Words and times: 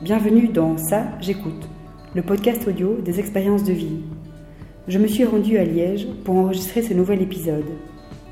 Bienvenue 0.00 0.46
dans 0.46 0.78
Ça, 0.78 1.08
j'écoute, 1.20 1.68
le 2.14 2.22
podcast 2.22 2.68
audio 2.68 3.00
des 3.00 3.18
expériences 3.18 3.64
de 3.64 3.72
vie. 3.72 3.98
Je 4.86 4.96
me 4.96 5.08
suis 5.08 5.24
rendue 5.24 5.58
à 5.58 5.64
Liège 5.64 6.06
pour 6.24 6.36
enregistrer 6.36 6.82
ce 6.82 6.94
nouvel 6.94 7.20
épisode. 7.20 7.64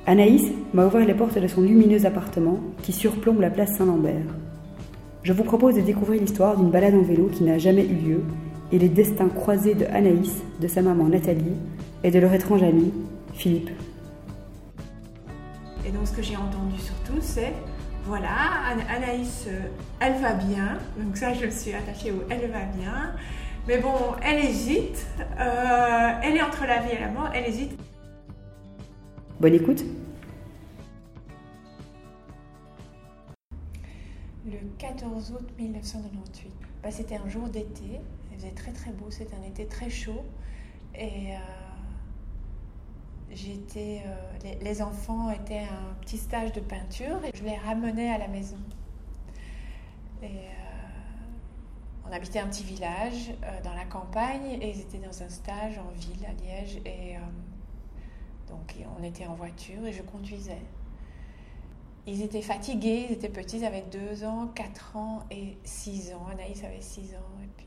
Anaïs 0.06 0.44
m'a 0.72 0.87
ouvert 0.87 1.04
les 1.04 1.12
portes 1.12 1.40
de 1.40 1.48
son 1.48 1.62
lumineux 1.62 2.06
appartement 2.06 2.60
qui 2.84 2.92
surplombe 2.92 3.40
la 3.40 3.50
place 3.50 3.76
Saint-Lambert. 3.76 4.29
Je 5.24 5.32
vous 5.32 5.42
propose 5.42 5.74
de 5.74 5.80
découvrir 5.80 6.21
l'histoire 6.21 6.56
d'une 6.56 6.71
balade 6.71 6.94
en 6.94 7.02
vélo 7.02 7.29
qui 7.33 7.42
n'a 7.42 7.58
jamais 7.58 7.85
eu 7.85 7.96
lieu 7.96 8.21
et 8.71 8.78
les 8.78 8.88
destins 8.88 9.28
croisés 9.28 9.74
de 9.74 9.87
Anaïs, 9.87 10.44
de 10.60 10.69
sa 10.69 10.83
maman 10.83 11.08
Nathalie 11.08 11.56
et 12.04 12.12
de 12.12 12.21
leur 12.21 12.33
étrange 12.33 12.62
ami, 12.62 12.92
Philippe. 13.35 13.71
Et 15.85 15.90
donc 15.90 16.06
ce 16.06 16.12
que 16.12 16.23
j'ai 16.23 16.37
entendu 16.37 16.78
surtout, 16.78 17.19
c'est 17.20 17.55
voilà, 18.06 18.28
Anaïs, 18.88 19.46
euh, 19.48 19.68
elle 19.98 20.14
va 20.20 20.34
bien. 20.34 20.78
Donc 20.96 21.16
ça, 21.16 21.34
je 21.34 21.46
me 21.46 21.50
suis 21.50 21.74
attachée 21.74 22.12
au 22.12 22.23
elle 22.30 22.48
va 22.50 22.64
bien. 22.64 23.12
Mais 23.66 23.78
bon, 23.78 24.14
elle 24.23 24.45
hésite. 24.45 25.05
Euh, 25.41 26.20
elle 26.23 26.37
est 26.37 26.42
entre 26.42 26.66
la 26.66 26.83
vie 26.83 26.92
et 26.92 27.00
la 27.00 27.09
mort. 27.09 27.30
Elle 27.34 27.47
hésite. 27.47 27.77
Bonne 29.41 29.55
écoute. 29.55 29.83
Le 34.47 34.59
14 34.78 35.33
août 35.33 35.48
1998. 35.59 36.52
Bah, 36.84 36.92
c'était 36.92 37.16
un 37.16 37.28
jour 37.28 37.48
d'été. 37.48 38.00
Il 38.30 38.36
faisait 38.36 38.52
très 38.52 38.70
très 38.70 38.92
beau. 38.92 39.11
C'était 39.11 39.34
un 39.34 39.48
été 39.48 39.66
très 39.66 39.91
chaud. 39.91 40.25
Et 40.95 41.33
euh, 41.33 41.38
j'étais, 43.37 44.03
euh, 44.07 44.55
les, 44.63 44.83
enfants 44.83 45.31
étaient 45.31 45.59
à 45.59 45.73
un 45.73 45.95
petit 46.01 46.17
stage 46.17 46.53
de 46.53 46.61
peinture 46.61 47.23
et 47.25 47.37
je 47.37 47.45
les 47.45 47.57
ramenais 47.57 48.11
à 48.11 48.19
la 48.19 48.29
maison. 48.29 48.57
Et 50.23 50.27
euh, 50.27 50.31
on 52.09 52.12
habitait 52.12 52.39
un 52.39 52.49
petit 52.49 52.65
village 52.65 53.31
euh, 53.45 53.62
dans 53.62 53.75
la 53.75 53.85
campagne 53.85 54.59
et 54.61 54.71
ils 54.71 54.81
étaient 54.81 54.99
dans 54.99 55.23
un 55.23 55.28
stage 55.28 55.78
en 55.78 55.91
ville 55.91 56.25
à 56.27 56.33
Liège 56.33 56.81
et 56.87 57.17
donc 58.48 58.75
on 58.98 59.03
était 59.03 59.27
en 59.27 59.34
voiture 59.34 59.84
et 59.87 59.93
je 59.93 60.03
conduisais. 60.03 60.62
Ils 62.06 62.23
étaient 62.23 62.43
fatigués, 62.43 63.06
ils 63.11 63.12
étaient 63.15 63.28
petits, 63.28 63.59
ils 63.59 63.65
avaient 63.65 63.84
2 63.91 64.25
ans, 64.25 64.47
4 64.55 64.97
ans 64.97 65.25
et 65.31 65.59
6 65.65 66.12
ans. 66.15 66.27
Anaïs 66.31 66.62
avait 66.62 66.81
6 66.81 67.15
ans 67.17 67.43
et 67.43 67.48
puis 67.56 67.67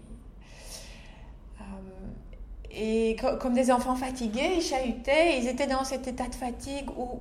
et 2.72 3.16
comme 3.39 3.53
des 3.53 3.72
enfants 3.72 3.95
fatigués, 3.95 4.53
ils 4.58 4.62
chahutaient, 4.62 5.39
ils 5.39 5.48
étaient 5.48 5.67
dans 5.67 5.84
cet 5.84 6.08
état 6.08 6.28
de 6.28 6.36
fatigue 6.36 6.89
où, 6.95 7.20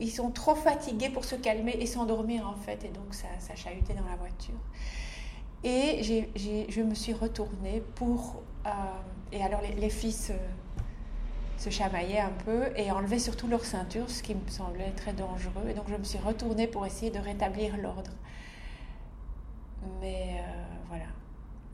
ils 0.00 0.10
sont 0.10 0.30
trop 0.30 0.54
fatigués 0.54 1.10
pour 1.10 1.24
se 1.24 1.36
calmer 1.36 1.76
et 1.78 1.86
s'endormir 1.86 2.48
en 2.48 2.56
fait. 2.56 2.84
Et 2.84 2.88
donc 2.88 3.12
ça, 3.12 3.28
ça 3.38 3.54
chahutait 3.54 3.94
dans 3.94 4.08
la 4.08 4.16
voiture. 4.16 4.58
Et 5.64 6.02
je 6.68 6.82
me 6.82 6.94
suis 6.94 7.12
retournée 7.12 7.82
pour... 7.94 8.42
Euh, 8.66 8.70
et 9.30 9.42
alors 9.42 9.60
les, 9.76 9.90
fils 9.90 10.32
se, 11.56 11.70
chamaillaient 11.70 12.20
un 12.20 12.32
peu 12.44 12.70
et 12.76 12.90
enlevaient 12.90 13.20
surtout 13.20 13.46
leur 13.46 13.64
ceinture, 13.64 14.10
ce 14.10 14.22
qui 14.22 14.34
me 14.34 14.48
semblait 14.48 14.90
très 14.96 15.12
dangereux. 15.12 15.68
Et 15.68 15.74
donc 15.74 15.84
je 15.88 15.96
me 15.96 16.04
suis 16.04 16.18
retournée 16.18 16.66
pour 16.66 16.84
essayer 16.84 17.10
de 17.10 17.18
rétablir 17.18 17.76
l'ordre. 17.76 18.10
Mais 20.00 20.40
euh, 20.40 20.62
voilà. 20.88 21.06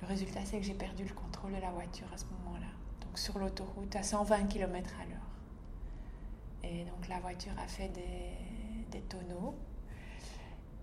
Le 0.08 0.14
résultat, 0.14 0.40
c'est 0.46 0.56
que 0.56 0.64
j'ai 0.64 0.72
perdu 0.72 1.04
le 1.04 1.12
contrôle 1.12 1.52
de 1.54 1.60
la 1.60 1.70
voiture 1.70 2.06
à 2.14 2.16
ce 2.16 2.24
moment-là. 2.24 2.66
Donc 3.02 3.18
sur 3.18 3.38
l'autoroute 3.38 3.94
à 3.94 4.02
120 4.02 4.44
km 4.44 4.90
à 5.02 5.04
l'heure. 5.04 5.18
Et 6.64 6.84
donc 6.84 7.08
la 7.10 7.20
voiture 7.20 7.52
a 7.62 7.68
fait 7.68 7.90
des, 8.90 9.00
tonneaux. 9.02 9.54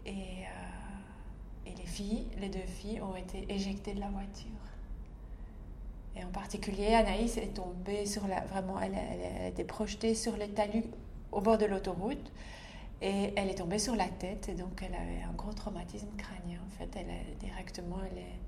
Et, 0.05 0.11
euh, 0.11 1.65
et, 1.65 1.73
les 1.73 1.87
filles, 1.87 2.27
les 2.37 2.49
deux 2.49 2.67
filles, 2.67 3.01
ont 3.01 3.15
été 3.15 3.51
éjectées 3.51 3.95
de 3.95 3.99
la 3.99 4.09
voiture. 4.09 4.51
Et 6.15 6.23
en 6.23 6.29
particulier, 6.29 6.93
Anaïs 6.93 7.37
est 7.37 7.55
tombée 7.55 8.05
sur 8.05 8.27
la. 8.27 8.41
Vraiment, 8.41 8.79
elle, 8.79 8.93
a 8.93 9.47
été 9.47 9.63
projetée 9.63 10.13
sur 10.13 10.37
les 10.37 10.49
talus 10.49 10.85
au 11.31 11.41
bord 11.41 11.57
de 11.57 11.65
l'autoroute. 11.65 12.31
Et 13.01 13.33
elle 13.35 13.49
est 13.49 13.55
tombée 13.55 13.79
sur 13.79 13.95
la 13.95 14.07
tête. 14.07 14.49
Et 14.49 14.53
donc, 14.53 14.83
elle 14.83 14.93
avait 14.93 15.23
un 15.27 15.33
gros 15.33 15.51
traumatisme 15.51 16.09
crânien. 16.15 16.59
En 16.63 16.77
fait, 16.77 16.89
elle 16.95 17.09
est, 17.09 17.35
directement, 17.39 17.97
elle 18.11 18.19
est 18.19 18.39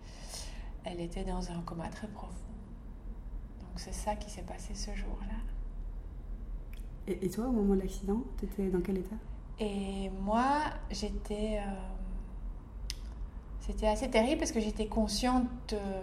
elle 0.91 1.01
était 1.01 1.23
dans 1.23 1.51
un 1.51 1.61
coma 1.61 1.89
très 1.89 2.07
profond. 2.07 2.33
Donc 3.61 3.77
c'est 3.77 3.93
ça 3.93 4.15
qui 4.15 4.29
s'est 4.29 4.43
passé 4.43 4.73
ce 4.73 4.93
jour-là. 4.95 5.35
Et, 7.07 7.29
toi, 7.29 7.45
au 7.45 7.51
moment 7.51 7.75
de 7.75 7.81
l'accident, 7.81 8.21
tu 8.37 8.45
étais 8.45 8.67
dans 8.67 8.81
quel 8.81 8.97
état? 8.97 9.15
Et 9.59 10.09
moi, 10.21 10.63
j'étais... 10.91 11.59
Euh, 11.59 11.71
c'était 13.61 13.87
assez 13.87 14.09
terrible 14.09 14.39
parce 14.39 14.51
que 14.51 14.59
j'étais 14.59 14.87
consciente 14.87 15.73
euh, 15.73 16.01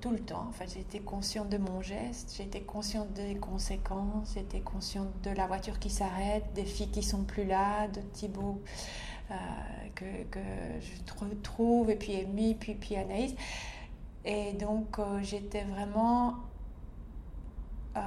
tout 0.00 0.10
le 0.10 0.20
temps. 0.20 0.46
En 0.48 0.52
fait, 0.52 0.72
j'étais 0.72 1.00
consciente 1.00 1.48
de 1.48 1.58
mon 1.58 1.82
geste, 1.82 2.34
j'étais 2.36 2.60
consciente 2.60 3.12
des 3.12 3.36
conséquences, 3.36 4.34
j'étais 4.34 4.60
consciente 4.60 5.08
de 5.22 5.30
la 5.30 5.46
voiture 5.46 5.78
qui 5.78 5.90
s'arrête, 5.90 6.44
des 6.54 6.64
filles 6.64 6.90
qui 6.90 7.02
sont 7.02 7.24
plus 7.24 7.44
là, 7.44 7.88
de 7.88 8.00
Thibaut 8.12 8.60
euh, 9.30 9.34
que, 9.94 10.24
que, 10.30 10.40
je 10.80 11.34
trouve, 11.42 11.90
et 11.90 11.96
puis 11.96 12.16
Amy, 12.16 12.54
puis, 12.54 12.74
puis 12.74 12.96
Anaïs. 12.96 13.34
Et 14.26 14.52
donc, 14.54 14.98
euh, 14.98 15.20
j'étais 15.22 15.62
vraiment 15.62 16.34
euh, 17.96 18.00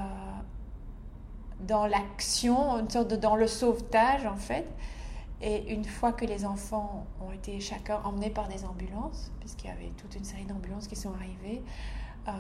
dans 1.62 1.88
l'action, 1.88 2.78
une 2.78 2.90
sorte 2.90 3.08
de 3.08 3.16
dans 3.16 3.38
le 3.38 3.48
sauvetage, 3.48 4.26
en 4.26 4.36
fait. 4.36 4.68
Et 5.42 5.74
une 5.74 5.86
fois 5.86 6.12
que 6.12 6.26
les 6.26 6.46
enfants 6.46 7.06
ont 7.22 7.32
été 7.32 7.62
chacun 7.62 8.02
emmenés 8.04 8.30
par 8.30 8.50
des 8.50 8.66
ambulances, 8.66 9.32
puisqu'il 9.40 9.68
y 9.68 9.72
avait 9.72 9.94
toute 9.96 10.14
une 10.16 10.26
série 10.26 10.44
d'ambulances 10.44 10.90
qui 10.90 10.98
sont 10.98 11.14
arrivées, 11.14 11.64
euh, 12.28 12.32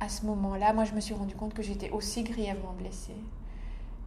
à 0.00 0.08
ce 0.08 0.24
moment-là, 0.24 0.72
moi, 0.72 0.84
je 0.84 0.94
me 0.94 1.00
suis 1.00 1.14
rendu 1.14 1.34
compte 1.34 1.52
que 1.52 1.62
j'étais 1.62 1.90
aussi 1.90 2.22
grièvement 2.22 2.72
blessée. 2.72 3.16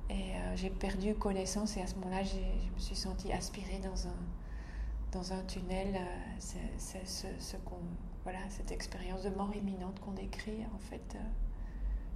Et 0.10 0.34
j'ai 0.56 0.72
perdu 0.72 1.14
connaissance 1.14 1.78
et 1.78 1.84
à 1.84 1.88
ce 1.88 1.94
moment-là, 1.96 2.24
je 2.24 2.36
me 2.36 2.80
suis 2.80 2.96
sentie 2.96 3.32
aspirée 3.32 3.80
dans 3.84 4.08
un, 4.08 4.16
dans 5.12 5.34
un 5.34 5.44
tunnel. 5.44 6.00
c'est 6.40 7.06
ce 7.06 7.58
qu'on 7.58 7.78
voilà, 8.30 8.46
cette 8.50 8.72
expérience 8.72 9.24
de 9.24 9.30
mort 9.30 9.52
imminente 9.56 10.00
qu'on 10.02 10.12
décrit, 10.12 10.64
en 10.76 10.78
fait, 10.78 11.16
euh, 11.16 11.20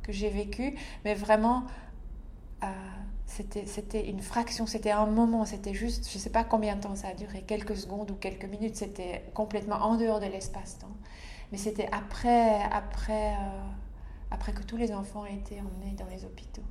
que 0.03 0.12
j'ai 0.12 0.29
vécue. 0.29 0.75
Mais 1.06 1.16
vraiment, 1.16 1.63
euh, 2.63 2.68
c'était 3.25 4.07
une 4.07 4.22
fraction, 4.22 4.68
c'était 4.68 4.91
un 4.91 5.07
moment, 5.07 5.44
c'était 5.44 5.73
juste, 5.73 6.07
je 6.07 6.18
ne 6.18 6.22
sais 6.22 6.29
pas 6.29 6.44
combien 6.44 6.75
de 6.75 6.81
temps 6.81 6.94
ça 6.94 7.07
a 7.07 7.13
duré, 7.16 7.41
quelques 7.41 7.75
secondes 7.75 8.12
ou 8.12 8.13
quelques 8.13 8.46
minutes, 8.46 8.75
c'était 8.75 9.23
complètement 9.34 9.78
en 9.78 9.97
dehors 9.97 10.19
de 10.19 10.28
l'espace-temps. 10.28 10.96
Mais 11.52 11.57
c'était 11.57 11.90
après, 11.91 12.62
après, 12.62 13.34
euh, 13.34 13.69
après 14.29 14.53
que 14.53 14.62
tous 14.62 14.78
les 14.78 14.94
enfants 14.94 15.25
aient 15.25 15.34
été 15.34 15.59
emmenés 15.62 15.96
dans 15.97 16.07
les 16.07 16.25
hôpitaux. 16.25 16.62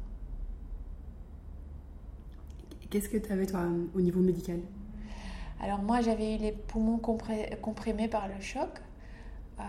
Qu'est-ce 2.90 3.08
que 3.08 3.18
tu 3.18 3.32
avais, 3.32 3.46
toi, 3.46 3.64
au 3.92 4.00
niveau 4.00 4.20
médical? 4.20 4.60
Alors 5.60 5.82
moi, 5.82 6.00
j'avais 6.00 6.36
eu 6.36 6.38
les 6.38 6.52
poumons 6.52 6.98
comprimés 6.98 8.06
par 8.06 8.28
le 8.28 8.40
choc. 8.40 8.68
Euh, 9.60 9.62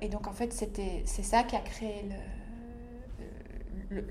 et 0.00 0.08
donc, 0.08 0.26
en 0.26 0.32
fait, 0.32 0.52
c'est 0.52 1.22
ça 1.22 1.42
qui 1.42 1.56
a 1.56 1.60
créé 1.60 2.04
le, 3.90 4.02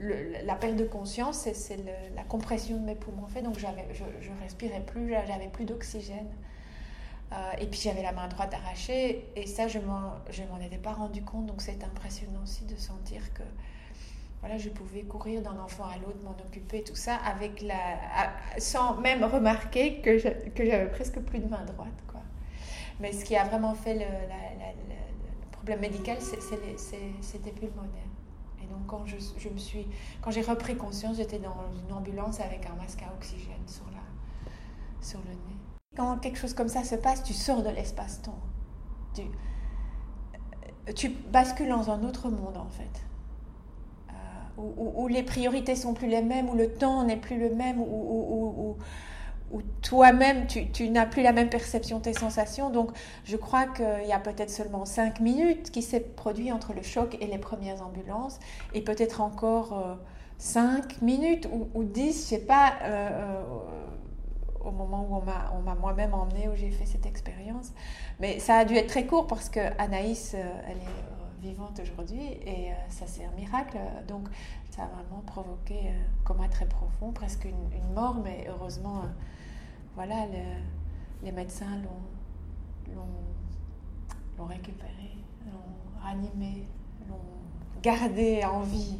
la 0.44 0.56
perte 0.56 0.76
de 0.76 0.86
conscience, 0.86 1.48
c'est 1.54 1.78
la 2.16 2.24
compression 2.24 2.78
de 2.78 2.86
mes 2.86 2.96
poumons. 2.96 3.24
En 3.24 3.28
fait, 3.28 3.42
donc, 3.42 3.60
je, 3.60 3.66
je 3.94 4.30
respirais 4.42 4.82
plus, 4.82 5.10
j'avais 5.10 5.50
plus 5.50 5.66
d'oxygène. 5.66 6.28
Euh, 7.34 7.52
et 7.60 7.66
puis 7.68 7.82
j'avais 7.82 8.04
la 8.04 8.14
main 8.14 8.30
droite 8.30 8.54
arrachée 8.54 9.26
et 9.36 9.46
ça 9.48 9.68
je 9.68 9.80
m'en 9.80 10.62
étais 10.66 10.78
pas 10.78 10.94
rendu 10.94 11.22
compte 11.22 11.46
donc 11.46 11.62
c'est 11.62 11.84
impressionnant 11.84 12.40
aussi 12.42 12.64
de 12.64 12.78
sentir 12.78 13.22
que 13.34 13.44
voilà 14.40 14.58
je 14.58 14.70
pouvais 14.70 15.02
courir 15.02 15.42
d'un 15.42 15.60
enfant 15.60 15.84
à 15.84 15.98
l'autre 15.98 16.20
m'en 16.24 16.38
occuper 16.46 16.84
tout 16.84 16.96
ça 16.96 17.16
avec 17.16 17.62
la 17.62 17.76
sans 18.60 18.96
même 19.02 19.26
remarquer 19.26 20.00
que 20.00 20.18
j'avais 20.18 20.88
presque 20.88 21.20
plus 21.20 21.40
de 21.40 21.50
main 21.50 21.66
droite 21.66 21.90
quoi 22.08 22.22
mais 23.02 23.12
ce 23.12 23.26
qui 23.26 23.36
a 23.36 23.44
vraiment 23.44 23.76
fait 23.76 23.96
le, 23.96 24.00
la, 24.00 24.72
problème 25.68 25.92
médical, 25.92 26.18
c'était 26.22 27.52
pulmonaire. 27.52 27.92
Et 28.64 28.68
donc, 28.68 28.86
quand 28.88 29.06
je, 29.06 29.18
suis, 29.58 29.86
j'ai 30.30 30.42
repris 30.42 30.78
conscience, 30.78 31.18
j'étais 31.18 31.40
dans 31.40 31.58
une 31.86 31.94
ambulance 31.94 32.40
avec 32.40 32.66
un 32.68 32.76
masque 32.76 33.04
à 33.04 33.14
oxygène 33.14 33.68
sur, 33.68 35.20
le 35.20 35.32
nez. 35.32 35.58
Quand 35.96 36.20
quelque 36.20 36.38
chose 36.38 36.54
comme 36.54 36.70
ça 36.70 36.86
se 36.86 36.96
passe, 36.96 37.22
tu 37.22 37.34
sors 37.34 37.64
de 37.64 37.70
l'espace-temps. 37.70 38.40
Tu, 39.14 39.24
tu 40.94 41.10
bascules 41.10 41.70
dans 41.70 41.92
un 41.92 42.04
autre 42.04 42.30
monde, 42.30 42.56
en 42.56 42.70
fait. 42.70 43.06
Euh, 44.10 44.14
où, 44.62 45.08
les 45.10 45.24
priorités 45.24 45.76
sont 45.76 45.94
plus 45.94 46.08
les 46.08 46.22
mêmes, 46.22 46.50
où 46.50 46.56
le 46.56 46.72
temps 46.72 47.04
n'est 47.04 47.18
plus 47.18 47.38
le 47.38 47.54
même, 47.54 47.82
où 47.82 48.78
toi-même, 49.82 50.48
tu, 50.48 50.90
n'as 50.90 51.06
plus 51.06 51.22
la 51.22 51.32
même 51.32 51.50
perception 51.50 51.98
de 51.98 52.04
tes 52.04 52.14
sensations. 52.14 52.70
Donc, 52.70 52.92
je 53.24 53.38
crois 53.38 53.66
qu'il 53.66 54.08
y 54.08 54.12
a 54.12 54.20
peut-être 54.20 54.50
seulement 54.50 54.86
5 54.86 55.20
minutes 55.20 55.72
qui 55.72 55.82
s'est 55.82 56.02
produit 56.02 56.52
entre 56.52 56.74
le 56.74 56.82
choc 56.82 57.18
et 57.22 57.28
les 57.28 57.38
premières 57.38 57.82
ambulances, 57.82 58.40
et 58.74 58.82
peut-être 58.82 59.22
encore 59.22 60.00
5 60.38 60.64
euh, 60.64 60.96
minutes 61.02 61.48
ou, 61.52 61.70
ou 61.74 61.84
10, 61.84 62.08
je 62.08 62.12
sais 62.12 62.40
pas, 62.40 62.74
euh, 62.82 63.10
euh, 63.10 63.44
au 64.66 64.72
moment 64.72 65.08
où 65.10 65.16
on 65.16 65.22
m'a, 65.22 65.54
on 65.58 65.62
m'a 65.62 65.76
moi-même 65.76 66.14
emmené, 66.14 66.50
où 66.50 66.56
j'ai 66.56 66.72
fait 66.72 66.86
cette 66.86 67.06
expérience. 67.06 67.72
Mais 68.20 68.40
ça 68.40 68.58
a 68.58 68.66
dû 68.66 68.76
être 68.76 68.88
très 68.88 69.06
court 69.06 69.28
parce 69.28 69.50
que 69.50 69.62
Anaïs, 69.78 70.34
elle 70.34 70.78
est 70.78 71.48
vivante 71.48 71.80
aujourd'hui 71.82 72.22
et 72.46 72.72
ça 72.90 73.06
c'est 73.08 73.24
un 73.24 73.32
miracle. 73.40 73.78
Donc 74.08 74.28
ça 74.78 74.84
a 74.84 74.88
vraiment 74.88 75.24
provoqué 75.26 75.90
un 75.90 76.24
coma 76.24 76.48
très 76.48 76.68
profond, 76.68 77.12
presque 77.12 77.46
une, 77.46 77.94
mort, 77.96 78.22
mais 78.24 78.46
heureusement, 78.48 79.02
voilà, 79.96 80.28
les 81.24 81.32
médecins 81.32 81.82
l'ont 84.38 84.46
récupéré, 84.46 85.18
l'ont 85.48 86.04
ranimé, 86.04 86.68
l'ont 87.10 87.16
gardé 87.82 88.44
en 88.46 88.62
vie. 88.62 89.00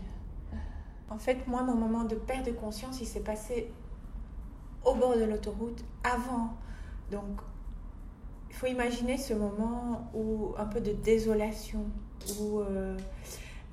En 1.12 1.20
fait, 1.20 1.48
moi, 1.48 1.62
mon 1.62 1.76
moment 1.76 2.06
de 2.06 2.16
perte 2.16 2.48
de 2.48 2.52
conscience, 2.54 3.00
il 3.00 3.06
s'est 3.06 3.24
passé 3.24 3.72
au 4.84 4.96
bord 4.96 5.16
de 5.16 5.26
l'autoroute 5.26 5.86
avant. 6.04 6.56
Donc, 7.12 7.40
il 8.50 8.56
faut 8.56 8.66
imaginer 8.66 9.18
ce 9.18 9.36
moment 9.36 10.10
où 10.16 10.56
un 10.58 10.66
peu 10.66 10.82
de 10.82 10.94
désolation, 10.94 11.86
où 12.40 12.62
euh, 12.62 12.98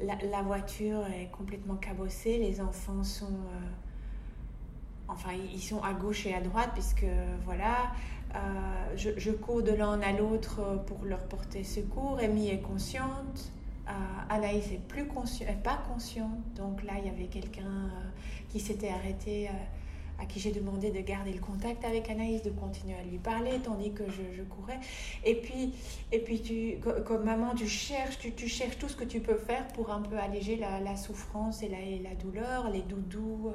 la, 0.00 0.42
voiture 0.42 1.06
est 1.06 1.30
complètement 1.30 1.76
cabossée, 1.76 2.38
les 2.38 2.60
enfants 2.60 3.04
sont, 3.04 3.26
euh, 3.26 3.68
enfin, 5.08 5.30
ils 5.52 5.62
sont 5.62 5.82
à 5.82 5.92
gauche 5.92 6.26
et 6.26 6.34
à 6.34 6.40
droite 6.40 6.70
puisque 6.74 7.06
voilà, 7.44 7.92
euh, 8.34 8.38
je, 8.96 9.30
cours 9.30 9.62
de 9.62 9.72
l'un 9.72 10.00
à 10.00 10.12
l'autre 10.12 10.82
pour 10.86 11.04
leur 11.04 11.24
porter 11.28 11.62
secours. 11.64 12.18
Amy 12.18 12.48
est 12.50 12.60
consciente. 12.60 13.52
Euh, 13.86 13.92
Anaïs 14.30 14.72
est 14.72 14.88
plus 14.88 15.06
conscient, 15.06 15.46
pas 15.62 15.78
conscient. 15.88 16.30
Donc 16.56 16.82
là, 16.82 16.94
il 16.98 17.06
y 17.06 17.10
avait 17.10 17.26
quelqu'un 17.26 17.90
qui 18.48 18.60
s'était 18.60 18.88
arrêté, 18.88 19.50
à 20.24 20.26
qui 20.26 20.40
j'ai 20.40 20.52
demandé 20.52 20.90
de 20.90 21.00
garder 21.00 21.32
le 21.32 21.38
contact 21.38 21.84
avec 21.84 22.08
Anaïs, 22.08 22.42
de 22.42 22.50
continuer 22.50 22.94
à 22.94 23.02
lui 23.02 23.18
parler, 23.18 23.60
tandis 23.62 23.92
que 23.92 24.04
je, 24.08 24.42
courais. 24.42 24.80
Et 25.22 25.34
puis, 25.34 25.74
et 26.12 26.18
puis 26.18 26.40
tu, 26.40 26.78
comme 27.04 27.24
maman, 27.24 27.54
tu 27.54 27.68
cherches, 27.68 28.18
tu, 28.18 28.48
cherches 28.48 28.78
tout 28.78 28.88
ce 28.88 28.96
que 28.96 29.04
tu 29.04 29.20
peux 29.20 29.36
faire 29.36 29.68
pour 29.68 29.90
un 29.92 30.00
peu 30.00 30.16
alléger 30.16 30.56
la, 30.56 30.96
souffrance 30.96 31.62
et 31.62 31.68
la, 31.68 31.78
la, 32.02 32.14
douleur, 32.16 32.70
les 32.70 32.80
doudous. 32.80 33.52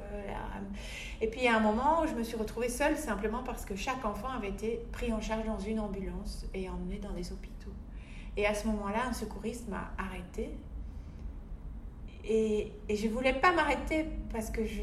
Et 1.20 1.26
puis, 1.26 1.48
à 1.48 1.56
un 1.56 1.60
moment, 1.60 2.06
je 2.06 2.14
me 2.14 2.22
suis 2.22 2.36
retrouvée 2.36 2.68
seule 2.68 2.96
simplement 2.96 3.42
parce 3.42 3.64
que 3.64 3.74
chaque 3.74 4.04
enfant 4.04 4.28
avait 4.28 4.50
été 4.50 4.80
pris 4.92 5.12
en 5.12 5.20
charge 5.20 5.44
dans 5.46 5.58
une 5.58 5.80
ambulance 5.80 6.46
et 6.54 6.68
emmené 6.68 6.98
dans 6.98 7.12
des 7.12 7.32
hôpitaux. 7.32 7.72
Et 8.36 8.46
à 8.46 8.54
ce 8.54 8.68
moment-là, 8.68 9.08
un 9.08 9.12
secouriste 9.12 9.68
m'a 9.68 9.90
arrêté. 9.98 10.50
Et, 12.24 12.70
et 12.88 12.96
je 12.96 13.08
voulais 13.08 13.32
pas 13.32 13.52
m'arrêter 13.52 14.04
parce 14.30 14.50
que 14.50 14.64
je, 14.64 14.82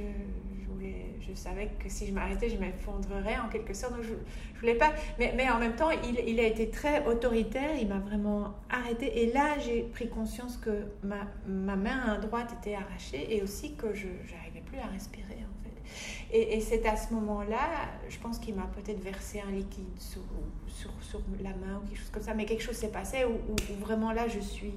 je, 1.22 1.34
savais 1.34 1.70
que 1.80 1.90
si 1.90 2.08
je 2.08 2.14
m'arrêtais, 2.14 2.50
je 2.50 2.58
m'effondrerais 2.58 3.38
en 3.38 3.50
quelque 3.50 3.74
sorte. 3.74 3.94
Donc 3.94 4.04
je 4.04 4.14
voulais 4.60 4.76
pas. 4.76 4.94
Mais, 5.20 5.34
mais, 5.36 5.50
en 5.50 5.60
même 5.60 5.76
temps, 5.76 5.92
il, 5.92 6.20
il, 6.28 6.40
a 6.40 6.44
été 6.44 6.70
très 6.70 7.06
autoritaire. 7.06 7.76
Il 7.80 7.88
m'a 7.88 8.00
vraiment 8.00 8.56
arrêté. 8.70 9.24
Et 9.24 9.34
là, 9.34 9.58
j'ai 9.60 9.84
pris 9.84 10.10
conscience 10.10 10.58
que 10.58 10.86
ma, 11.04 11.28
ma 11.48 11.76
main 11.76 12.20
droite 12.20 12.54
était 12.60 12.76
arrachée 12.76 13.36
et 13.36 13.42
aussi 13.42 13.76
que 13.76 13.94
je 13.94 14.08
n'arrivais 14.08 14.62
plus 14.66 14.80
à 14.80 14.88
respirer. 14.88 15.38
Fait. 15.64 15.78
Et, 16.32 16.60
c'est 16.60 16.86
à 16.86 16.98
ce 16.98 17.14
moment-là, 17.14 17.90
je 18.10 18.18
pense 18.20 18.40
qu'il 18.40 18.56
m'a 18.56 18.68
peut-être 18.68 19.02
versé 19.02 19.42
un 19.42 19.52
liquide 19.52 19.86
sur, 19.98 20.22
sur, 20.68 20.92
sur, 21.02 21.22
la 21.42 21.52
main 21.52 21.82
ou 21.82 21.88
quelque 21.88 22.00
chose 22.00 22.10
comme 22.12 22.24
ça, 22.24 22.34
mais 22.34 22.46
quelque 22.46 22.64
chose 22.64 22.76
s'est 22.76 22.92
passé 22.92 23.26
où, 23.26 23.56
vraiment 23.80 24.12
là, 24.12 24.28
je 24.28 24.40
suis. 24.40 24.74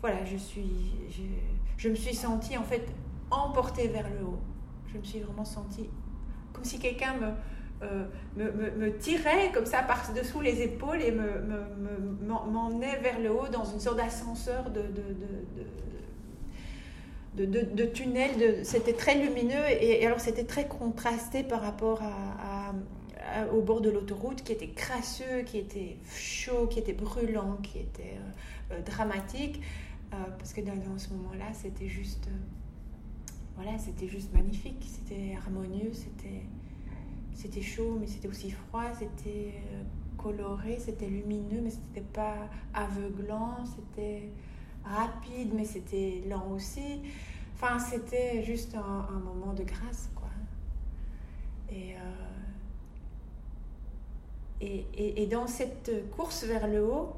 Voilà, 0.00 0.24
je 0.24 0.36
suis. 0.36 0.92
Je, 1.10 1.22
je, 1.76 1.88
me 1.88 1.94
suis 1.94 2.14
sentie 2.14 2.56
en 2.56 2.62
fait 2.62 2.86
emportée 3.30 3.88
vers 3.88 4.08
le 4.08 4.24
haut. 4.24 4.38
Je 4.96 5.00
me 5.00 5.04
suis 5.04 5.20
vraiment 5.20 5.44
sentie 5.44 5.90
comme 6.52 6.64
si 6.64 6.78
quelqu'un 6.78 7.14
me. 7.14 7.28
Euh, 7.82 8.06
tirait 9.00 9.52
comme 9.52 9.66
ça 9.66 9.82
par-dessous 9.82 10.40
les 10.40 10.62
épaules 10.62 11.02
et 11.02 11.12
m'emmenait 11.12 12.98
vers 13.00 13.20
le 13.20 13.30
haut 13.30 13.48
dans 13.52 13.66
une 13.66 13.80
sorte 13.80 13.98
d'ascenseur 13.98 14.70
de, 17.36 17.84
tunnels. 17.84 18.64
c'était 18.64 18.94
très 18.94 19.16
lumineux 19.16 19.62
et, 19.68 20.06
alors 20.06 20.20
c'était 20.20 20.44
très 20.44 20.66
contrasté 20.66 21.42
par 21.42 21.60
rapport 21.60 22.00
au 23.52 23.60
bord 23.60 23.80
de 23.80 23.90
l'autoroute 23.90 24.42
qui 24.42 24.52
était 24.52 24.70
crasseux, 24.70 25.42
qui 25.44 25.58
était 25.58 25.96
chaud, 26.14 26.66
qui 26.66 26.78
était 26.78 26.92
brûlant, 26.92 27.58
qui 27.62 27.78
était 27.78 28.16
euh, 28.70 28.74
euh, 28.74 28.82
dramatique. 28.82 29.60
Parce 30.38 30.54
que 30.54 30.62
dans, 30.62 30.98
ce 30.98 31.10
moment-là, 31.10 31.44
c'était 31.52 31.88
juste, 31.88 32.28
voilà, 33.56 33.78
c'était 33.78 34.08
juste 34.08 34.32
magnifique, 34.32 34.84
c'était 34.86 35.34
harmonieux, 35.36 35.92
c'était, 35.92 36.42
c'était 37.34 37.62
chaud, 37.62 37.96
mais 37.98 38.06
c'était 38.06 38.28
aussi 38.28 38.50
froid, 38.50 38.84
c'était 38.98 39.62
coloré, 40.16 40.78
c'était 40.78 41.06
lumineux, 41.08 41.60
mais 41.62 41.70
c'était 41.70 42.06
pas 42.12 42.48
aveuglant, 42.74 43.64
c'était 43.64 44.28
rapide, 44.84 45.52
mais 45.54 45.64
c'était 45.64 46.22
lent 46.28 46.50
aussi. 46.54 47.00
Enfin, 47.54 47.78
c'était 47.78 48.42
juste 48.44 48.74
un, 48.74 49.18
moment 49.20 49.54
de 49.54 49.64
grâce, 49.64 50.10
quoi. 50.14 50.28
Euh, 51.72 51.74
et, 54.60 54.86
et, 54.94 55.22
et, 55.22 55.26
dans 55.26 55.46
cette 55.46 56.10
course 56.10 56.44
vers 56.44 56.66
le 56.68 56.84
haut, 56.84 57.16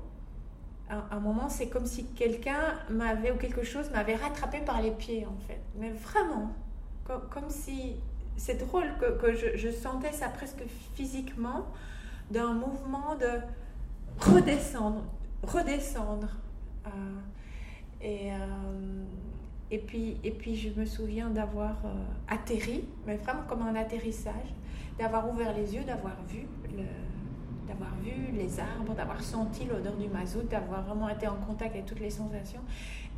un, 0.90 1.20
moment, 1.20 1.48
c'est 1.48 1.68
comme 1.68 1.86
si 1.86 2.06
quelqu'un 2.06 2.74
m'avait, 2.88 3.30
ou 3.30 3.36
quelque 3.36 3.62
chose 3.62 3.90
m'avait 3.90 4.16
rattrapé 4.16 4.60
par 4.60 4.80
les 4.80 4.90
pieds, 4.90 5.26
en 5.26 5.36
fait. 5.46 5.60
Mais 5.76 5.90
vraiment, 5.90 6.52
comme, 7.04 7.48
si... 7.48 7.96
C'est 8.36 8.54
drôle 8.54 8.86
que, 9.20 9.34
je, 9.34 9.68
sentais 9.68 10.12
ça 10.12 10.28
presque 10.28 10.62
physiquement, 10.94 11.66
d'un 12.30 12.52
mouvement 12.52 13.16
de 13.16 13.40
redescendre, 14.20 15.02
redescendre. 15.42 16.28
Euh, 16.86 16.90
et, 18.00 18.32
euh, 18.32 19.04
et, 19.72 19.78
puis, 19.78 20.18
et 20.22 20.30
puis 20.30 20.54
je 20.54 20.70
me 20.78 20.84
souviens 20.84 21.30
d'avoir 21.30 21.78
euh, 21.84 21.88
atterri, 22.28 22.84
mais 23.06 23.16
vraiment 23.16 23.42
comme 23.48 23.62
un 23.62 23.74
atterrissage, 23.74 24.54
d'avoir 25.00 25.28
ouvert 25.28 25.52
les 25.52 25.74
yeux, 25.74 25.82
d'avoir 25.82 26.14
vu 26.28 26.46
le, 26.76 26.84
d'avoir 27.68 27.94
vu 28.02 28.32
les 28.32 28.58
arbres, 28.58 28.94
d'avoir 28.94 29.22
senti 29.22 29.64
l'odeur 29.64 29.96
du 29.96 30.08
mazout, 30.08 30.48
d'avoir 30.48 30.82
vraiment 30.82 31.08
été 31.08 31.28
en 31.28 31.36
contact 31.36 31.74
avec 31.74 31.86
toutes 31.86 32.00
les 32.00 32.10
sensations 32.10 32.62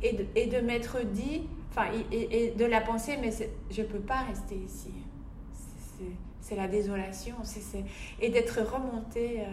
et 0.03 0.13
de, 0.13 0.25
et 0.35 0.61
m'être 0.61 1.03
dit, 1.05 1.43
enfin, 1.69 1.85
et, 2.11 2.53
de 2.57 2.65
la 2.65 2.81
penser, 2.81 3.17
mais 3.21 3.31
je 3.69 3.81
ne 3.81 3.87
peux 3.87 3.99
pas 3.99 4.21
rester 4.23 4.55
ici. 4.55 4.91
C'est 6.39 6.55
la 6.55 6.67
désolation, 6.67 7.35
et 8.19 8.29
d'être 8.29 8.59
remonté 8.61 9.41
euh, 9.41 9.43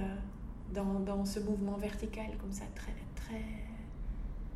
dans, 0.73 1.01
dans, 1.01 1.25
ce 1.27 1.39
mouvement 1.39 1.77
vertical 1.77 2.27
comme 2.41 2.53
ça, 2.53 2.65
très, 2.75 2.95
très, 3.15 3.45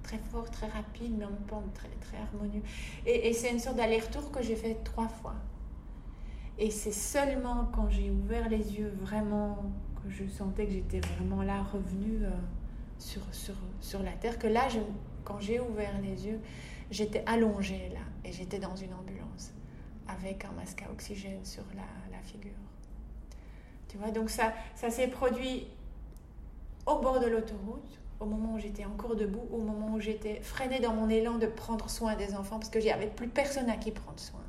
très 0.02 0.18
fort, 0.30 0.50
très 0.50 0.66
rapide, 0.68 1.12
mais 1.18 1.26
en 1.26 1.30
même 1.30 1.46
temps 1.46 1.62
très, 1.74 1.90
très 2.00 2.16
harmonieux. 2.16 2.62
Et, 3.06 3.28
et 3.28 3.32
c'est 3.34 3.50
une 3.50 3.58
sorte 3.58 3.76
d'aller-retour 3.76 4.30
que 4.32 4.42
j'ai 4.42 4.56
fait 4.56 4.78
trois 4.82 5.08
fois. 5.08 5.34
Et 6.58 6.70
c'est 6.70 6.92
seulement 6.92 7.68
quand 7.74 7.90
j'ai 7.90 8.10
ouvert 8.10 8.48
les 8.48 8.78
yeux 8.78 8.94
vraiment, 9.02 9.58
je 10.08 10.26
sentais 10.26 10.66
que 10.66 10.72
j'étais 10.72 11.00
vraiment 11.00 11.42
là, 11.42 11.62
revenue 11.62 12.24
euh, 12.24 12.30
sur, 12.98 13.22
sur, 13.32 13.54
sur 13.80 14.02
la 14.02 14.12
terre, 14.12 14.38
que 14.38 14.46
là, 14.46 14.68
quand 15.24 15.40
j'ai 15.40 15.60
ouvert 15.60 16.00
les 16.02 16.26
yeux, 16.26 16.40
j'étais 16.90 17.22
allongée 17.26 17.90
là, 17.92 18.00
et 18.24 18.32
j'étais 18.32 18.58
dans 18.58 18.76
une 18.76 18.92
ambulance, 18.94 19.52
avec 20.08 20.44
un 20.44 20.52
masque 20.52 20.82
à 20.82 20.90
oxygène 20.90 21.44
sur 21.44 21.64
la, 21.74 22.16
la 22.16 22.22
figure. 22.22 22.50
Tu 23.88 23.96
vois, 23.98 24.10
donc 24.10 24.30
ça, 24.30 24.52
ça 24.74 24.90
s'est 24.90 25.08
produit 25.08 25.66
au 26.86 26.98
bord 26.98 27.20
de 27.20 27.26
l'autoroute, 27.26 28.00
au 28.20 28.26
moment 28.26 28.54
où 28.54 28.58
j'étais 28.58 28.84
encore 28.84 29.16
debout, 29.16 29.46
au 29.52 29.58
moment 29.58 29.94
où 29.94 30.00
j'étais 30.00 30.40
freinée 30.40 30.80
dans 30.80 30.94
mon 30.94 31.08
élan 31.08 31.38
de 31.38 31.46
prendre 31.46 31.90
soin 31.90 32.16
des 32.16 32.34
enfants, 32.34 32.58
parce 32.58 32.70
que 32.70 32.78
n'y 32.78 32.90
avait 32.90 33.08
plus 33.08 33.28
personne 33.28 33.68
à 33.68 33.76
qui 33.76 33.90
prendre 33.90 34.18
soin. 34.18 34.40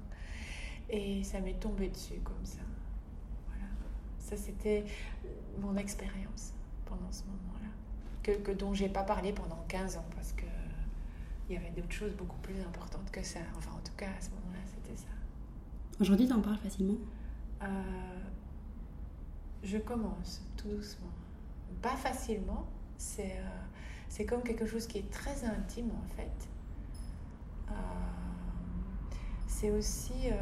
Et 0.90 1.24
ça 1.24 1.40
m'est 1.40 1.60
tombé 1.60 1.90
dessus 1.90 2.20
comme 2.24 2.46
ça. 2.46 2.63
Ça, 4.34 4.42
c'était 4.46 4.84
mon 5.60 5.78
expérience 5.78 6.54
pendant 6.86 7.12
ce 7.12 7.22
moment-là, 7.26 7.70
que, 8.24 8.32
que 8.32 8.52
dont 8.52 8.74
j'ai 8.74 8.90
pas 8.90 9.04
parlé 9.04 9.32
pendant 9.32 9.64
15 9.68 9.98
ans, 9.98 10.06
parce 10.16 10.32
que 10.34 10.46
il 11.50 11.54
y 11.54 11.58
avait 11.58 11.70
d'autres 11.70 11.92
choses 11.92 12.14
beaucoup 12.16 12.38
plus 12.38 12.60
importantes 12.62 13.12
que 13.12 13.22
ça. 13.22 13.40
Enfin, 13.58 13.72
en 13.72 13.82
tout 13.84 13.94
cas, 13.96 14.08
à 14.18 14.22
ce 14.22 14.30
moment-là, 14.32 14.62
c'était 14.66 14.98
ça. 14.98 15.10
Aujourd'hui, 16.00 16.26
tu 16.28 16.34
en 16.34 16.42
parles 16.42 16.58
facilement? 16.58 16.96
Euh, 17.62 17.68
Je 19.62 19.78
commence 19.78 20.42
tout 20.58 20.70
doucement. 20.70 21.12
Pas 21.84 21.96
facilement, 21.96 22.66
c'est 22.98 23.38
euh, 24.20 24.26
comme 24.26 24.42
quelque 24.42 24.66
chose 24.66 24.88
qui 24.88 24.98
est 24.98 25.12
très 25.12 25.44
intime 25.46 25.92
en 25.92 26.16
fait. 26.16 26.48
Euh, 27.70 27.74
c'est 29.48 29.70
aussi 29.70 30.32
euh, 30.32 30.36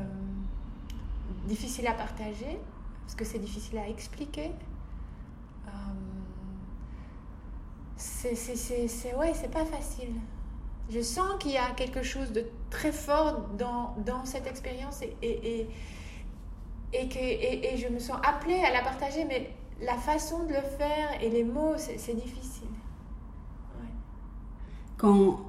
difficile 1.48 1.88
à 1.88 1.94
partager 1.94 2.58
parce 3.02 3.16
que 3.16 3.26
c'est 3.26 3.40
difficile 3.40 3.78
à 3.78 3.88
expliquer. 3.88 4.52
c'est 7.98 9.16
ouais, 9.16 9.34
c'est 9.34 9.52
pas 9.52 9.66
facile. 9.66 10.14
Je 10.90 11.02
sens 11.02 11.36
qu'il 11.40 11.52
y 11.52 11.58
a 11.58 11.72
quelque 11.72 12.04
chose 12.04 12.32
de 12.32 12.46
très 12.70 12.92
fort 12.92 13.50
dans, 13.58 13.96
dans 14.06 14.26
cette 14.26 14.48
expérience 14.48 15.02
et, 15.02 15.16
et, 15.22 15.70
et, 16.94 17.08
que, 17.08 17.18
et, 17.18 17.78
je 17.78 17.88
me 17.88 18.00
sens 18.00 18.18
appelée 18.28 18.62
à 18.62 18.72
la 18.74 18.82
partager, 18.82 19.24
mais 19.26 19.54
la 19.82 19.96
façon 19.96 20.44
de 20.44 20.50
le 20.50 20.62
faire 20.62 21.22
et 21.22 21.30
les 21.30 21.44
mots, 21.44 21.76
c'est 21.78 22.16
difficile. 22.16 22.68
Quand, 24.98 25.40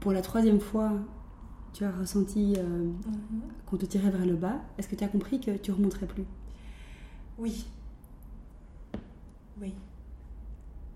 pour 0.00 0.12
la 0.12 0.22
troisième 0.22 0.60
fois, 0.60 0.92
tu 1.72 1.84
as 1.84 1.90
ressenti 1.90 2.54
euh, 2.56 2.62
mhm. 2.62 3.42
qu'on 3.66 3.76
te 3.76 3.86
tirait 3.86 4.10
vers 4.10 4.24
le 4.24 4.36
bas, 4.36 4.60
est-ce 4.78 4.86
que 4.86 4.94
tu 4.94 5.02
as 5.02 5.08
compris 5.08 5.40
que 5.40 5.50
tu 5.56 5.72
remonterais 5.72 6.06
plus? 6.06 6.24
Oui. 7.38 7.66
Oui. 9.60 9.74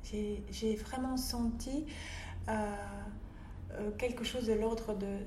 J'ai 0.02 0.76
vraiment 0.76 1.16
senti 1.16 1.84
euh, 2.48 2.52
euh, 3.72 3.90
quelque 3.98 4.24
chose 4.24 4.46
de 4.46 4.54
l'ordre 4.54 4.94
de 4.94 5.18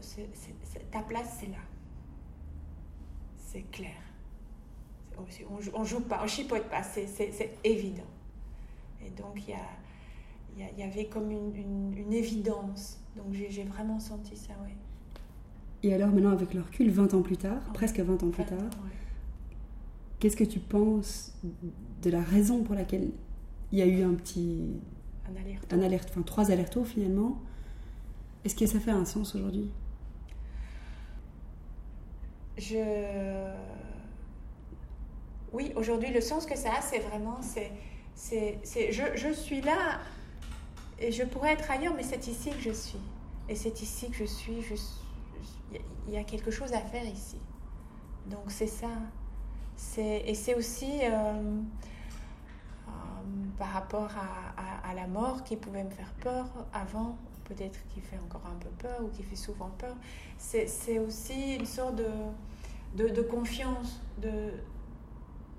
ta 0.92 1.02
place, 1.02 1.38
c'est 1.40 1.48
là. 1.48 1.58
C'est 3.38 3.70
clair. 3.72 3.92
On, 5.18 5.80
on, 5.80 5.84
joue 5.84 6.00
pas, 6.00 6.22
on 6.24 6.28
chipote 6.28 6.64
pas, 6.64 6.82
c'est 6.82 7.54
évident. 7.64 8.08
Et 9.06 9.10
donc 9.12 9.48
il 9.48 9.56
y, 10.58 10.62
y, 10.64 10.80
y, 10.80 10.84
avait 10.84 11.06
comme 11.06 11.30
une, 11.30 11.94
une, 11.96 12.14
évidence. 12.14 13.00
Donc 13.16 13.34
j'ai 13.34 13.64
vraiment 13.64 14.00
senti 14.00 14.36
ça, 14.36 14.54
oui. 14.64 14.72
Et 15.84 15.94
alors 15.94 16.10
maintenant 16.10 16.32
avec 16.32 16.54
le 16.54 16.62
recul, 16.62 16.90
20 16.90 17.14
ans 17.14 17.22
plus 17.22 17.38
tard, 17.38 17.62
presque 17.74 18.00
20 18.00 18.24
ans 18.24 18.30
plus 18.30 18.46
tard, 18.46 18.58
qu'est-ce 20.22 20.38
que 20.38 20.44
tu 20.44 20.60
penses 20.60 21.34
de 22.04 22.10
la 22.12 22.22
raison 22.22 22.64
pour 22.64 22.76
laquelle 22.76 23.10
il 23.72 23.80
y 23.80 23.82
a 23.82 23.86
eu 23.88 24.04
un 24.04 24.14
petit... 24.14 24.80
Un 25.28 25.36
alerte. 25.36 25.74
Un 25.74 25.82
alerte, 25.82 26.10
enfin 26.12 26.22
trois 26.22 26.52
allers-retours 26.52 26.88
finalement. 26.88 27.42
Est-ce 28.46 28.56
que 28.56 28.68
ça 28.68 28.80
fait 28.80 28.92
un 28.92 29.04
sens 29.04 29.36
aujourd'hui? 29.36 29.72
Je... 32.58 33.52
Oui, 35.52 35.74
aujourd'hui, 35.76 36.14
le 36.14 36.22
sens 36.22 36.46
que 36.46 36.58
ça 36.58 36.70
a, 36.78 36.82
c'est 36.82 37.00
vraiment, 37.00 37.40
c'est, 37.42 37.72
c'est, 38.16 38.92
je, 38.92 39.04
je 39.16 39.34
suis 39.34 39.62
là 39.62 40.00
et 41.00 41.12
je 41.12 41.24
pourrais 41.24 41.54
être 41.54 41.70
ailleurs, 41.72 41.96
mais 41.96 42.04
c'est 42.04 42.28
ici 42.28 42.52
que 42.52 42.62
je 42.62 42.72
suis. 42.72 43.00
Et 43.50 43.56
c'est 43.56 43.82
ici 43.82 44.10
que 44.10 44.18
je 44.18 44.26
suis. 44.26 44.64
il 46.08 46.14
y 46.14 46.18
a 46.18 46.24
quelque 46.24 46.52
chose 46.52 46.72
à 46.74 46.80
faire 46.80 47.06
ici. 47.06 47.38
Donc 48.30 48.50
c'est 48.50 48.68
ça. 48.68 48.90
Et 49.98 50.36
c'est 50.36 50.56
aussi 50.56 51.00
euh, 51.04 51.10
euh, 52.88 52.92
par 53.58 53.70
rapport 53.70 54.12
à, 54.18 54.90
à, 54.90 54.94
la 54.94 55.08
mort 55.08 55.44
qui 55.44 55.56
pouvait 55.56 55.84
me 55.84 55.90
faire 55.90 56.14
peur 56.22 56.48
avant, 56.74 57.18
peut-être 57.46 57.80
qui 57.90 58.00
fait 58.00 58.18
encore 58.18 58.44
un 58.46 58.56
peu 58.56 58.70
peur 58.70 59.02
ou 59.04 59.08
qui 59.10 59.24
fait 59.24 59.36
souvent 59.36 59.70
peur. 59.78 59.96
C'est, 60.38 61.00
aussi 61.00 61.56
une 61.56 61.66
sorte 61.66 61.96
de, 61.96 62.08
de, 62.96 63.10
de 63.10 63.22
confiance, 63.22 64.02
de, 64.22 64.52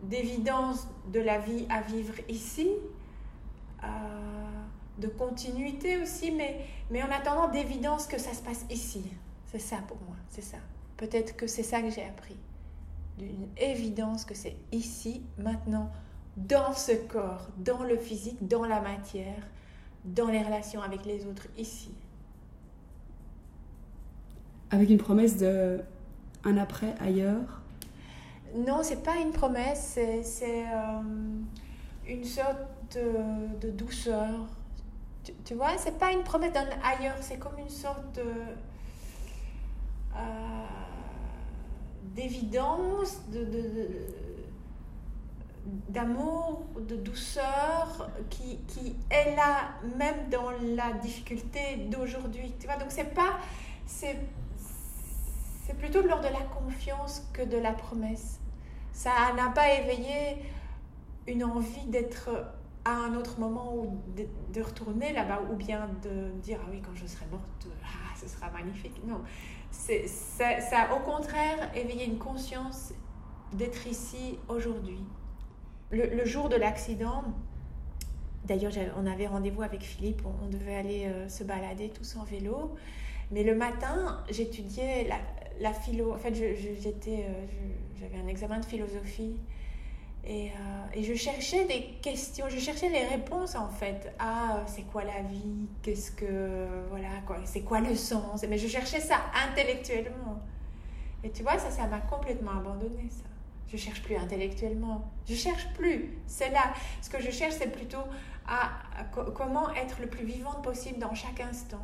d'évidence 0.02 0.86
de 1.12 1.20
la 1.20 1.38
vie 1.38 1.66
à 1.68 1.82
vivre 1.82 2.14
ici, 2.28 2.70
euh, 3.84 3.86
de 4.98 5.08
continuité 5.08 6.00
aussi, 6.00 6.30
mais, 6.30 6.64
mais 6.90 7.02
en 7.02 7.10
attendant 7.10 7.48
d'évidence 7.48 8.06
que 8.06 8.18
ça 8.18 8.32
se 8.32 8.42
passe 8.42 8.64
ici. 8.70 9.04
C'est 9.46 9.58
ça 9.58 9.76
pour 9.86 9.98
moi, 10.06 10.16
c'est 10.28 10.42
ça. 10.42 10.58
Peut-être 10.96 11.36
que 11.36 11.46
c'est 11.46 11.62
ça 11.62 11.82
que 11.82 11.90
j'ai 11.90 12.04
appris. 12.04 12.36
D'une 13.18 13.48
évidence 13.56 14.24
que 14.24 14.34
c'est 14.34 14.56
ici, 14.72 15.22
maintenant, 15.38 15.90
dans 16.36 16.72
ce 16.72 16.92
corps, 16.92 17.48
dans 17.58 17.82
le 17.82 17.96
physique, 17.96 18.46
dans 18.46 18.64
la 18.64 18.80
matière, 18.80 19.46
dans 20.04 20.28
les 20.28 20.42
relations 20.42 20.82
avec 20.82 21.04
les 21.04 21.26
autres, 21.26 21.46
ici. 21.58 21.92
Avec 24.70 24.88
une 24.88 24.98
promesse 24.98 25.36
de 25.36 25.80
un 26.44 26.56
après 26.56 26.94
ailleurs? 27.00 27.60
Non, 28.54 28.82
c'est 28.82 29.02
pas 29.02 29.16
une 29.16 29.32
promesse, 29.32 29.98
c'est 30.22 30.66
euh, 30.66 31.00
une 32.06 32.24
sorte 32.24 32.56
de, 32.94 33.70
douceur. 33.70 34.30
Tu, 35.44 35.54
vois, 35.54 35.78
c'est 35.78 35.98
pas 35.98 36.12
une 36.12 36.22
promesse 36.22 36.52
d'un 36.52 36.66
ailleurs, 36.82 37.16
c'est 37.20 37.38
comme 37.38 37.58
une 37.58 37.70
sorte 37.70 38.14
de. 38.16 38.22
Euh, 40.14 40.81
d'évidence, 42.14 43.20
de, 43.30 43.46
d'amour, 45.88 46.64
de, 46.78 46.96
douceur 46.96 48.10
qui, 48.30 48.58
qui, 48.68 48.96
est 49.10 49.34
là 49.36 49.74
même 49.96 50.28
dans 50.30 50.50
la 50.74 50.92
difficulté 50.94 51.88
d'aujourd'hui. 51.90 52.52
Tu 52.58 52.66
vois, 52.66 52.76
donc 52.76 52.90
c'est 52.90 53.14
pas. 53.14 53.38
C'est, 53.86 54.16
c'est 55.66 55.76
plutôt 55.76 56.02
lors 56.02 56.20
de 56.20 56.28
la 56.28 56.42
confiance 56.54 57.26
que 57.32 57.42
de 57.42 57.56
la 57.56 57.72
promesse 57.72 58.38
ça 58.92 59.10
n'a 59.36 59.48
pas 59.50 59.72
éveillé 59.74 60.38
une 61.26 61.44
envie 61.44 61.86
d'être 61.86 62.30
à 62.84 62.92
un 62.92 63.14
autre 63.14 63.38
moment 63.38 63.74
ou 63.74 63.98
de, 64.16 64.60
retourner 64.60 65.12
là-bas 65.12 65.42
ou 65.50 65.56
bien 65.56 65.88
de 66.02 66.30
dire 66.42 66.58
ah 66.62 66.68
oui 66.70 66.82
quand 66.84 66.94
je 66.94 67.06
serai 67.06 67.26
morte 67.30 67.68
ah 67.84 68.01
ce 68.22 68.28
sera 68.28 68.50
magnifique. 68.50 69.00
Non 69.06 69.20
c'est 69.70 70.06
ça, 70.06 70.48
a 70.72 70.94
au 70.94 71.00
contraire 71.00 71.70
éveillé 71.74 72.04
une 72.04 72.18
conscience 72.18 72.92
d'être 73.54 73.86
ici 73.86 74.38
aujourd'hui. 74.48 75.02
Le, 75.90 76.24
jour 76.24 76.48
de 76.48 76.56
l'accident 76.56 77.24
d'ailleurs 78.44 78.72
on 78.96 79.06
avait 79.06 79.26
rendez-vous 79.26 79.62
avec 79.62 79.82
Philippe 79.82 80.22
on, 80.24 80.48
devait 80.48 80.74
aller 80.74 81.04
euh, 81.06 81.28
se 81.28 81.44
balader 81.44 81.90
tous 81.90 82.16
en 82.16 82.24
vélo. 82.24 82.74
Mais 83.30 83.44
le 83.44 83.54
matin 83.54 84.22
j'étudiais 84.30 85.04
la, 85.04 85.16
la 85.60 85.72
philo, 85.72 86.12
en 86.12 86.18
fait, 86.18 86.34
j'étais, 86.34 87.26
euh, 87.28 87.44
j'avais 88.00 88.18
un 88.22 88.26
examen 88.26 88.58
de 88.58 88.64
philosophie 88.64 89.36
et, 90.24 90.50
euh, 90.50 90.52
et, 90.94 91.02
je 91.02 91.14
cherchais 91.14 91.64
des 91.64 91.98
questions, 92.00 92.46
je 92.48 92.58
cherchais 92.58 92.88
les 92.88 93.04
réponses 93.04 93.56
en 93.56 93.68
fait 93.68 94.14
à 94.20 94.56
euh, 94.56 94.62
c'est 94.66 94.82
quoi 94.82 95.02
la 95.02 95.20
vie, 95.22 95.66
qu'est-ce 95.82 96.12
que, 96.12 96.86
voilà, 96.90 97.08
quoi, 97.26 97.38
c'est 97.44 97.62
quoi 97.62 97.80
le 97.80 97.96
sens? 97.96 98.44
Mais 98.48 98.56
je 98.56 98.68
cherchais 98.68 99.00
ça 99.00 99.16
intellectuellement. 99.48 100.40
Et 101.24 101.30
tu 101.30 101.42
vois, 101.42 101.58
ça, 101.58 101.70
ça 101.70 101.86
m'a 101.86 102.00
complètement 102.00 102.52
abandonné, 102.52 103.08
ça. 103.10 103.24
Je 103.66 103.76
cherche 103.76 104.02
plus 104.02 104.16
intellectuellement. 104.16 105.10
Je 105.26 105.34
cherche 105.34 105.72
plus. 105.74 106.18
C'est 106.26 106.50
là. 106.50 106.72
Ce 107.00 107.08
que 107.08 107.20
je 107.20 107.30
cherche, 107.30 107.54
c'est 107.54 107.72
plutôt 107.72 108.04
à, 108.46 108.70
comment 109.34 109.70
être 109.70 110.00
le 110.00 110.08
plus 110.08 110.26
vivante 110.26 110.62
possible 110.62 110.98
dans 110.98 111.14
chaque 111.14 111.40
instant. 111.40 111.80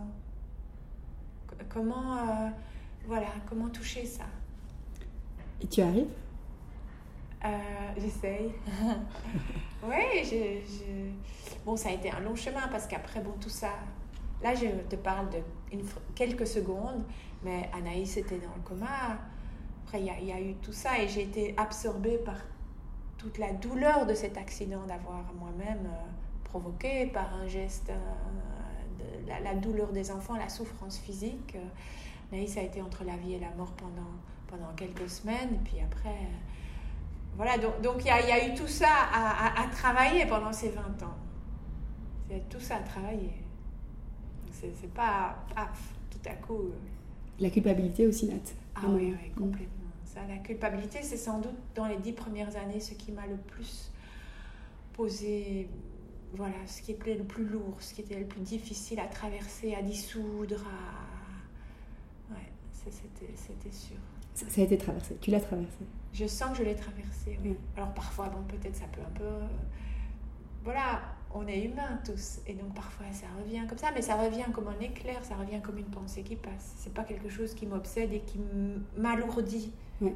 Comment 1.70 2.52
voilà, 3.06 3.28
comment 3.48 3.70
toucher 3.70 4.04
ça. 4.04 4.24
Et 5.62 5.66
tu 5.66 5.80
arrives? 5.80 6.08
Euh, 7.44 7.48
J'essaye. 7.96 8.52
oui, 9.84 10.24
je, 10.24 11.10
bon, 11.64 11.76
ça 11.76 11.90
a 11.90 11.92
été 11.92 12.10
un 12.10 12.20
long 12.20 12.34
chemin 12.34 12.66
parce 12.68 12.86
qu'après, 12.86 13.20
bon, 13.20 13.32
tout 13.40 13.48
ça. 13.48 13.70
Là, 14.42 14.54
je 14.54 14.66
te 14.88 14.96
parle 14.96 15.30
de 15.30 15.38
quelques 16.14 16.46
secondes, 16.46 17.04
mais 17.42 17.68
Anaïs 17.72 18.16
était 18.16 18.38
dans 18.38 18.54
le 18.54 18.62
coma. 18.62 19.18
Après, 19.84 20.00
il 20.00 20.26
y, 20.26 20.32
a 20.32 20.40
eu 20.40 20.54
tout 20.56 20.72
ça 20.72 20.98
et 20.98 21.08
j'ai 21.08 21.22
été 21.22 21.54
absorbée 21.56 22.18
par 22.18 22.36
toute 23.16 23.38
la 23.38 23.52
douleur 23.52 24.06
de 24.06 24.14
cet 24.14 24.36
accident 24.36 24.84
d'avoir 24.86 25.24
moi-même 25.34 25.86
euh, 25.86 26.44
provoqué 26.44 27.06
par 27.06 27.34
un 27.34 27.46
geste, 27.46 27.90
euh, 27.90 29.24
de, 29.24 29.44
la, 29.44 29.54
douleur 29.54 29.90
des 29.92 30.10
enfants, 30.10 30.36
la 30.36 30.48
souffrance 30.48 30.98
physique. 30.98 31.56
Naïs 32.30 32.56
a 32.58 32.62
été 32.62 32.82
entre 32.82 33.04
la 33.04 33.16
vie 33.16 33.34
et 33.34 33.40
la 33.40 33.50
mort 33.52 33.72
pendant, 33.72 34.12
pendant 34.46 34.72
quelques 34.74 35.08
semaines. 35.08 35.58
Puis 35.64 35.80
après, 35.80 36.28
voilà, 37.36 37.56
donc 37.58 37.96
il 38.00 38.06
y, 38.06 38.10
a, 38.10 38.26
y, 38.26 38.32
a, 38.32 38.48
eu 38.48 38.54
tout 38.54 38.66
ça 38.66 38.88
à, 39.12 39.62
à, 39.62 39.66
travailler 39.68 40.26
pendant 40.26 40.52
ces 40.52 40.70
20 40.70 40.80
ans. 41.04 41.16
C'est 42.28 42.48
tout 42.48 42.60
ça 42.60 42.76
à 42.76 42.80
travailler. 42.80 43.32
C'est 44.52 44.92
pas, 44.92 45.36
paf, 45.54 45.94
tout 46.10 46.28
à 46.28 46.34
coup. 46.34 46.54
Euh. 46.54 46.72
La 47.38 47.50
culpabilité 47.50 48.06
aussi, 48.08 48.26
Nat. 48.26 48.34
Ah 48.74 48.80
oui, 48.88 49.14
oui, 49.22 49.30
complètement. 49.30 49.68
Ça, 50.04 50.20
la 50.28 50.38
culpabilité, 50.38 50.98
c'est 51.02 51.16
sans 51.16 51.38
doute 51.38 51.56
dans 51.76 51.86
les 51.86 51.98
dix 51.98 52.12
premières 52.12 52.56
années 52.56 52.80
ce 52.80 52.94
qui 52.94 53.12
m'a 53.12 53.26
le 53.26 53.36
plus 53.36 53.92
posé 54.94 55.68
voilà, 56.34 56.56
ce 56.66 56.82
qui 56.82 56.92
était 56.92 57.14
le 57.14 57.24
plus 57.24 57.46
lourd, 57.46 57.76
ce 57.78 57.94
qui 57.94 58.02
était 58.02 58.18
le 58.18 58.26
plus 58.26 58.40
difficile 58.40 59.00
à 59.00 59.06
traverser, 59.06 59.74
à 59.74 59.82
dissoudre, 59.82 60.62
à, 60.66 61.08
c'était 63.34 63.70
sûr. 63.70 63.96
Ça, 64.46 64.60
a 64.60 64.64
été 64.64 64.78
traversé, 64.78 65.16
tu 65.20 65.30
l'as 65.30 65.40
traversé 65.40 65.78
Je 66.12 66.26
sens 66.26 66.50
que 66.50 66.58
je 66.58 66.62
l'ai 66.62 66.74
traversé, 66.74 67.38
oui. 67.44 67.56
Alors 67.76 67.92
parfois, 67.92 68.28
bon, 68.28 68.42
peut-être 68.48 68.76
ça 68.76 68.86
peut 68.92 69.00
un 69.00 69.18
peu... 69.18 69.24
Euh, 69.24 69.46
voilà, 70.64 71.00
on 71.34 71.46
est 71.46 71.64
humains 71.64 71.98
tous, 72.04 72.40
et 72.46 72.54
donc 72.54 72.74
parfois 72.74 73.06
ça 73.12 73.26
revient 73.42 73.66
comme 73.68 73.78
ça, 73.78 73.88
mais 73.94 74.02
ça 74.02 74.16
revient 74.16 74.44
comme 74.52 74.68
un 74.68 74.80
éclair, 74.80 75.24
ça 75.24 75.34
revient 75.36 75.60
comme 75.62 75.78
une 75.78 75.86
pensée 75.86 76.22
qui 76.22 76.36
passe. 76.36 76.74
C'est 76.76 76.92
pas 76.92 77.04
quelque 77.04 77.28
chose 77.28 77.54
qui 77.54 77.66
m'obsède 77.66 78.12
et 78.12 78.20
qui 78.20 78.38
m'alourdit. 78.96 79.72
Oui. 80.00 80.12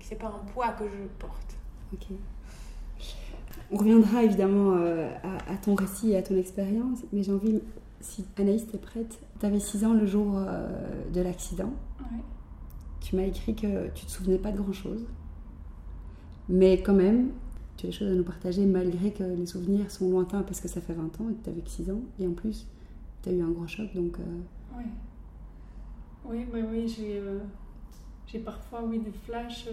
C'est 0.00 0.16
pas 0.16 0.28
un 0.28 0.44
poids 0.52 0.72
que 0.72 0.84
je 0.84 1.06
porte. 1.18 1.56
Ok. 1.92 2.06
On 3.70 3.78
reviendra 3.78 4.22
évidemment 4.22 4.74
euh, 4.76 5.10
à, 5.22 5.52
à, 5.52 5.56
ton 5.56 5.74
récit 5.74 6.10
et 6.10 6.18
à 6.18 6.22
ton 6.22 6.36
expérience, 6.36 6.98
mais 7.12 7.22
j'ai 7.22 7.32
envie 7.32 7.62
si 8.04 8.24
Anaïs, 8.36 8.66
t'es 8.66 8.78
prête 8.78 9.18
Tu 9.40 9.46
avais 9.46 9.58
6 9.58 9.84
ans 9.86 9.94
le 9.94 10.06
jour 10.06 10.34
euh, 10.36 10.68
de 11.12 11.20
l'accident. 11.22 11.72
Tu 13.04 13.16
m'as 13.16 13.24
écrit 13.24 13.54
que 13.54 13.88
tu 13.88 14.06
te 14.06 14.10
souvenais 14.10 14.38
pas 14.38 14.50
de 14.50 14.56
grand-chose. 14.56 15.04
Mais 16.48 16.80
quand 16.80 16.94
même, 16.94 17.32
tu 17.76 17.84
as 17.84 17.90
des 17.90 17.94
choses 17.94 18.10
à 18.10 18.14
nous 18.14 18.24
partager 18.24 18.64
malgré 18.64 19.12
que 19.12 19.22
les 19.22 19.44
souvenirs 19.44 19.90
sont 19.90 20.08
lointains 20.08 20.42
parce 20.42 20.58
que 20.58 20.68
ça 20.68 20.80
fait 20.80 20.94
20 20.94 21.20
ans 21.20 21.28
et 21.30 21.34
que 21.34 21.44
tu 21.44 21.50
avais 21.50 21.60
que 21.60 21.68
6 21.68 21.90
ans. 21.90 22.00
Et 22.18 22.26
en 22.26 22.32
plus, 22.32 22.66
tu 23.22 23.28
as 23.28 23.32
eu 23.32 23.42
un 23.42 23.50
gros 23.50 23.66
choc, 23.66 23.94
donc... 23.94 24.16
Oui. 24.74 24.84
Oui, 26.24 26.46
oui, 26.50 26.60
oui, 26.66 26.88
j'ai, 26.88 27.20
j'ai 28.26 28.38
parfois 28.38 28.82
oui, 28.82 28.98
des 29.00 29.12
flashs 29.12 29.68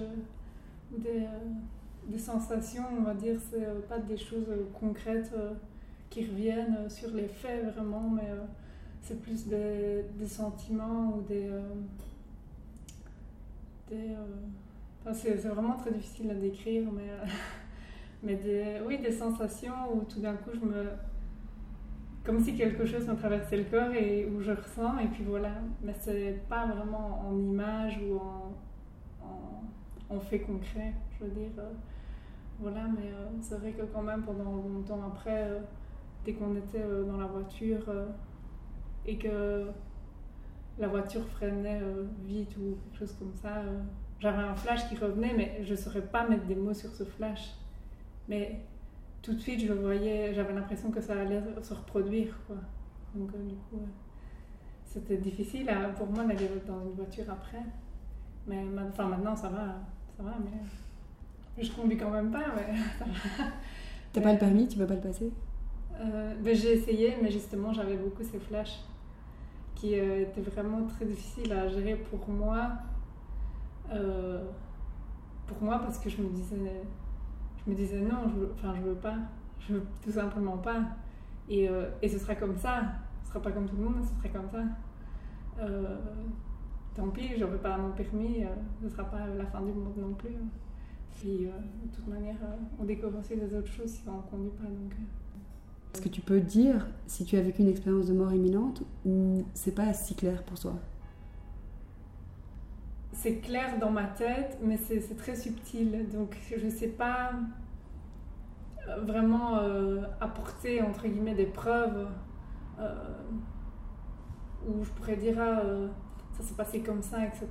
ou 0.94 1.00
des, 1.00 1.24
des 2.10 2.20
sensations, 2.20 2.84
on 3.00 3.04
va 3.04 3.14
dire, 3.14 3.40
c'est 3.50 3.88
pas 3.88 4.00
des 4.00 4.18
choses 4.18 4.50
concrètes 4.78 5.34
qui 6.10 6.26
reviennent 6.26 6.90
sur 6.90 7.12
les 7.12 7.30
faits 7.30 7.74
vraiment, 7.74 8.10
mais 8.10 8.30
c'est 9.02 9.22
plus 9.22 9.48
des, 9.48 10.04
sentiments 10.28 11.16
ou 11.16 11.22
des. 11.22 11.50
Des 13.92 14.16
c'est 15.14 15.48
vraiment 15.48 15.76
très 15.78 15.92
difficile 15.92 16.30
à 16.32 16.36
décrire, 16.36 16.92
mais, 16.92 17.10
mais 18.24 18.36
des, 18.36 18.82
oui, 18.86 19.00
des 19.00 19.12
sensations 19.12 19.74
où 19.94 20.04
tout 20.04 20.20
d'un 20.20 20.36
coup 20.36 20.52
je 20.54 20.66
me. 20.66 20.86
comme 22.24 22.40
si 22.40 22.56
quelque 22.56 22.86
chose 22.86 23.08
me 23.08 23.16
traversait 23.16 23.58
le 23.58 23.64
corps 23.64 23.94
et 23.94 24.26
où 24.26 24.42
je 24.42 24.52
ressens, 24.52 25.00
et 25.00 25.08
puis 25.08 25.24
voilà. 25.24 25.52
Mais 25.82 25.94
c'est 26.00 26.40
pas 26.48 26.68
vraiment 26.68 27.28
en 27.28 27.38
image 27.38 28.00
ou 28.04 28.18
en, 28.18 30.16
en, 30.16 30.20
fait 30.20 30.40
concret, 30.40 30.94
je 31.18 31.26
veux 31.26 31.32
dire. 31.32 31.52
voilà, 32.60 32.88
mais 32.96 33.12
c'est 33.42 33.56
vrai 33.56 33.72
que 33.72 33.84
quand 33.84 34.04
même 34.04 34.22
pendant 34.22 34.56
longtemps 34.56 35.02
après, 35.08 35.48
dès 36.24 36.34
qu'on 36.34 36.56
était 36.56 36.84
dans 37.08 37.18
la 37.18 37.26
voiture 37.26 37.90
et 39.08 39.18
que 39.18 39.66
la 40.80 40.88
voiture 40.88 41.26
freinait 41.28 41.82
vite 42.26 42.56
ou 42.58 42.78
quelque 42.84 43.00
chose 43.00 43.16
comme 43.20 43.34
ça, 43.36 43.64
j'avais 44.20 44.42
un 44.44 44.56
flash 44.56 44.88
qui 44.88 44.96
revenait, 44.96 45.34
mais 45.36 45.64
je 45.64 45.72
ne 45.72 45.78
saurais 45.78 46.02
pas 46.02 46.28
mettre 46.28 46.46
des 46.46 46.56
mots 46.56 46.74
sur 46.74 46.92
ce 46.94 47.04
flash. 47.04 47.56
Mais 48.28 48.62
tout 49.22 49.34
de 49.34 49.40
suite, 49.40 49.60
je 49.60 49.74
voyais, 49.74 50.34
j'avais 50.34 50.54
l'impression 50.54 50.92
que 50.92 51.02
ça 51.02 51.20
allait 51.20 51.42
se 51.62 51.74
reproduire. 51.74 52.38
Quoi. 52.48 52.58
Donc, 53.16 53.30
euh, 53.34 53.44
du 53.48 53.56
coup, 53.56 53.82
c'était 54.86 55.18
difficile 55.18 55.70
pour 55.98 56.08
moi 56.08 56.24
d'aller 56.24 56.50
dans 56.68 56.82
une 56.82 56.92
voiture 56.92 57.26
après. 57.30 57.64
Mais 58.48 58.64
enfin, 58.88 59.08
maintenant, 59.08 59.36
ça 59.36 59.50
va, 59.50 59.80
ça 60.18 60.24
va, 60.24 60.36
mais 60.44 61.64
je 61.64 61.72
conduis 61.72 61.98
quand 61.98 62.12
même 62.12 62.32
pas, 62.32 62.46
mais 62.56 62.76
ça 63.00 63.06
va. 63.06 63.50
T'as 64.14 64.22
pas 64.22 64.34
le 64.34 64.40
permis, 64.40 64.68
tu 64.68 64.78
peux 64.78 64.88
pas 64.88 64.96
le 64.96 65.02
passer? 65.02 65.32
euh, 66.00 66.36
ben, 66.44 66.56
J'ai 66.56 66.74
essayé, 66.74 67.16
mais 67.22 67.32
justement, 67.32 67.74
j'avais 67.74 67.98
beaucoup 67.98 68.24
ces 68.24 68.40
flashs 68.40 68.82
qui 69.82 69.96
étaient 69.96 70.42
vraiment 70.42 70.86
très 70.86 71.06
difficiles 71.06 71.52
à 71.52 71.68
gérer 71.68 71.96
pour 71.96 72.30
moi 72.30 72.74
euh, 73.92 74.44
pour 75.48 75.62
moi 75.64 75.80
parce 75.80 75.98
que 75.98 76.08
je 76.08 76.22
me 76.22 76.30
disais, 76.30 76.56
je 77.66 77.72
me 77.72 77.76
disais 77.76 78.00
non, 78.00 78.30
je 78.30 78.40
veux, 78.40 78.52
enfin 78.54 78.74
je 78.76 78.82
veux 78.82 78.96
pas, 78.96 79.16
je 79.60 79.74
veux 79.74 79.84
tout 80.04 80.12
simplement 80.12 80.58
pas. 80.58 80.84
Et, 81.50 81.68
euh, 81.68 81.90
et 82.04 82.08
ce 82.08 82.20
sera 82.20 82.36
comme 82.36 82.56
ça, 82.56 82.84
ce 83.24 83.30
sera 83.30 83.42
pas 83.42 83.52
comme 83.52 83.68
tout 83.68 83.76
le 83.76 83.84
monde, 83.84 84.04
ce 84.04 84.16
sera 84.16 84.30
comme 84.30 84.50
ça. 84.50 84.64
Euh, 85.60 85.98
tant 86.96 87.10
pis, 87.10 87.38
j'aurai 87.38 87.58
pas 87.58 87.76
mon 87.78 87.92
permis, 87.92 88.46
ce 88.84 88.90
sera 88.90 89.04
pas 89.04 89.26
la 89.28 89.46
fin 89.48 89.62
du 89.62 89.74
monde 89.74 89.98
non 89.98 90.14
plus. 90.14 90.38
Puis 91.16 91.48
de 91.48 91.94
toute 91.94 92.08
manière, 92.08 92.38
on 92.80 92.86
découvre 92.86 93.20
aussi 93.20 93.36
des 93.36 93.54
autres 93.54 93.72
choses 93.72 93.90
si 93.90 94.04
on 94.08 94.22
conduit 94.22 94.52
pas. 94.52 94.64
Donc, 94.64 94.94
Est-ce 95.94 96.02
que 96.02 96.10
tu 96.10 96.22
peux 96.22 96.40
dire 96.40 96.88
si 97.06 97.26
tu 97.26 97.36
as 97.36 97.42
vécu 97.42 97.62
une 97.62 97.68
expérience 97.68 98.08
de 98.08 98.14
mort 98.14 98.32
imminente 98.32 98.84
ou 99.06 99.44
c'est 99.54 99.76
pas 99.76 99.94
si 99.94 100.16
clair 100.16 100.42
pour 100.44 100.58
toi? 100.58 100.74
C'est 103.12 103.40
clair 103.40 103.78
dans 103.78 103.92
ma 103.92 104.06
tête, 104.06 104.58
mais 104.64 104.78
c'est 104.78 105.18
très 105.18 105.36
subtil. 105.36 106.08
Donc 106.14 106.38
je 106.58 106.66
ne 106.66 106.70
sais 106.70 106.88
pas 106.88 107.34
euh, 108.88 109.02
vraiment 109.02 109.58
euh, 109.58 110.02
apporter 110.22 110.82
entre 110.82 111.08
guillemets 111.08 111.36
des 111.36 111.46
preuves 111.46 112.08
euh, 112.80 112.96
où 114.68 114.84
je 114.84 114.90
pourrais 114.92 115.18
dire 115.18 115.38
ah, 115.42 115.62
ça 116.38 116.44
s'est 116.44 116.56
passé 116.56 116.80
comme 116.80 117.02
ça, 117.02 117.18
etc. 117.26 117.48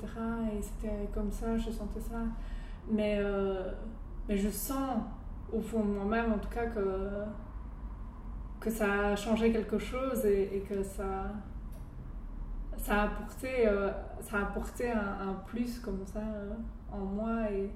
Et 0.56 0.62
c'était 0.62 1.08
comme 1.12 1.30
ça, 1.30 1.58
je 1.58 1.70
sentais 1.70 2.00
ça. 2.00 2.22
Mais 2.90 3.20
je 4.30 4.48
sens 4.48 5.02
au 5.52 5.60
fond 5.60 5.84
de 5.84 5.90
moi-même 5.90 6.32
en 6.32 6.38
tout 6.38 6.48
cas 6.48 6.66
que, 6.66 6.80
que 8.60 8.70
ça 8.70 9.08
a 9.08 9.16
changé 9.16 9.52
quelque 9.52 9.78
chose 9.78 10.24
et 10.26 10.62
que 10.68 10.82
ça 10.82 11.32
ça 12.80 13.02
a 13.02 13.04
apporté, 13.04 13.68
euh, 13.68 13.90
ça 14.20 14.38
a 14.38 14.42
apporté 14.42 14.90
un, 14.90 15.34
plus 15.46 15.78
comme 15.80 16.04
ça 16.06 16.20
euh, 16.20 16.50
en 16.90 17.04
moi 17.04 17.50
et 17.52 17.70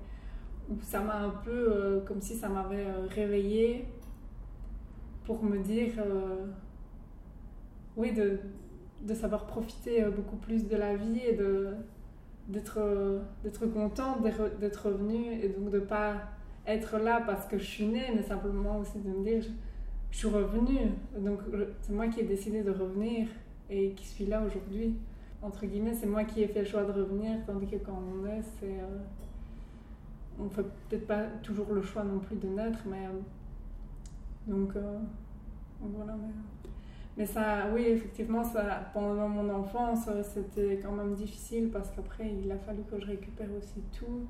ça 0.81 1.01
m'a 1.01 1.17
un 1.17 1.31
peu 1.31 1.51
euh, 1.51 2.01
comme 2.01 2.21
si 2.21 2.35
ça 2.35 2.49
m'avait 2.49 2.91
réveillée 3.11 3.87
pour 5.25 5.43
me 5.43 5.59
dire 5.59 5.93
oui 7.97 8.13
de, 8.13 8.41
de, 9.03 9.15
savoir 9.15 9.47
profiter 9.47 10.05
beaucoup 10.05 10.37
plus 10.37 10.67
de 10.67 10.77
la 10.77 10.97
vie 10.97 11.21
et 11.21 11.35
de 11.35 11.75
d'être 12.49 13.23
d'être 13.43 13.67
contente 13.67 14.23
d'être 14.23 14.91
revenue 14.91 15.33
et 15.43 15.49
donc 15.49 15.71
de 15.71 15.79
pas 15.79 16.15
être 16.67 16.99
là 16.99 17.23
parce 17.25 17.47
que 17.47 17.57
je 17.59 17.65
suis 17.65 17.87
née 17.87 18.11
mais 18.15 18.23
simplement 18.23 18.79
aussi 18.79 18.99
de 18.99 19.09
me 19.09 19.25
dire 19.25 19.45
je, 20.15 20.19
suis 20.21 20.29
revenue 20.29 20.93
donc 21.19 21.41
c'est 21.81 21.93
moi 21.93 22.07
qui 22.07 22.21
ai 22.21 22.25
décidé 22.25 22.63
de 22.63 22.71
revenir 22.71 23.27
et 23.71 23.91
qui 23.93 24.07
suis 24.07 24.27
là 24.27 24.43
aujourd'hui. 24.45 24.95
Entre 25.43 25.67
guillemets, 25.67 25.95
c'est 25.95 26.07
moi 26.07 26.25
qui 26.25 26.43
ai 26.43 26.49
fait 26.49 26.61
le 26.61 26.67
choix 26.67 26.85
de 26.85 26.93
revenir, 26.93 27.37
tandis 27.47 27.67
que 27.67 27.77
quand 27.77 27.99
on 27.99 28.27
est, 28.27 28.43
c'est. 28.59 28.81
Euh, 28.81 28.99
on 30.39 30.49
fait 30.49 30.65
peut-être 30.89 31.07
pas 31.07 31.25
toujours 31.43 31.73
le 31.73 31.83
choix 31.83 32.03
non 32.03 32.19
plus 32.19 32.37
de 32.37 32.49
naître, 32.49 32.81
mais. 32.87 33.07
Euh, 33.07 33.11
donc, 34.47 34.75
euh, 34.77 34.99
donc, 35.83 35.93
voilà. 35.97 36.15
Mais, 36.17 36.33
mais, 37.17 37.27
ça, 37.27 37.67
oui, 37.75 37.83
effectivement, 37.83 38.43
ça, 38.43 38.91
pendant 38.93 39.29
mon 39.29 39.53
enfance, 39.53 40.09
c'était 40.23 40.81
quand 40.83 40.93
même 40.93 41.15
difficile 41.15 41.69
parce 41.71 41.91
qu'après, 41.91 42.33
il 42.43 42.51
a 42.51 42.59
fallu 42.59 42.83
que 42.91 42.99
je 42.99 43.07
récupère 43.07 43.49
aussi 43.59 43.83
tout. 43.97 44.27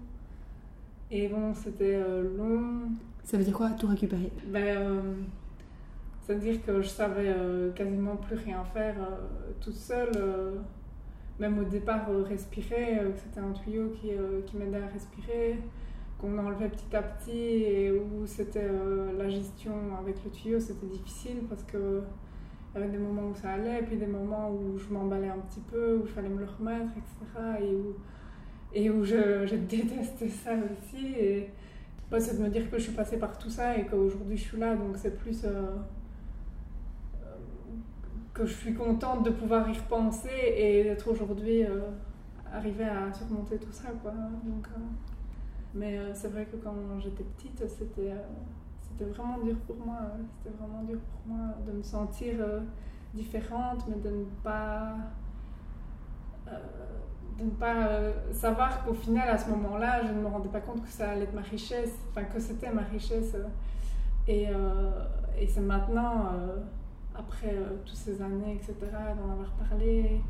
Et 1.11 1.29
bon, 1.29 1.55
c'était 1.55 2.01
long. 2.37 2.91
Ça 3.23 3.39
veut 3.39 3.45
dire 3.45 3.55
quoi, 3.55 3.71
tout 3.71 3.87
récupérer? 3.87 4.33
Ben, 4.49 5.01
c'est-à-dire 6.25 6.65
que 6.65 6.81
je 6.81 6.89
savais 6.89 7.27
euh, 7.27 7.71
quasiment 7.73 8.17
plus 8.17 8.37
rien 8.37 8.65
faire 8.65 8.95
euh, 8.99 9.53
toute 9.61 9.75
seule. 9.75 10.13
Euh, 10.17 10.57
même 11.39 11.59
au 11.59 11.65
départ, 11.65 12.07
respirer, 12.29 13.01
c'était 13.17 13.41
un 13.41 13.51
tuyau 13.51 13.89
qui, 13.91 14.13
qui 14.47 14.57
m'aidait 14.57 14.81
à 14.81 14.87
respirer, 14.87 15.59
qu'on 16.17 16.39
enlevait 16.39 16.69
petit 16.69 16.95
à 16.95 17.03
petit 17.03 17.65
et 17.65 17.91
où 17.91 18.25
c'était 18.25 18.69
la 19.19 19.29
gestion 19.29 19.73
avec 19.99 20.25
le 20.25 20.31
tuyau, 20.31 20.61
c'était 20.61 20.87
difficile 20.87 21.39
parce 21.49 21.65
que 21.65 22.03
y 22.73 22.79
avait 22.79 22.89
des 22.89 22.99
moments 22.99 23.31
où 23.31 23.35
ça 23.35 23.51
allait, 23.51 23.83
puis 23.83 23.97
des 23.97 24.07
moments 24.07 24.49
où 24.49 24.79
je 24.79 24.95
m'emballais 24.95 25.29
un 25.29 25.39
petit 25.39 25.59
peu, 25.69 25.97
où 25.97 26.03
il 26.07 26.09
fallait 26.09 26.29
me 26.29 26.39
le 26.39 26.47
remettre, 26.47 26.93
etc. 26.93 27.43
Et 27.61 27.75
où, 27.75 27.97
et 28.73 28.91
où 28.91 29.03
je, 29.03 29.45
je 29.45 29.57
détestais 29.69 30.29
ça 30.29 30.53
aussi. 30.53 31.15
Et 31.19 31.51
c'est 32.21 32.39
de 32.39 32.45
me 32.45 32.49
dire 32.49 32.71
que 32.71 32.79
je 32.79 32.85
suis 32.85 32.93
passée 32.93 33.19
par 33.19 33.37
tout 33.39 33.51
ça 33.51 33.77
et 33.77 33.87
qu'aujourd'hui 33.87 34.37
je 34.37 34.43
suis 34.45 34.59
là, 34.59 34.77
donc 34.77 34.97
c'est 34.97 35.19
plus 35.19 35.45
que 38.35 38.45
je 38.45 38.53
suis 38.53 38.75
contente 38.75 39.25
de 39.25 39.31
pouvoir 39.31 39.69
y 39.71 39.79
repenser 39.79 40.55
et 40.57 40.83
d'être 40.83 41.09
aujourd'hui 41.09 41.65
euh, 41.65 41.83
arrivée 42.53 42.85
à 42.85 43.13
surmonter 43.13 43.59
tout 43.59 43.71
ça. 43.71 43.91
Quoi. 44.03 44.11
Donc, 44.11 44.67
euh, 44.67 44.81
mais 45.73 45.97
euh, 45.97 46.13
c'est 46.13 46.29
vrai 46.29 46.45
que 46.47 46.57
quand 46.57 46.75
j'étais 46.99 47.23
petite, 47.23 47.65
c'était 47.69 48.13
c'était 48.83 49.11
vraiment 49.11 49.39
dur 49.39 49.57
pour 49.67 49.77
moi. 49.77 49.99
C'était 50.37 50.57
vraiment 50.57 50.83
dur 50.83 50.99
pour 50.99 51.35
moi 51.35 51.55
de 51.65 51.73
me 51.73 51.83
sentir 51.83 52.35
différente, 53.15 53.85
mais 53.89 53.97
de 53.97 54.17
ne 54.17 54.25
pas 54.43 54.97
de 57.39 57.45
ne 57.45 57.51
pas 57.51 58.13
savoir 58.33 58.85
qu'au 58.85 58.95
final, 58.95 59.29
à 59.29 59.39
ce 59.39 59.51
moment-là, 59.51 60.03
je 60.05 60.13
ne 60.13 60.21
me 60.21 60.27
rendais 60.29 60.49
pas 60.49 60.61
compte 60.61 60.83
que 60.83 60.89
ça 60.89 61.11
allait 61.11 61.25
être 61.25 61.35
ma 61.35 61.41
richesse, 61.41 61.99
enfin 62.11 62.23
que 62.25 62.39
c'était 62.39 62.71
ma 62.71 62.83
richesse. 62.83 63.37
Et, 64.29 64.47
et 65.41 65.47
c'est 65.49 65.61
maintenant, 65.61 66.31
après 67.15 67.55
euh, 67.55 67.77
toutes 67.85 67.97
ces 67.97 68.21
années, 68.21 68.55
etc., 68.55 68.75
d'en 69.17 69.33
avoir 69.33 69.51
parlé 69.53 70.21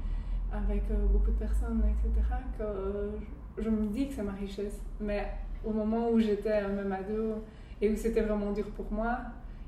avec 0.52 0.82
euh, 0.90 1.06
beaucoup 1.10 1.30
de 1.30 1.36
personnes, 1.38 1.82
etc., 1.82 2.26
que 2.58 2.62
euh, 2.62 3.10
je 3.58 3.68
me 3.68 3.86
dis 3.86 4.08
que 4.08 4.14
c'est 4.14 4.22
ma 4.22 4.32
richesse. 4.32 4.80
Mais 5.00 5.26
au 5.64 5.72
moment 5.72 6.10
où 6.10 6.18
j'étais 6.18 6.66
même 6.68 6.92
ado 6.92 7.42
et 7.80 7.90
où 7.90 7.96
c'était 7.96 8.22
vraiment 8.22 8.52
dur 8.52 8.66
pour 8.70 8.90
moi, 8.92 9.18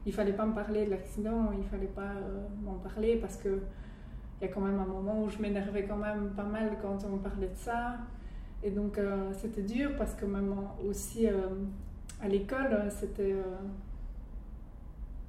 il 0.05 0.13
fallait 0.13 0.35
pas 0.35 0.47
me 0.47 0.55
parler 0.55 0.85
de 0.85 0.91
l'accident, 0.91 1.51
il 1.57 1.65
fallait 1.65 1.87
pas 1.87 2.13
m'en 2.63 2.75
parler 2.75 3.17
parce 3.17 3.37
que 3.37 3.61
il 4.41 4.47
y 4.47 4.51
a 4.51 4.53
quand 4.53 4.61
même 4.61 4.79
un 4.79 4.85
moment 4.87 5.23
où 5.23 5.29
je 5.31 5.39
m'énervais 5.41 5.85
quand 5.85 5.97
même 5.97 6.31
pas 6.37 6.45
mal 6.45 6.77
quand 6.81 6.99
on 7.11 7.17
parlait 7.17 7.49
de 7.49 7.57
ça. 7.57 7.97
Et 8.63 8.71
donc 8.71 9.01
c'était 9.33 9.63
dur 9.63 9.91
parce 9.99 10.15
que 10.15 10.27
même 10.27 10.55
aussi 10.87 11.27
à 12.23 12.29
l'école, 12.29 12.89
c'était 12.91 13.35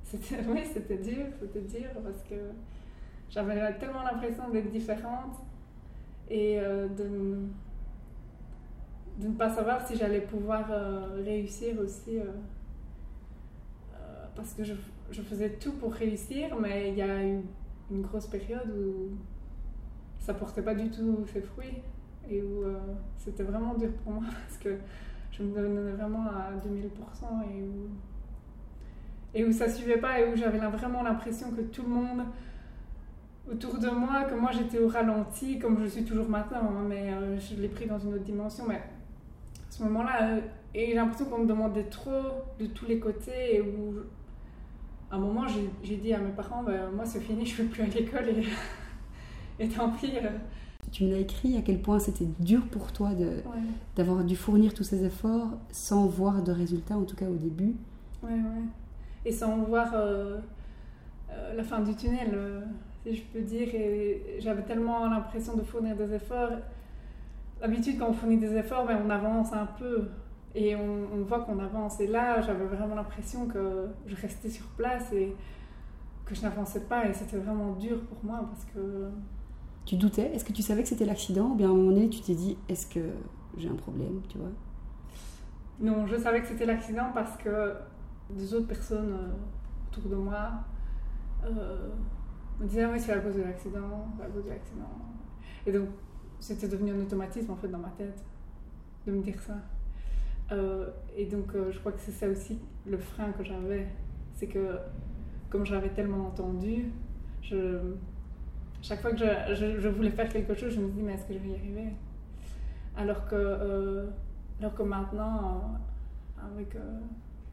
c'était, 0.07 0.41
oui, 0.47 0.61
c'était 0.65 0.97
dur, 0.97 1.25
c'était 1.39 1.61
dur 1.61 1.89
parce 2.03 2.23
que 2.23 2.35
j'avais 3.29 3.77
tellement 3.77 4.03
l'impression 4.03 4.49
d'être 4.49 4.71
différente 4.71 5.35
et 6.29 6.59
euh, 6.59 6.87
de, 6.87 7.39
de 9.19 9.27
ne 9.27 9.33
pas 9.33 9.49
savoir 9.49 9.85
si 9.85 9.97
j'allais 9.97 10.21
pouvoir 10.21 10.71
euh, 10.71 11.21
réussir 11.23 11.77
aussi. 11.79 12.19
Euh, 12.19 12.25
parce 14.35 14.53
que 14.53 14.63
je, 14.63 14.73
je, 15.11 15.21
faisais 15.23 15.49
tout 15.53 15.73
pour 15.73 15.91
réussir, 15.93 16.55
mais 16.59 16.89
il 16.89 16.97
y 16.97 17.01
a 17.01 17.25
eu 17.25 17.41
une 17.89 18.01
grosse 18.01 18.27
période 18.27 18.69
où 18.69 19.17
ça 20.19 20.33
portait 20.33 20.61
pas 20.61 20.75
du 20.75 20.91
tout 20.91 21.25
ses 21.33 21.41
fruits 21.41 21.81
et 22.29 22.43
où 22.43 22.63
c'était 23.17 23.43
vraiment 23.43 23.73
dur 23.73 23.91
pour 24.03 24.13
moi 24.13 24.23
parce 24.47 24.57
que 24.57 24.77
je 25.31 25.41
me 25.41 25.55
donnais 25.55 25.91
vraiment 25.93 26.27
à 26.27 26.51
2000% 26.63 27.49
et 27.49 27.63
où, 27.63 27.89
et 29.37 29.45
où 29.45 29.51
ça 29.51 29.69
suivait 29.69 29.97
pas 29.97 30.19
et 30.19 30.27
où 30.27 30.35
j'avais 30.35 30.57
vraiment 30.57 31.03
l'impression 31.03 31.51
que 31.51 31.61
tout 31.61 31.83
le 31.83 31.89
monde 31.89 32.23
autour 33.49 33.77
de 33.77 33.87
moi, 33.87 34.23
que 34.23 34.33
moi 34.33 34.49
j'étais 34.51 34.79
au 34.79 34.87
ralenti, 34.87 35.59
comme 35.59 35.79
je 35.79 35.85
suis 35.85 36.03
toujours 36.03 36.27
maintenant, 36.27 36.63
hein, 36.63 36.85
mais 36.89 37.13
euh, 37.13 37.39
je 37.39 37.61
l'ai 37.61 37.67
pris 37.67 37.85
dans 37.85 37.99
une 37.99 38.15
autre 38.15 38.23
dimension. 38.23 38.65
Mais 38.67 38.77
à 38.77 39.69
ce 39.69 39.83
moment-là, 39.83 40.23
euh, 40.23 40.39
et 40.73 40.87
j'ai 40.87 40.95
l'impression 40.95 41.25
qu'on 41.25 41.43
me 41.43 41.47
demandait 41.47 41.83
trop 41.83 42.23
de 42.59 42.65
tous 42.65 42.87
les 42.87 42.99
côtés, 42.99 43.57
et 43.57 43.61
où 43.61 43.93
à 45.11 45.17
un 45.17 45.19
moment 45.19 45.45
j'ai 45.83 45.97
dit 45.97 46.13
à 46.13 46.17
mes 46.17 46.31
parents, 46.31 46.63
ben, 46.63 46.89
moi 46.95 47.05
c'est 47.05 47.21
fini, 47.21 47.45
je 47.45 47.61
ne 47.61 47.67
vais 47.67 47.73
plus 47.73 47.83
à 47.83 47.85
l'école, 47.85 48.29
et, 48.29 48.43
et 49.63 49.69
tant 49.69 49.91
pis. 49.91 50.13
Euh. 50.17 50.29
Tu 50.91 51.03
me 51.03 51.11
l'as 51.11 51.19
écrit 51.19 51.55
à 51.57 51.61
quel 51.61 51.79
point 51.79 51.99
c'était 51.99 52.27
dur 52.39 52.65
pour 52.71 52.91
toi 52.91 53.11
d'avoir 53.95 54.23
dû 54.23 54.35
fournir 54.35 54.73
tous 54.73 54.83
ces 54.83 55.03
efforts 55.05 55.49
sans 55.69 56.07
voir 56.07 56.41
de 56.41 56.51
résultats, 56.51 56.97
en 56.97 57.03
tout 57.03 57.15
cas 57.15 57.27
au 57.29 57.35
début. 57.35 57.75
Ouais, 58.23 58.31
ouais. 58.31 58.63
Et 59.25 59.31
sans 59.31 59.57
voir 59.57 59.93
la 61.55 61.63
fin 61.63 61.79
du 61.81 61.95
tunnel 61.95 62.37
si 63.07 63.15
je 63.15 63.23
peux 63.23 63.41
dire. 63.41 63.73
Et 63.73 64.37
j'avais 64.39 64.63
tellement 64.63 65.07
l'impression 65.07 65.55
de 65.55 65.63
fournir 65.63 65.95
des 65.95 66.13
efforts. 66.13 66.51
D'habitude, 67.61 67.97
quand 67.99 68.09
on 68.09 68.13
fournit 68.13 68.37
des 68.37 68.55
efforts, 68.55 68.85
ben, 68.85 69.01
on 69.05 69.09
avance 69.09 69.51
un 69.53 69.65
peu 69.65 70.09
et 70.55 70.75
on, 70.75 71.23
voit 71.23 71.41
qu'on 71.41 71.59
avance. 71.59 71.99
Et 71.99 72.07
là, 72.07 72.41
j'avais 72.41 72.65
vraiment 72.65 72.95
l'impression 72.95 73.47
que 73.47 73.87
je 74.05 74.15
restais 74.15 74.49
sur 74.49 74.65
place 74.67 75.11
et 75.13 75.35
que 76.25 76.35
je 76.35 76.41
n'avançais 76.41 76.81
pas. 76.81 77.07
Et 77.07 77.13
c'était 77.13 77.37
vraiment 77.37 77.73
dur 77.73 77.99
pour 78.01 78.17
moi 78.23 78.45
parce 78.47 78.65
que. 78.65 79.09
Tu 79.85 79.95
doutais? 79.95 80.31
Est-ce 80.33 80.43
que 80.43 80.53
tu 80.53 80.61
savais 80.61 80.83
que 80.83 80.89
c'était 80.89 81.05
l'accident? 81.05 81.51
Ou 81.51 81.55
bien 81.55 81.67
à 81.67 81.71
un 81.71 81.75
moment 81.75 81.91
donné, 81.91 82.09
tu 82.09 82.21
t'es 82.21 82.35
dit 82.35 82.57
est-ce 82.67 82.87
que 82.87 82.99
j'ai 83.57 83.69
un 83.69 83.75
problème 83.75 84.21
Tu 84.29 84.37
vois? 84.37 84.51
Non, 85.79 86.05
je 86.07 86.17
savais 86.17 86.41
que 86.41 86.47
c'était 86.47 86.65
l'accident 86.65 87.11
parce 87.13 87.37
que 87.37 87.73
des 88.29 88.53
autres 88.53 88.67
personnes 88.67 89.11
euh, 89.11 89.91
autour 89.91 90.09
de 90.09 90.15
moi. 90.15 90.51
Euh, 91.45 91.89
on 92.59 92.65
disait, 92.65 92.83
ah 92.83 92.89
oui, 92.91 92.99
c'est 92.99 93.13
à 93.13 93.19
cause 93.19 93.35
de 93.35 93.43
l'accident, 93.43 94.07
c'est 94.17 94.23
à 94.23 94.27
cause 94.27 94.45
de 94.45 94.49
l'accident. 94.49 94.89
Et 95.65 95.71
donc, 95.71 95.89
c'était 96.39 96.67
devenu 96.67 96.91
un 96.91 97.01
automatisme 97.01 97.51
en 97.51 97.55
fait 97.55 97.67
dans 97.67 97.77
ma 97.77 97.89
tête 97.89 98.23
de 99.05 99.11
me 99.11 99.21
dire 99.21 99.39
ça. 99.39 99.55
Euh, 100.51 100.89
et 101.15 101.25
donc, 101.25 101.51
je 101.53 101.77
crois 101.79 101.91
que 101.91 101.99
c'est 101.99 102.11
ça 102.11 102.27
aussi 102.27 102.59
le 102.85 102.97
frein 102.97 103.31
que 103.31 103.43
j'avais. 103.43 103.87
C'est 104.33 104.47
que, 104.47 104.77
comme 105.49 105.65
j'avais 105.65 105.89
tellement 105.89 106.27
entendu, 106.27 106.91
je, 107.41 107.93
chaque 108.81 109.01
fois 109.01 109.11
que 109.11 109.17
je, 109.17 109.79
je, 109.79 109.87
voulais 109.87 110.11
faire 110.11 110.29
quelque 110.29 110.53
chose, 110.53 110.73
je 110.73 110.79
me 110.79 110.89
dis, 110.89 111.01
mais 111.01 111.13
est-ce 111.13 111.25
que 111.25 111.33
je 111.33 111.39
vais 111.39 111.49
y 111.49 111.55
arriver? 111.55 111.93
Alors 112.95 113.27
que, 113.27 114.07
alors 114.59 114.73
que 114.73 114.83
maintenant, 114.83 115.79
avec 116.37 116.75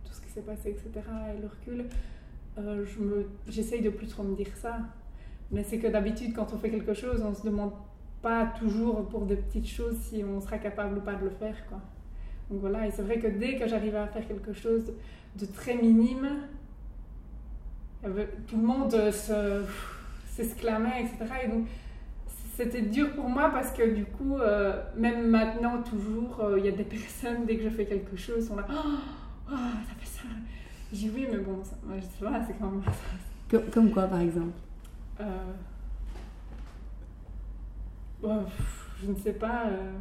tout 0.05 0.13
ce 0.13 0.21
qui 0.21 0.29
s'est 0.29 0.43
passé, 0.43 0.71
etc., 0.71 1.07
et 1.37 1.41
le 1.41 1.49
recul, 1.49 1.87
euh, 2.59 2.85
j'essaye 3.49 3.83
de 3.83 3.91
plus 3.91 4.07
trop 4.07 4.23
me 4.23 4.35
dire 4.35 4.55
ça. 4.55 4.79
Mais 5.51 5.65
c'est 5.65 5.79
que 5.79 5.87
d'habitude, 5.87 6.35
quand 6.35 6.53
on 6.53 6.59
fait 6.59 6.71
quelque 6.71 6.95
chose, 6.95 7.23
on 7.25 7.31
ne 7.31 7.35
se 7.35 7.45
demande 7.45 7.73
pas 8.23 8.47
toujours 8.59 9.07
pour 9.09 9.27
des 9.27 9.37
petites 9.37 9.69
choses 9.69 9.97
si 9.99 10.25
on 10.25 10.41
sera 10.41 10.59
capable 10.59 10.99
ou 10.99 11.01
pas 11.01 11.15
de 11.15 11.25
le 11.25 11.31
faire. 11.31 11.57
Quoi. 11.69 11.79
Donc 12.51 12.61
voilà, 12.61 12.87
et 12.87 12.91
c'est 12.91 13.03
vrai 13.03 13.19
que 13.19 13.27
dès 13.27 13.57
que 13.57 13.67
j'arrivais 13.69 13.99
à 13.99 14.07
faire 14.07 14.27
quelque 14.27 14.53
chose 14.53 14.93
de 15.37 15.47
très 15.47 15.77
minime, 15.77 16.29
tout 18.03 18.57
le 18.57 18.63
monde 18.63 18.95
s'exclamait, 20.31 21.03
etc. 21.03 21.35
Et 21.45 21.49
donc 21.49 21.67
c'était 22.57 22.83
dur 22.83 23.11
pour 23.15 23.29
moi 23.29 23.51
parce 23.51 23.73
que 23.73 23.83
du 23.95 24.05
coup, 24.05 24.39
euh, 24.39 24.81
même 24.97 25.29
maintenant, 25.29 25.83
toujours, 25.83 26.41
euh, 26.41 26.59
il 26.59 26.65
y 26.65 26.69
a 26.69 26.73
des 26.73 26.85
personnes, 26.85 27.47
dès 27.47 27.57
que 27.57 27.65
je 27.65 27.69
fais 27.69 27.85
quelque 27.85 28.17
chose, 28.17 28.47
sont 28.47 28.57
là, 28.57 28.67
oh, 28.71 28.89
oh 29.51 29.57
ça 29.57 29.95
fait 29.99 30.07
ça 30.07 30.23
j'ai 30.95 31.11
oui, 31.11 31.27
mais 31.29 31.39
bon, 31.39 31.61
moi, 31.85 31.97
je 31.97 32.03
sais 32.03 32.25
pas, 32.25 32.41
c'est 32.47 32.55
quand 32.57 32.71
même. 32.71 32.83
Comme, 33.51 33.71
comme 33.71 33.91
quoi, 33.91 34.05
par 34.05 34.21
exemple? 34.21 34.53
Euh... 35.21 35.53
Je 39.03 39.11
ne 39.11 39.17
sais 39.17 39.33
pas. 39.33 39.65
Euh... 39.67 39.93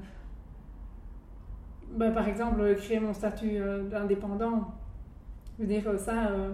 Bah, 1.95 2.11
par 2.11 2.27
exemple, 2.27 2.75
créer 2.75 2.99
mon 2.99 3.13
statut 3.13 3.57
euh, 3.57 3.89
d'indépendant. 3.89 4.75
Je 5.57 5.63
veux 5.63 5.67
dire, 5.67 5.83
ça, 5.99 6.27
euh, 6.27 6.53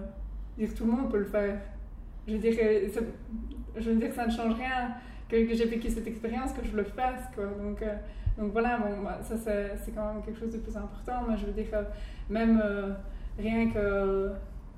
dire 0.56 0.74
tout 0.74 0.86
le 0.86 0.92
monde 0.92 1.10
peut 1.10 1.18
le 1.18 1.24
faire. 1.24 1.60
Je 2.26 2.32
veux 2.32 2.38
dire, 2.38 2.54
je 3.76 3.90
veux 3.90 3.96
dire 3.96 4.08
que 4.08 4.14
ça 4.14 4.26
ne 4.26 4.32
change 4.32 4.54
rien 4.54 4.94
que, 5.28 5.36
que 5.46 5.54
j'ai 5.54 5.66
vécu 5.66 5.90
cette 5.90 6.06
expérience, 6.06 6.52
que 6.52 6.64
je 6.64 6.76
le 6.76 6.84
fasse. 6.84 7.24
Quoi. 7.34 7.44
Donc, 7.46 7.82
euh, 7.82 7.94
donc 8.40 8.52
voilà, 8.52 8.78
bon, 8.78 9.02
bah, 9.04 9.20
ça 9.22 9.36
c'est 9.36 9.92
quand 9.92 10.12
même 10.12 10.22
quelque 10.24 10.40
chose 10.40 10.52
de 10.52 10.58
plus 10.58 10.76
important. 10.76 11.22
Moi, 11.26 11.36
je 11.36 11.46
veux 11.46 11.52
dire, 11.52 11.66
même 12.28 12.60
rien 13.38 13.70
que 13.70 14.32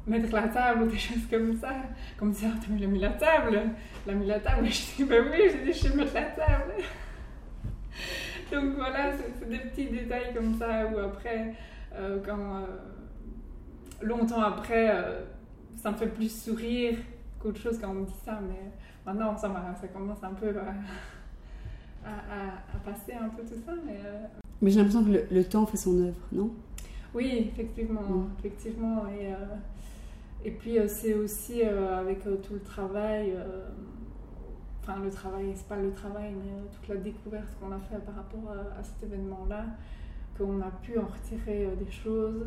mettre 0.07 0.35
la 0.35 0.49
table 0.49 0.83
ou 0.83 0.87
des 0.87 0.99
choses 0.99 1.27
comme 1.31 1.57
ça. 1.57 1.71
Comme 2.19 2.33
ça, 2.33 2.49
tu 2.63 2.73
as 2.73 2.87
mis 2.87 2.99
la 2.99 3.11
table. 3.11 3.61
Elle 4.07 4.13
a 4.13 4.17
mis 4.17 4.27
la 4.27 4.41
table. 4.41 4.67
Je 4.71 4.97
dis, 4.97 5.05
ben 5.05 5.25
oui, 5.31 5.39
j'ai 5.51 5.65
dit, 5.65 5.73
je 5.73 5.89
vais 5.89 5.97
mettre 5.97 6.15
la 6.15 6.23
table. 6.23 6.73
Donc 8.53 8.75
voilà, 8.77 9.13
c'est 9.17 9.49
des 9.49 9.59
petits 9.59 9.87
détails 9.87 10.35
comme 10.35 10.55
ça 10.59 10.87
où 10.87 10.99
après, 10.99 11.55
euh, 11.95 12.19
quand 12.25 12.57
euh, 12.57 12.67
longtemps 14.03 14.43
après, 14.43 14.91
euh, 14.91 15.25
ça 15.77 15.91
me 15.91 15.97
fait 15.97 16.09
plus 16.09 16.45
sourire 16.45 16.99
qu'autre 17.39 17.61
chose 17.61 17.79
quand 17.81 17.91
on 17.91 17.95
me 17.95 18.07
dit 18.07 18.21
ça. 18.25 18.41
Mais 18.43 18.73
maintenant, 19.07 19.37
ça 19.37 19.49
commence 19.93 20.23
un 20.23 20.35
peu 20.35 20.53
à, 22.05 22.75
à, 22.75 22.79
passer 22.85 23.13
un 23.15 23.29
peu 23.29 23.43
tout 23.43 23.61
ça. 23.65 23.73
Mais, 23.87 23.99
mais 24.61 24.71
j'ai 24.71 24.79
l'impression 24.79 25.05
que 25.05 25.11
le, 25.11 25.25
le 25.31 25.45
temps 25.45 25.67
fait 25.67 25.77
son 25.77 25.99
œuvre, 26.01 26.21
non? 26.33 26.51
Oui, 27.15 27.51
effectivement, 27.53 28.27
effectivement. 28.39 29.05
Et, 29.09 29.33
euh, 29.33 29.37
et 30.45 30.51
puis 30.51 30.79
euh, 30.79 30.89
c'est 30.89 31.15
aussi 31.15 31.63
euh, 31.63 32.01
avec 32.01 32.23
tout 32.23 32.55
le 32.55 32.61
travail, 32.61 33.35
enfin 34.83 34.99
le 35.03 35.11
travail, 35.11 35.53
c'est 35.55 35.69
pas 35.69 35.77
le 35.77 35.93
travail, 35.93 36.33
mais 36.33 36.53
toute 36.73 36.89
la 36.89 36.97
découverte 36.97 37.49
qu'on 37.61 37.71
a 37.71 37.79
fait 37.79 37.99
par 38.05 38.15
rapport 38.15 38.53
à, 38.79 38.83
cet 38.83 39.11
événement-là, 39.11 39.67
qu'on 40.39 40.61
a 40.61 40.71
pu 40.83 40.99
en 40.99 41.07
retirer 41.07 41.69
des 41.79 41.91
choses 41.91 42.47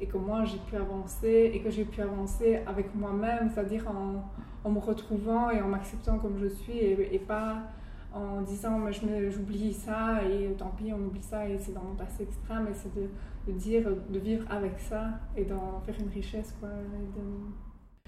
et 0.00 0.06
que 0.06 0.16
moi 0.16 0.44
j'ai 0.44 0.58
pu 0.58 0.76
avancer 0.76 1.52
et 1.54 1.60
que 1.60 1.70
j'ai 1.70 1.84
pu 1.84 2.02
avancer 2.02 2.60
avec 2.66 2.94
moi-même, 2.94 3.50
c'est-à-dire 3.54 3.86
en, 3.88 4.24
en, 4.64 4.70
me 4.72 4.80
retrouvant 4.80 5.50
et 5.50 5.60
en 5.62 5.68
m'acceptant 5.68 6.18
comme 6.18 6.38
je 6.40 6.48
suis 6.48 6.76
et, 6.78 7.14
et 7.14 7.18
pas 7.18 7.62
en 8.12 8.42
disant 8.42 8.78
mais 8.78 8.92
j'oublie 9.30 9.72
ça 9.72 10.24
et 10.24 10.52
tant 10.54 10.70
pis 10.70 10.92
on 10.92 11.06
oublie 11.06 11.22
ça 11.22 11.48
et 11.48 11.58
c'est 11.58 11.72
dans 11.72 11.82
mon 11.82 11.94
passé 11.94 12.24
etc 12.24 12.38
mais 12.64 12.74
c'est 12.74 12.92
de, 12.94 13.08
de, 13.46 13.52
dire 13.56 13.88
de 14.08 14.18
vivre 14.18 14.44
avec 14.50 14.78
ça 14.78 15.10
et 15.36 15.44
d'en 15.44 15.80
faire 15.80 15.94
une 16.00 16.08
richesse 16.08 16.54
quoi 16.58 16.70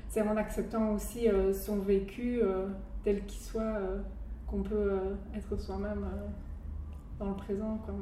c'est 0.08 0.22
en 0.22 0.36
acceptant 0.36 0.92
aussi 0.92 1.28
euh, 1.28 1.52
son 1.52 1.78
vécu 1.78 2.40
euh, 2.42 2.66
tel 3.04 3.24
qu'il 3.26 3.40
soit 3.40 3.62
euh, 3.62 4.00
qu'on 4.46 4.62
peut 4.62 4.92
être 5.34 5.56
soi-même 5.60 6.04
dans 7.18 7.28
le 7.28 7.36
présent 7.36 7.78
quoi 7.84 7.94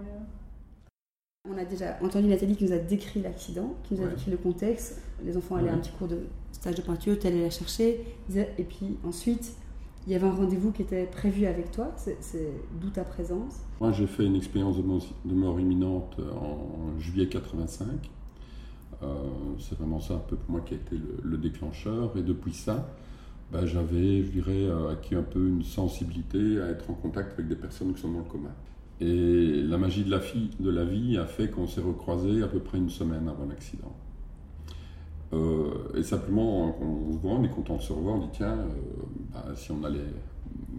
on 1.48 1.56
a 1.56 1.64
déjà 1.64 1.96
entendu 2.02 2.28
Nathalie 2.28 2.54
qui 2.54 2.64
nous 2.64 2.72
a 2.72 2.78
décrit 2.78 3.22
l'accident, 3.22 3.74
qui 3.82 3.94
nous 3.94 4.04
a 4.04 4.08
décrit 4.08 4.30
le 4.30 4.36
contexte. 4.36 5.00
Les 5.24 5.38
enfants 5.38 5.56
allaient 5.56 5.70
à 5.70 5.72
un 5.72 5.78
petit 5.78 5.90
cours 5.92 6.06
de 6.06 6.26
stage 6.52 6.74
de 6.74 6.82
peinture, 6.82 7.18
tu 7.18 7.26
allais 7.26 7.40
la 7.40 7.48
chercher. 7.48 8.04
Et 8.36 8.64
puis 8.64 8.98
ensuite, 9.04 9.56
il 10.06 10.12
y 10.12 10.16
avait 10.16 10.26
un 10.26 10.32
rendez-vous 10.32 10.72
qui 10.72 10.82
était 10.82 11.06
prévu 11.06 11.46
avec 11.46 11.70
toi, 11.70 11.92
c'est 11.96 12.52
d'où 12.80 12.88
ta 12.88 13.04
présence? 13.04 13.60
Moi 13.80 13.92
j'ai 13.92 14.06
fait 14.06 14.24
une 14.24 14.36
expérience 14.36 14.76
de 14.76 15.34
mort, 15.34 15.60
imminente 15.60 16.16
euh, 16.18 16.32
en 16.32 16.98
juillet 16.98 17.28
85. 17.28 17.86
Euh, 19.02 19.06
c'est 19.58 19.78
vraiment 19.78 20.00
ça 20.00 20.14
un 20.14 20.18
peu 20.18 20.36
pour 20.36 20.50
moi 20.50 20.60
qui 20.60 20.74
a 20.74 20.76
été 20.76 20.96
le, 21.22 21.36
déclencheur. 21.38 22.16
Et 22.16 22.22
depuis 22.22 22.52
ça, 22.52 22.88
bah, 23.50 23.64
j'avais, 23.66 24.22
je 24.22 24.30
dirais, 24.30 24.64
euh, 24.64 24.92
acquis 24.92 25.14
un 25.14 25.22
peu 25.22 25.48
une 25.48 25.62
sensibilité 25.62 26.60
à 26.60 26.68
être 26.68 26.90
en 26.90 26.94
contact 26.94 27.32
avec 27.34 27.48
des 27.48 27.56
personnes 27.56 27.94
qui 27.94 28.00
sont 28.00 28.12
dans 28.12 28.18
le 28.18 28.24
coma. 28.24 28.50
Et 29.00 29.62
la 29.62 29.78
magie 29.78 30.04
de 30.04 30.10
la, 30.10 30.18
de 30.18 30.70
la 30.70 30.84
vie 30.84 31.16
a 31.16 31.24
fait 31.24 31.48
qu'on 31.48 31.66
s'est 31.66 31.80
recroisés 31.80 32.42
à 32.42 32.48
peu 32.48 32.58
près 32.58 32.76
une 32.76 32.90
semaine 32.90 33.28
avant 33.28 33.46
l'accident. 33.46 33.94
Euh, 35.32 35.96
et 35.96 36.02
simplement, 36.02 36.76
on, 36.80 37.12
se 37.12 37.18
voit, 37.18 37.32
on 37.32 37.44
est 37.44 37.50
content 37.50 37.76
de 37.76 37.82
se 37.82 37.92
revoir, 37.92 38.16
on 38.16 38.18
dit 38.20 38.32
tiens, 38.32 38.58
euh, 38.58 38.66
bah, 39.32 39.44
si 39.54 39.70
on 39.70 39.82
allait 39.84 40.00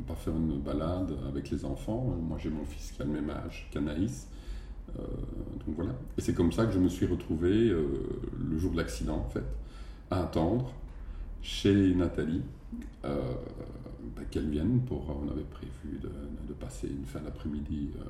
pas 0.08 0.16
faire 0.16 0.36
une 0.36 0.60
balade 0.60 1.14
avec 1.30 1.50
les 1.52 1.64
enfants, 1.64 2.18
moi 2.22 2.38
j'ai 2.42 2.50
mon 2.50 2.66
fils 2.66 2.92
qui 2.92 3.02
a 3.02 3.06
le 3.06 3.12
même 3.12 3.30
âge 3.30 3.70
qu'Anaïs, 3.72 4.28
euh, 5.00 5.04
donc 5.66 5.76
voilà. 5.76 5.94
Et 6.18 6.22
c'est 6.22 6.34
comme 6.34 6.52
ça 6.52 6.66
que 6.66 6.74
je 6.74 6.80
me 6.80 6.90
suis 6.90 7.06
retrouvé 7.06 7.52
le 7.70 8.58
jour 8.58 8.72
de 8.72 8.78
l'accident 8.78 9.18
en 9.18 9.30
fait, 9.30 9.46
à 10.10 10.24
attendre. 10.24 10.74
chez 11.42 11.96
Nathalie, 11.96 12.44
euh, 13.04 13.34
bah, 14.16 14.22
qu'elle 14.30 14.50
vienne 14.50 14.82
pour. 14.82 15.04
On 15.10 15.30
avait 15.32 15.44
prévu 15.44 16.00
de, 16.02 16.10
de 16.48 16.54
passer 16.54 16.88
une 16.88 17.06
fin 17.06 17.20
d'après-midi 17.20 17.90
euh, 17.96 18.04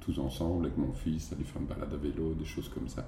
tous 0.00 0.18
ensemble 0.18 0.66
avec 0.66 0.78
mon 0.78 0.92
fils, 0.92 1.32
aller 1.32 1.44
faire 1.44 1.60
une 1.60 1.68
balade 1.68 1.92
à 1.92 1.96
vélo, 1.96 2.34
des 2.34 2.44
choses 2.44 2.68
comme 2.68 2.88
ça. 2.88 3.06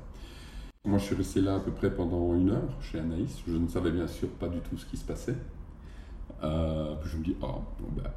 Moi, 0.84 0.98
je 0.98 1.04
suis 1.04 1.16
resté 1.16 1.40
là 1.40 1.56
à 1.56 1.60
peu 1.60 1.70
près 1.70 1.94
pendant 1.94 2.34
une 2.34 2.50
heure 2.50 2.80
chez 2.80 2.98
Anaïs. 2.98 3.42
Je 3.46 3.56
ne 3.56 3.68
savais 3.68 3.90
bien 3.90 4.06
sûr 4.06 4.28
pas 4.28 4.48
du 4.48 4.60
tout 4.60 4.78
ce 4.78 4.86
qui 4.86 4.96
se 4.96 5.04
passait. 5.04 5.36
Euh, 6.42 6.94
je 7.04 7.16
me 7.16 7.24
dis, 7.24 7.34
bah, 7.40 7.62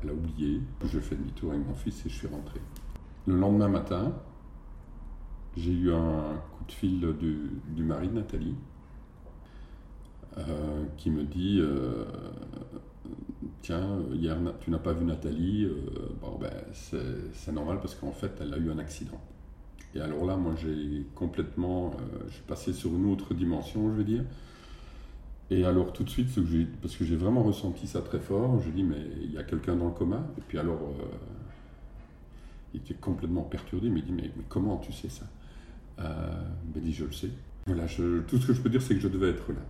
elle 0.03 0.09
a 0.09 0.13
oublié. 0.13 0.61
Je 0.85 0.99
fais 0.99 1.15
demi-tour 1.15 1.51
avec 1.51 1.65
mon 1.65 1.73
fils 1.73 2.05
et 2.05 2.09
je 2.09 2.15
suis 2.15 2.27
rentré. 2.27 2.61
Le 3.25 3.35
lendemain 3.37 3.67
matin, 3.67 4.13
j'ai 5.57 5.71
eu 5.71 5.91
un 5.91 6.35
coup 6.55 6.63
de 6.65 6.71
fil 6.71 6.99
du, 7.19 7.83
mari 7.83 8.07
de 8.07 8.13
Nathalie 8.13 8.55
euh, 10.37 10.85
qui 10.97 11.09
me 11.09 11.23
dit 11.23 11.59
euh, 11.61 12.05
Tiens, 13.61 13.99
hier 14.13 14.37
tu 14.61 14.71
n'as 14.71 14.79
pas 14.79 14.93
vu 14.93 15.03
Nathalie, 15.05 15.67
bon, 16.21 16.37
ben, 16.39 16.51
c'est 16.71 17.51
normal 17.51 17.79
parce 17.79 17.95
qu'en 17.95 18.11
fait 18.11 18.31
elle 18.39 18.53
a 18.53 18.57
eu 18.57 18.71
un 18.71 18.79
accident. 18.79 19.19
Et 19.95 19.99
alors 20.01 20.25
là, 20.25 20.37
moi 20.37 20.53
j'ai 20.55 21.05
complètement. 21.15 21.91
je 22.27 22.33
suis 22.33 22.43
passé 22.43 22.73
sur 22.73 22.91
une 22.95 23.11
autre 23.11 23.33
dimension, 23.33 23.89
je 23.91 23.95
veux 23.95 24.03
dire. 24.03 24.23
Et 25.49 25.65
alors 25.65 25.91
tout 25.91 26.03
de 26.03 26.09
suite, 26.09 26.29
parce 26.81 26.95
que 26.95 27.03
j'ai 27.03 27.17
vraiment 27.17 27.43
ressenti 27.43 27.87
ça 27.87 28.01
très 28.01 28.19
fort, 28.19 28.61
je 28.61 28.69
dis 28.69 28.83
Mais 28.83 29.05
il 29.21 29.31
y 29.33 29.37
a 29.37 29.43
quelqu'un 29.43 29.75
dans 29.75 29.87
le 29.87 29.93
coma 29.93 30.25
Et 30.37 30.41
puis 30.47 30.57
alors. 30.57 30.79
il 32.73 32.79
était 32.79 32.93
complètement 32.93 33.43
perturbé, 33.43 33.87
il 33.87 33.93
me 33.93 34.01
dit 34.01 34.13
mais, 34.13 34.31
mais 34.35 34.45
comment 34.47 34.77
tu 34.77 34.93
sais 34.93 35.09
ça? 35.09 35.25
Il 35.99 36.79
me 36.79 36.85
dit 36.85 36.93
je 36.93 37.05
le 37.05 37.11
sais. 37.11 37.29
Voilà, 37.67 37.85
tout 37.85 38.37
ce 38.39 38.47
que 38.47 38.53
je 38.53 38.61
peux 38.61 38.69
dire, 38.69 38.81
c'est 38.81 38.95
que 38.95 39.01
je 39.01 39.07
devais 39.07 39.29
être 39.29 39.51
là. 39.51 39.61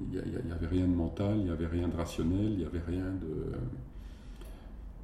Il 0.00 0.08
n'y 0.10 0.52
avait 0.52 0.66
rien 0.66 0.86
de 0.86 0.94
mental, 0.94 1.36
il 1.38 1.44
n'y 1.44 1.50
avait 1.50 1.66
rien 1.66 1.88
de 1.88 1.96
rationnel, 1.96 2.50
il 2.52 2.58
n'y 2.58 2.64
avait 2.64 2.82
rien 2.86 3.04
de, 3.04 3.52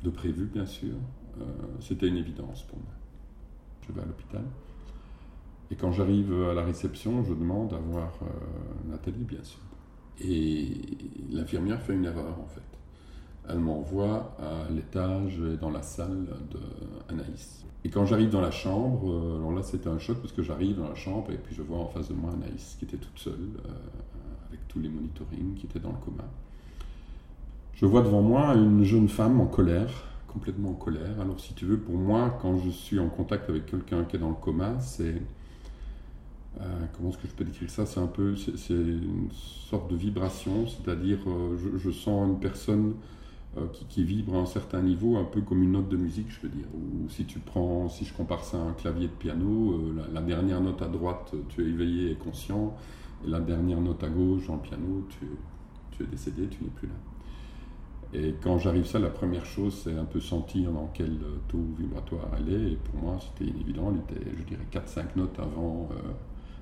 de 0.02 0.10
prévu, 0.10 0.46
bien 0.46 0.66
sûr. 0.66 0.94
Euh, 1.40 1.44
c'était 1.80 2.08
une 2.08 2.16
évidence 2.16 2.62
pour 2.64 2.78
moi. 2.78 2.92
Je 3.86 3.92
vais 3.92 4.00
à 4.00 4.04
l'hôpital. 4.04 4.42
Et 5.70 5.76
quand 5.76 5.92
j'arrive 5.92 6.32
à 6.50 6.54
la 6.54 6.62
réception, 6.62 7.24
je 7.24 7.32
demande 7.32 7.72
à 7.72 7.78
voir 7.78 8.12
euh, 8.22 8.90
Nathalie, 8.90 9.24
bien 9.24 9.42
sûr. 9.42 9.60
Et 10.20 10.70
l'infirmière 11.30 11.80
fait 11.80 11.94
une 11.94 12.04
erreur, 12.04 12.38
en 12.38 12.46
fait. 12.46 12.60
Elle 13.48 13.58
m'envoie 13.58 14.36
à 14.38 14.70
l'étage 14.70 15.40
dans 15.60 15.70
la 15.70 15.82
salle 15.82 16.26
d'Anaïs. 17.08 17.64
Et 17.84 17.88
quand 17.88 18.06
j'arrive 18.06 18.30
dans 18.30 18.40
la 18.40 18.52
chambre, 18.52 19.10
euh, 19.10 19.38
alors 19.38 19.52
là 19.52 19.62
c'était 19.62 19.88
un 19.88 19.98
choc 19.98 20.18
parce 20.18 20.32
que 20.32 20.42
j'arrive 20.42 20.76
dans 20.76 20.88
la 20.88 20.94
chambre 20.94 21.32
et 21.32 21.36
puis 21.36 21.52
je 21.52 21.62
vois 21.62 21.78
en 21.78 21.88
face 21.88 22.08
de 22.08 22.14
moi 22.14 22.30
Anaïs 22.32 22.76
qui 22.78 22.84
était 22.84 22.98
toute 22.98 23.18
seule, 23.18 23.50
avec 24.48 24.68
tous 24.68 24.78
les 24.78 24.88
monitorings 24.88 25.54
qui 25.54 25.66
étaient 25.66 25.80
dans 25.80 25.90
le 25.90 25.96
coma. 26.04 26.22
Je 27.74 27.86
vois 27.86 28.02
devant 28.02 28.22
moi 28.22 28.54
une 28.54 28.84
jeune 28.84 29.08
femme 29.08 29.40
en 29.40 29.46
colère, 29.46 30.11
complètement 30.32 30.70
en 30.70 30.74
colère. 30.74 31.20
Alors 31.20 31.38
si 31.40 31.54
tu 31.54 31.66
veux, 31.66 31.78
pour 31.78 31.96
moi, 31.96 32.38
quand 32.40 32.58
je 32.58 32.70
suis 32.70 32.98
en 32.98 33.08
contact 33.08 33.48
avec 33.48 33.66
quelqu'un 33.66 34.04
qui 34.04 34.16
est 34.16 34.18
dans 34.18 34.30
le 34.30 34.34
coma, 34.34 34.78
c'est... 34.80 35.20
Euh, 36.60 36.64
comment 36.94 37.08
est-ce 37.08 37.18
que 37.18 37.28
je 37.28 37.32
peux 37.32 37.44
décrire 37.44 37.70
ça? 37.70 37.86
C'est 37.86 38.00
un 38.00 38.06
peu... 38.06 38.36
C'est 38.36 38.72
une 38.74 39.28
sorte 39.30 39.90
de 39.90 39.96
vibration, 39.96 40.66
c'est-à-dire 40.66 41.18
euh, 41.26 41.56
je, 41.78 41.90
sens 41.90 42.28
une 42.28 42.40
personne 42.40 42.94
euh, 43.56 43.66
qui, 43.88 44.04
vibre 44.04 44.34
à 44.36 44.38
un 44.38 44.46
certain 44.46 44.82
niveau, 44.82 45.16
un 45.16 45.24
peu 45.24 45.40
comme 45.40 45.62
une 45.62 45.72
note 45.72 45.88
de 45.88 45.96
musique, 45.96 46.30
je 46.30 46.40
veux 46.46 46.54
dire. 46.54 46.66
Ou 46.74 47.08
si 47.08 47.24
tu 47.24 47.38
prends, 47.38 47.88
si 47.88 48.04
je 48.04 48.14
compare 48.14 48.44
ça 48.44 48.58
à 48.58 48.60
un 48.60 48.72
clavier 48.72 49.08
de 49.08 49.12
piano, 49.12 49.80
la, 50.12 50.20
dernière 50.20 50.60
note 50.60 50.82
à 50.82 50.88
droite, 50.88 51.34
tu 51.48 51.62
es 51.62 51.68
éveillé 51.68 52.12
et 52.12 52.14
conscient, 52.16 52.76
et 53.26 53.30
la 53.30 53.40
dernière 53.40 53.80
note 53.80 54.02
à 54.04 54.08
gauche 54.08 54.48
le 54.48 54.58
piano, 54.58 55.06
tu 55.10 56.02
es 56.02 56.06
décédé, 56.06 56.48
tu 56.48 56.64
n'es 56.64 56.70
plus 56.70 56.88
là. 56.88 57.11
Et 58.14 58.34
quand 58.42 58.58
j'arrive 58.58 58.84
ça, 58.84 58.98
la 58.98 59.08
première 59.08 59.46
chose, 59.46 59.80
c'est 59.84 59.96
un 59.96 60.04
peu 60.04 60.20
sentir 60.20 60.70
dans 60.70 60.90
quel 60.92 61.18
taux 61.48 61.64
vibratoire 61.78 62.28
elle 62.38 62.52
est. 62.52 62.72
Et 62.72 62.76
pour 62.76 62.96
moi, 63.02 63.18
c'était 63.20 63.50
évident. 63.50 63.92
Elle 63.92 64.16
était, 64.16 64.30
je 64.38 64.44
dirais, 64.44 64.66
4-5 64.70 65.16
notes 65.16 65.38
avant 65.38 65.88
euh, 65.92 65.94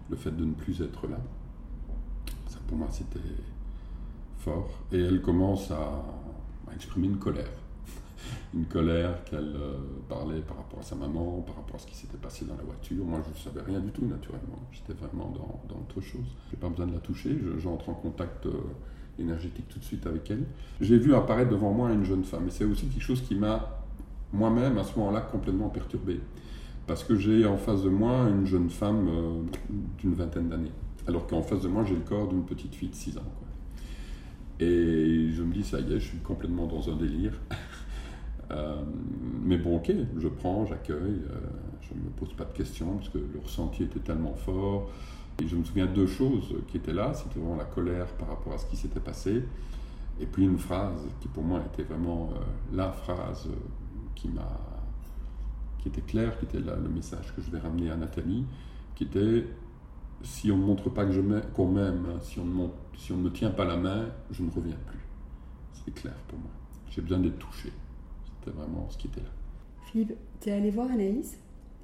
le 0.08 0.16
fait 0.16 0.30
de 0.30 0.44
ne 0.44 0.52
plus 0.52 0.80
être 0.80 1.08
là. 1.08 1.18
Ça, 2.46 2.58
pour 2.68 2.76
moi, 2.76 2.86
c'était 2.90 3.18
fort. 4.38 4.70
Et 4.92 5.00
elle 5.00 5.20
commence 5.20 5.70
à 5.72 6.04
exprimer 6.72 7.08
une 7.08 7.18
colère 7.18 7.50
une 8.54 8.66
colère 8.66 9.24
qu'elle 9.24 9.54
euh, 9.56 9.78
parlait 10.08 10.40
par 10.40 10.58
rapport 10.58 10.80
à 10.80 10.82
sa 10.82 10.94
maman, 10.94 11.40
par 11.42 11.56
rapport 11.56 11.76
à 11.76 11.78
ce 11.78 11.86
qui 11.86 11.96
s'était 11.96 12.18
passé 12.18 12.44
dans 12.44 12.56
la 12.56 12.62
voiture. 12.62 13.04
Moi, 13.04 13.20
je 13.24 13.30
ne 13.30 13.54
savais 13.54 13.62
rien 13.62 13.80
du 13.80 13.90
tout, 13.90 14.04
naturellement. 14.06 14.60
J'étais 14.72 14.92
vraiment 14.92 15.30
dans, 15.30 15.60
dans, 15.68 15.80
autre 15.80 16.00
chose. 16.00 16.26
Je 16.48 16.54
n'ai 16.54 16.60
pas 16.60 16.68
besoin 16.68 16.86
de 16.86 16.92
la 16.92 17.00
toucher. 17.00 17.36
J'entre 17.58 17.88
en 17.88 17.94
contact 17.94 18.46
euh, 18.46 18.52
énergétique 19.18 19.68
tout 19.68 19.79
de 19.79 19.85
suite 19.85 20.07
avec 20.07 20.31
elle. 20.31 20.44
J'ai 20.81 20.99
vu 20.99 21.14
apparaître 21.14 21.51
devant 21.51 21.73
moi 21.73 21.92
une 21.92 22.05
jeune 22.05 22.25
femme. 22.25 22.46
Et 22.49 22.51
c'est 22.51 22.64
aussi 22.64 22.87
quelque 22.87 23.03
chose 23.03 23.23
qui 23.23 23.35
m'a, 23.35 23.83
moi-même, 24.33 24.79
à 24.79 24.85
ce 24.85 24.99
moment-là, 24.99 25.20
complètement 25.20 25.68
perturbé. 25.68 26.20
Parce 26.87 27.05
que 27.05 27.16
j'ai 27.16 27.46
en 27.46 27.57
face 27.57 27.83
de 27.83 27.90
moi 27.90 28.27
une 28.29 28.46
jeune 28.46 28.70
femme 28.70 29.09
euh, 29.09 29.42
d'une 29.99 30.14
vingtaine 30.14 30.49
d'années. 30.49 30.73
Alors 31.07 31.27
qu'en 31.27 31.42
face 31.42 31.62
de 31.62 31.68
moi, 31.68 31.85
j'ai 31.85 31.94
le 31.94 32.01
corps 32.01 32.29
d'une 32.29 32.44
petite 32.44 32.75
fille 32.75 32.88
de 32.88 32.94
6 32.94 33.18
ans. 33.18 33.33
Et 34.61 35.31
je 35.33 35.42
me 35.42 35.53
dis, 35.53 35.62
ça 35.62 35.81
y 35.81 35.92
est, 35.92 36.01
je 36.01 36.09
suis 36.09 36.18
complètement 36.18 36.66
dans 36.66 36.90
un 36.90 36.96
délire. 36.96 37.33
Euh, 38.53 38.83
mais 39.44 39.59
bon, 39.59 39.77
ok, 39.77 39.92
je 40.18 40.27
prends, 40.27 40.66
j'accueille, 40.66 41.23
euh, 41.31 41.38
je 41.83 41.94
ne 41.94 42.01
me 42.01 42.11
pose 42.11 42.33
pas 42.33 42.44
de 42.44 42.53
questions 42.53 42.96
parce 42.96 43.09
que 43.09 43.18
le 43.18 43.40
ressenti 43.40 43.85
était 43.85 44.01
tellement 44.01 44.35
fort. 44.35 44.90
Et 45.40 45.48
je 45.48 45.57
me 45.57 45.64
souviens 45.64 45.87
de 45.87 45.92
deux 45.92 46.07
choses 46.07 46.55
qui 46.68 46.76
étaient 46.76 46.92
là, 46.92 47.14
c'était 47.14 47.38
vraiment 47.38 47.57
la 47.57 47.64
colère 47.64 48.07
par 48.14 48.29
rapport 48.29 48.53
à 48.53 48.59
ce 48.59 48.66
qui 48.66 48.76
s'était 48.76 49.00
passé, 49.00 49.42
et 50.20 50.26
puis 50.26 50.44
une 50.44 50.59
phrase 50.59 51.07
qui 51.20 51.29
pour 51.29 51.42
moi 51.42 51.62
était 51.72 51.83
vraiment 51.83 52.31
euh, 52.35 52.40
la 52.74 52.92
phrase 52.92 53.48
qui 54.14 54.29
m'a 54.29 54.59
qui 55.79 55.88
était 55.88 56.03
claire, 56.03 56.38
qui 56.38 56.44
était 56.44 56.61
le 56.61 56.88
message 56.88 57.35
que 57.35 57.40
je 57.40 57.50
vais 57.50 57.59
ramener 57.59 57.90
à 57.90 57.96
Nathalie, 57.96 58.44
qui 58.94 59.05
était 59.05 59.46
si 60.22 60.50
on 60.50 60.59
ne 60.59 60.64
montre 60.64 60.90
pas 60.90 61.05
que 61.05 61.12
je 61.12 61.22
qu'on 61.55 61.68
m'aime, 61.68 62.07
si 62.20 62.38
on, 62.38 62.44
ne 62.44 62.66
si 62.96 63.12
on 63.12 63.16
ne 63.16 63.22
me 63.22 63.33
tient 63.33 63.50
pas 63.50 63.64
la 63.64 63.76
main, 63.76 64.09
je 64.31 64.42
ne 64.42 64.50
reviens 64.50 64.76
plus. 64.87 65.00
C'est 65.72 65.94
clair 65.94 66.16
pour 66.29 66.38
moi. 66.38 66.50
J'ai 66.90 67.00
besoin 67.00 67.18
d'être 67.20 67.38
touché. 67.38 67.72
C'était 68.24 68.55
vraiment 68.57 68.87
ce 68.90 68.98
qui 68.98 69.07
était 69.07 69.20
là. 69.20 69.31
Philippe, 69.87 70.14
tu 70.40 70.50
es 70.50 70.53
allé 70.53 70.70
voir 70.70 70.90
Anaïs? 70.90 71.38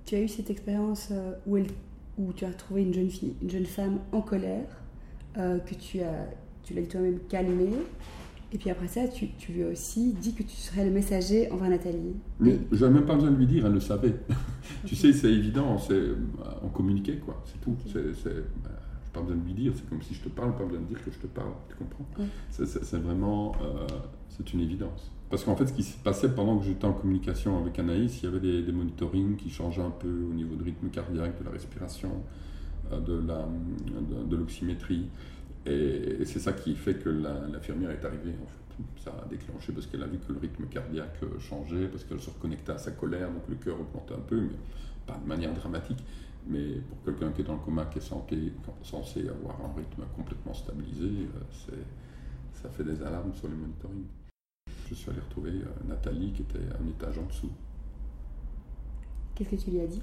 Tu 0.05 0.15
as 0.15 0.21
eu 0.21 0.29
cette 0.29 0.51
expérience 0.51 1.09
euh, 1.11 1.33
où, 1.47 1.57
elle, 1.57 1.67
où 2.19 2.33
tu 2.33 2.45
as 2.45 2.53
trouvé 2.53 2.83
une 2.83 2.95
jeune 2.95 3.11
fille, 3.11 3.35
une 3.43 3.51
jeune 3.51 3.67
femme 3.67 3.99
en 4.13 4.21
colère, 4.21 4.69
euh, 5.39 5.59
que 5.59 5.75
tu 5.75 6.01
as, 6.01 6.29
tu 6.63 6.75
l'as 6.75 6.83
toi-même 6.83 7.19
calmée. 7.29 7.71
Et 8.53 8.59
puis 8.59 8.71
après 8.71 8.87
ça, 8.87 9.09
tu, 9.09 9.29
tu, 9.39 9.53
lui 9.53 9.65
as 9.65 9.69
aussi 9.69 10.13
dit 10.13 10.33
que 10.33 10.43
tu 10.43 10.57
serais 10.57 10.85
le 10.85 10.91
messager 10.91 11.51
envers 11.51 11.69
Nathalie. 11.69 12.15
Mais 12.39 12.59
je 12.71 12.85
n'avais 12.85 12.95
même 12.95 13.07
pas 13.07 13.15
besoin 13.15 13.33
de 13.33 13.37
lui 13.37 13.47
dire, 13.47 13.67
elle 13.67 13.73
le 13.73 13.81
savait. 13.81 14.15
tu 14.87 14.95
sais, 14.95 15.13
c'est 15.13 15.33
évident, 15.33 15.79
c'est, 15.79 16.01
on 16.63 16.69
communiquait, 16.69 17.17
quoi, 17.17 17.43
c'est 17.45 17.61
tout. 17.61 17.77
C'est, 17.87 18.25
bah, 18.63 18.71
pas 19.13 19.21
besoin 19.21 19.37
de 19.37 19.45
lui 19.45 19.55
dire, 19.55 19.73
c'est 19.75 19.89
comme 19.89 20.03
si 20.03 20.15
je 20.15 20.23
te 20.23 20.29
parle, 20.29 20.55
pas 20.57 20.65
besoin 20.65 20.81
de 20.81 20.87
dire 20.87 21.03
que 21.03 21.11
je 21.11 21.19
te 21.19 21.27
parle, 21.27 21.53
tu 21.69 21.75
comprends? 21.77 22.07
C'est, 22.51 22.99
vraiment, 22.99 23.53
euh, 23.63 23.87
c'est 24.29 24.53
une 24.53 24.61
évidence. 24.61 25.11
Parce 25.29 25.43
qu'en 25.43 25.57
fait, 25.57 25.67
ce 25.67 25.73
qui 25.73 25.83
se 25.83 25.97
passait 25.99 26.29
pendant 26.29 26.57
que 26.59 26.65
j'étais 26.65 26.85
en 26.85 26.93
communication 26.93 27.59
avec 27.59 27.79
Anaïs, 27.79 28.23
il 28.23 28.27
y 28.27 28.29
avait 28.29 28.41
des, 28.41 28.63
des 28.63 28.73
monitorings 28.73 29.37
qui 29.37 29.51
changeaient 29.51 29.83
un 29.83 29.91
peu 29.91 30.09
au 30.09 30.33
niveau 30.33 30.55
de 30.55 30.63
rythme 30.63 30.89
cardiaque, 30.89 31.39
de 31.41 31.45
la 31.45 31.51
respiration, 31.51 32.23
euh, 32.93 33.01
de, 33.01 33.27
la, 33.27 33.49
de, 34.29 34.37
l'oxymétrie. 34.37 35.09
Et, 35.67 36.25
c'est 36.25 36.39
ça 36.39 36.53
qui 36.53 36.77
fait 36.77 36.95
que 36.95 37.09
l'infirmière 37.09 37.91
est 37.91 38.05
arrivée. 38.05 38.35
Ça 39.03 39.11
a 39.11 39.27
déclenché 39.29 39.73
parce 39.73 39.87
qu'elle 39.87 40.03
a 40.03 40.07
vu 40.07 40.19
que 40.19 40.33
le 40.33 40.39
rythme 40.39 40.67
cardiaque 40.67 41.17
euh, 41.25 41.41
changeait, 41.41 41.89
parce 41.89 42.05
qu'elle 42.05 42.21
se 42.21 42.31
reconnectait 42.31 42.73
à 42.73 42.79
sa 42.79 42.93
colère, 42.93 43.29
donc 43.31 43.43
le 43.49 43.57
cœur 43.57 43.81
augmentait 43.81 44.15
un 44.15 44.25
peu, 44.29 44.41
mais 44.41 44.57
pas 45.07 45.19
de 45.21 45.27
manière 45.27 45.53
dramatique. 45.55 46.05
Mais 46.47 46.81
pour 46.89 47.03
quelqu'un 47.03 47.33
qui 47.33 47.41
est 47.41 47.45
dans 47.45 47.55
le 47.55 47.61
coma, 47.61 47.87
qui 47.87 47.99
est 47.99 48.03
censé, 48.03 48.53
censé 48.85 49.29
avoir 49.29 49.57
un 49.65 49.77
rythme 49.77 50.05
complètement 50.15 50.55
stabilisé, 50.55 51.07
euh, 51.07 51.75
ça 52.53 52.69
fait 52.69 52.85
des 52.85 53.03
alarmes 53.03 53.35
sur 53.35 53.49
les 53.49 53.55
monitorings 53.55 54.07
je 54.89 54.95
suis 54.95 55.11
allé 55.11 55.21
retrouver 55.21 55.51
euh, 55.51 55.89
Nathalie 55.89 56.33
qui 56.33 56.43
était 56.43 56.59
un 56.59 56.87
étage 56.89 57.19
en 57.19 57.27
dessous. 57.27 57.51
Qu'est-ce 59.35 59.51
que 59.51 59.57
tu 59.57 59.71
lui 59.71 59.81
as 59.81 59.87
dit? 59.87 60.03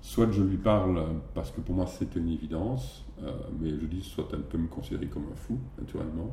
Soit 0.00 0.30
je 0.30 0.42
lui 0.42 0.56
parle 0.56 1.02
parce 1.34 1.50
que 1.50 1.60
pour 1.60 1.74
moi 1.74 1.86
c'était 1.86 2.20
une 2.20 2.28
évidence, 2.28 3.04
euh, 3.22 3.32
mais 3.60 3.70
je 3.70 3.86
dis 3.86 4.02
soit 4.02 4.28
elle 4.32 4.42
peut 4.42 4.58
me 4.58 4.68
considérer 4.68 5.06
comme 5.06 5.24
un 5.32 5.36
fou, 5.36 5.58
naturellement, 5.78 6.32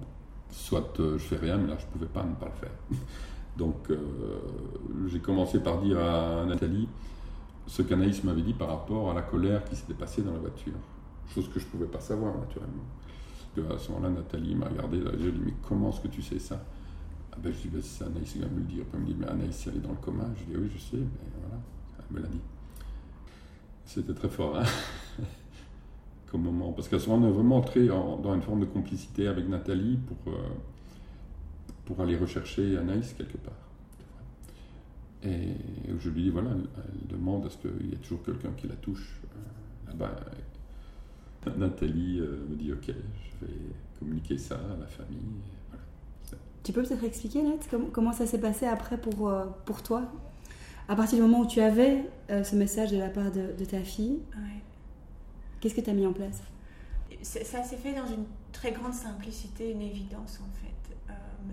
soit 0.49 0.99
euh, 0.99 1.17
je 1.17 1.23
fais 1.23 1.37
rien, 1.37 1.57
mais 1.57 1.67
là 1.67 1.77
je 1.79 1.85
ne 1.85 1.91
pouvais 1.91 2.05
pas 2.05 2.23
ne 2.23 2.35
pas 2.35 2.47
le 2.47 2.51
faire. 2.51 2.75
Donc 3.57 3.87
j'ai 5.07 5.19
commencé 5.19 5.59
par 5.59 5.81
dire 5.81 5.97
à 5.97 6.45
Nathalie 6.45 6.89
ce 7.67 7.83
qu'Anaïs 7.83 8.21
m'avait 8.25 8.41
dit 8.41 8.53
par 8.53 8.67
rapport 8.67 9.11
à 9.11 9.13
la 9.13 9.21
colère 9.21 9.63
qui 9.63 9.77
s'était 9.77 9.93
passée 9.93 10.23
dans 10.23 10.33
la 10.33 10.39
voiture, 10.39 10.73
chose 11.33 11.47
que 11.47 11.57
je 11.57 11.65
ne 11.65 11.69
pouvais 11.71 11.85
pas 11.85 12.01
savoir 12.01 12.33
naturellement. 12.37 13.73
à 13.73 13.77
ce 13.77 13.93
moment-là, 13.93 14.09
Nathalie 14.09 14.55
m'a 14.55 14.67
regardé, 14.67 14.99
je 14.99 15.23
lui 15.23 15.27
ai 15.29 15.31
dit 15.31 15.41
mais 15.45 15.53
comment 15.65 15.89
est-ce 15.89 16.01
que 16.01 16.09
tu 16.09 16.21
sais 16.21 16.37
ça? 16.37 16.61
Ah 17.35 17.39
ben, 17.43 17.53
je 17.53 17.61
dis, 17.61 17.67
ben, 17.69 17.81
c'est 17.81 18.05
Anaïs 18.05 18.31
qui 18.31 18.39
va 18.39 18.47
me 18.47 18.59
le 18.59 18.65
dire. 18.65 18.85
elle 18.93 18.99
me 18.99 19.05
dit, 19.05 19.15
mais 19.17 19.27
Anaïs, 19.27 19.67
elle 19.67 19.77
est 19.77 19.81
dans 19.81 19.91
le 19.91 19.97
coma. 19.97 20.25
Je 20.39 20.53
dis, 20.53 20.57
oui, 20.57 20.69
je 20.73 20.79
sais, 20.79 20.97
mais 20.97 21.29
voilà, 21.41 21.61
elle 21.99 22.15
me 22.15 22.21
l'a 22.21 22.29
dit. 22.29 22.41
C'était 23.85 24.13
très 24.13 24.29
fort, 24.29 24.57
hein 24.57 24.63
comme 26.31 26.43
moment. 26.43 26.71
Parce 26.71 26.87
qu'à 26.87 26.99
ce 26.99 27.09
moment, 27.09 27.27
on 27.27 27.29
est 27.29 27.33
vraiment 27.33 27.57
entré 27.57 27.87
dans 27.87 28.33
une 28.33 28.41
forme 28.41 28.61
de 28.61 28.65
complicité 28.65 29.27
avec 29.27 29.47
Nathalie 29.47 29.97
pour, 30.07 30.33
euh, 30.33 30.37
pour 31.85 32.01
aller 32.01 32.17
rechercher 32.17 32.77
Anaïs 32.77 33.13
quelque 33.13 33.37
part. 33.37 33.53
Et 35.23 35.55
je 35.99 36.09
lui 36.09 36.23
dis, 36.23 36.29
voilà, 36.29 36.51
elle 36.51 37.07
demande 37.07 37.45
à 37.45 37.49
ce 37.49 37.57
qu'il 37.57 37.89
y 37.89 37.93
ait 37.93 37.97
toujours 37.97 38.23
quelqu'un 38.23 38.51
qui 38.55 38.67
la 38.67 38.75
touche 38.75 39.21
euh, 39.23 39.87
là-bas. 39.87 40.15
Nathalie 41.57 42.19
euh, 42.19 42.45
me 42.49 42.55
dit, 42.55 42.71
ok, 42.71 42.87
je 42.87 43.45
vais 43.45 43.53
communiquer 43.99 44.37
ça 44.37 44.55
à 44.55 44.79
la 44.79 44.87
famille. 44.87 45.19
Tu 46.65 46.73
peux 46.73 46.83
peut-être 46.83 47.05
expliquer, 47.05 47.41
Nat, 47.41 47.59
comment, 47.93 48.11
ça 48.11 48.25
s'est 48.25 48.41
passé 48.41 48.65
après 48.65 48.97
pour, 48.97 49.29
euh, 49.29 49.45
pour 49.63 49.81
toi? 49.81 50.11
À 50.89 50.97
partir 50.97 51.17
du 51.17 51.21
moment 51.21 51.39
où 51.39 51.47
tu 51.47 51.61
avais 51.61 52.05
ce 52.29 52.55
message 52.55 52.91
de 52.91 52.97
la 52.97 53.09
part 53.09 53.31
de, 53.31 53.65
ta 53.65 53.79
fille, 53.79 54.19
qu'est-ce 55.59 55.73
que 55.73 55.81
tu 55.81 55.89
as 55.89 55.93
mis 55.93 56.05
en 56.05 56.13
place? 56.13 56.43
Ça 57.23 57.63
s'est 57.63 57.77
fait 57.77 57.93
dans 57.93 58.05
une 58.05 58.25
très 58.51 58.71
grande 58.71 58.93
simplicité, 58.93 59.71
une 59.71 59.81
évidence 59.81 60.39
en 60.43 60.59
fait 60.59 60.75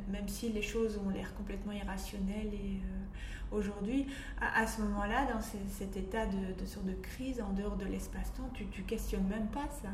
même 0.08 0.28
si 0.28 0.50
les 0.50 0.62
choses 0.62 0.98
ont 1.04 1.10
l'air 1.10 1.34
complètement 1.34 1.72
irrationnelles 1.72 2.52
et 2.52 2.76
euh, 2.76 3.56
aujourd'hui, 3.56 4.06
à, 4.40 4.66
ce 4.66 4.80
moment-là, 4.82 5.26
dans 5.32 5.40
cet 5.40 5.96
état 5.96 6.26
de, 6.26 6.60
de, 6.60 6.66
sorte 6.66 6.86
de 6.86 6.94
crise 6.94 7.40
en 7.40 7.52
dehors 7.52 7.76
de 7.76 7.84
l'espace-temps, 7.84 8.50
tu, 8.54 8.66
tu 8.66 8.82
questionnes 8.82 9.26
même 9.28 9.48
pas 9.48 9.68
ça. 9.82 9.90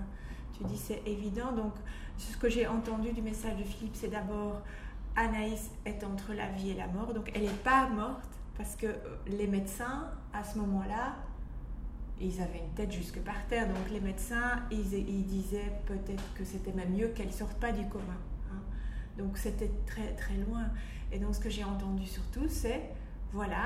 Tu 0.56 0.64
dis 0.64 0.76
c'est 0.76 1.02
évident. 1.06 1.52
Donc, 1.52 1.72
ce 2.16 2.36
que 2.36 2.48
j'ai 2.48 2.66
entendu 2.66 3.12
du 3.12 3.22
message 3.22 3.56
de 3.56 3.64
Philippe, 3.64 3.94
c'est 3.94 4.08
d'abord 4.08 4.62
Anaïs 5.18 5.70
est 5.84 6.04
entre 6.04 6.32
la 6.32 6.46
vie 6.48 6.70
et 6.70 6.74
la 6.74 6.86
mort, 6.86 7.12
donc 7.12 7.32
elle 7.34 7.42
n'est 7.42 7.62
pas 7.64 7.88
morte 7.88 8.30
parce 8.56 8.76
que 8.76 8.86
euh, 8.86 9.16
les 9.26 9.48
médecins, 9.48 10.10
à 10.32 10.44
ce 10.44 10.58
moment-là, 10.58 11.16
ils 12.20 12.40
avaient 12.40 12.58
une 12.58 12.74
tête 12.74 12.92
jusque 12.92 13.18
par 13.20 13.46
terre. 13.48 13.66
Donc 13.66 13.90
les 13.90 14.00
médecins, 14.00 14.62
ils, 14.70 15.26
disaient 15.26 15.72
peut-être 15.86 16.22
que 16.34 16.44
c'était 16.44 16.72
même 16.72 16.92
mieux 16.92 17.08
qu'elle 17.08 17.32
sorte 17.32 17.58
pas 17.58 17.72
du 17.72 17.86
coma. 17.88 18.04
Donc 19.16 19.36
c'était 19.36 19.70
très 19.86 20.14
très 20.14 20.36
loin. 20.36 20.66
Et 21.10 21.18
donc 21.18 21.34
ce 21.34 21.40
que 21.40 21.50
j'ai 21.50 21.64
entendu 21.64 22.06
surtout, 22.06 22.46
c'est 22.48 22.82
voilà, 23.32 23.56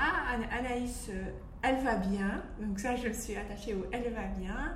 Anaïs, 0.51 1.09
euh, 1.09 1.31
elle 1.61 1.83
va 1.83 1.95
bien. 1.95 2.43
Donc 2.59 2.79
ça, 2.79 2.95
je 2.95 3.07
me 3.07 3.13
suis 3.13 3.35
attachée 3.35 3.75
au 3.75 3.85
elle 3.91 4.11
va 4.11 4.25
bien. 4.39 4.75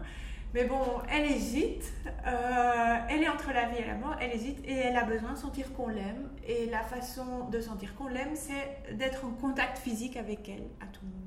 Mais 0.54 0.64
bon, 0.64 1.02
elle 1.10 1.30
hésite. 1.30 1.92
Euh, 2.26 2.98
elle 3.10 3.24
est 3.24 3.30
entre 3.30 3.52
la 3.52 3.68
vie 3.68 3.78
et 3.80 3.86
la 3.86 3.96
mort. 3.96 4.16
Elle 4.22 4.32
hésite 4.32 4.60
et 4.66 4.74
elle 4.74 4.96
a 4.96 5.04
besoin 5.04 5.34
de 5.34 5.38
sentir 5.38 5.74
qu'on 5.74 5.88
l'aime. 5.88 6.30
Et 6.48 6.68
la 6.68 6.82
façon 6.82 7.50
de 7.50 7.60
sentir 7.60 7.96
qu'on 7.96 8.08
l'aime, 8.08 8.36
c'est 8.36 8.96
d'être 8.96 9.26
en 9.26 9.32
contact 9.32 9.78
physique 9.78 10.18
avec 10.18 10.48
elle 10.50 10.64
à 10.82 10.86
tout 10.88 11.06
moment. 11.06 11.18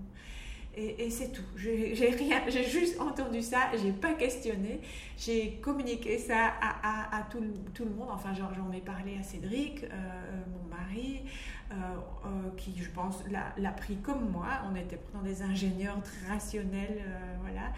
Et, 0.77 1.11
c'est 1.11 1.33
tout. 1.33 1.43
J'ai 1.57 2.15
rien, 2.17 2.41
j'ai 2.49 2.65
juste 2.65 2.99
entendu 3.01 3.43
ça, 3.43 3.59
j'ai 3.83 3.91
pas 3.91 4.15
questionné, 4.15 4.81
j'ai 5.19 5.57
communiqué 5.57 6.17
ça 6.17 6.53
à, 6.63 7.19
à, 7.19 7.23
tout, 7.25 7.43
tout, 7.75 7.85
le 7.85 7.91
monde. 7.91 8.09
Enfin, 8.11 8.31
j'en 8.33 8.73
ai 8.73 8.81
parlé 8.81 9.19
à 9.19 9.23
Cédric, 9.23 9.85
euh, 9.85 9.89
mon 10.53 10.75
mari, 10.75 11.23
euh, 11.73 11.75
qui, 12.57 12.81
je 12.81 12.89
pense, 12.89 13.23
l'a 13.29 13.73
pris 13.73 13.97
comme 13.97 14.31
moi. 14.31 14.47
On 14.71 14.77
était 14.77 14.97
pourtant 14.97 15.23
des 15.23 15.43
ingénieurs 15.43 15.99
rationnels, 16.29 17.03
voilà. 17.43 17.73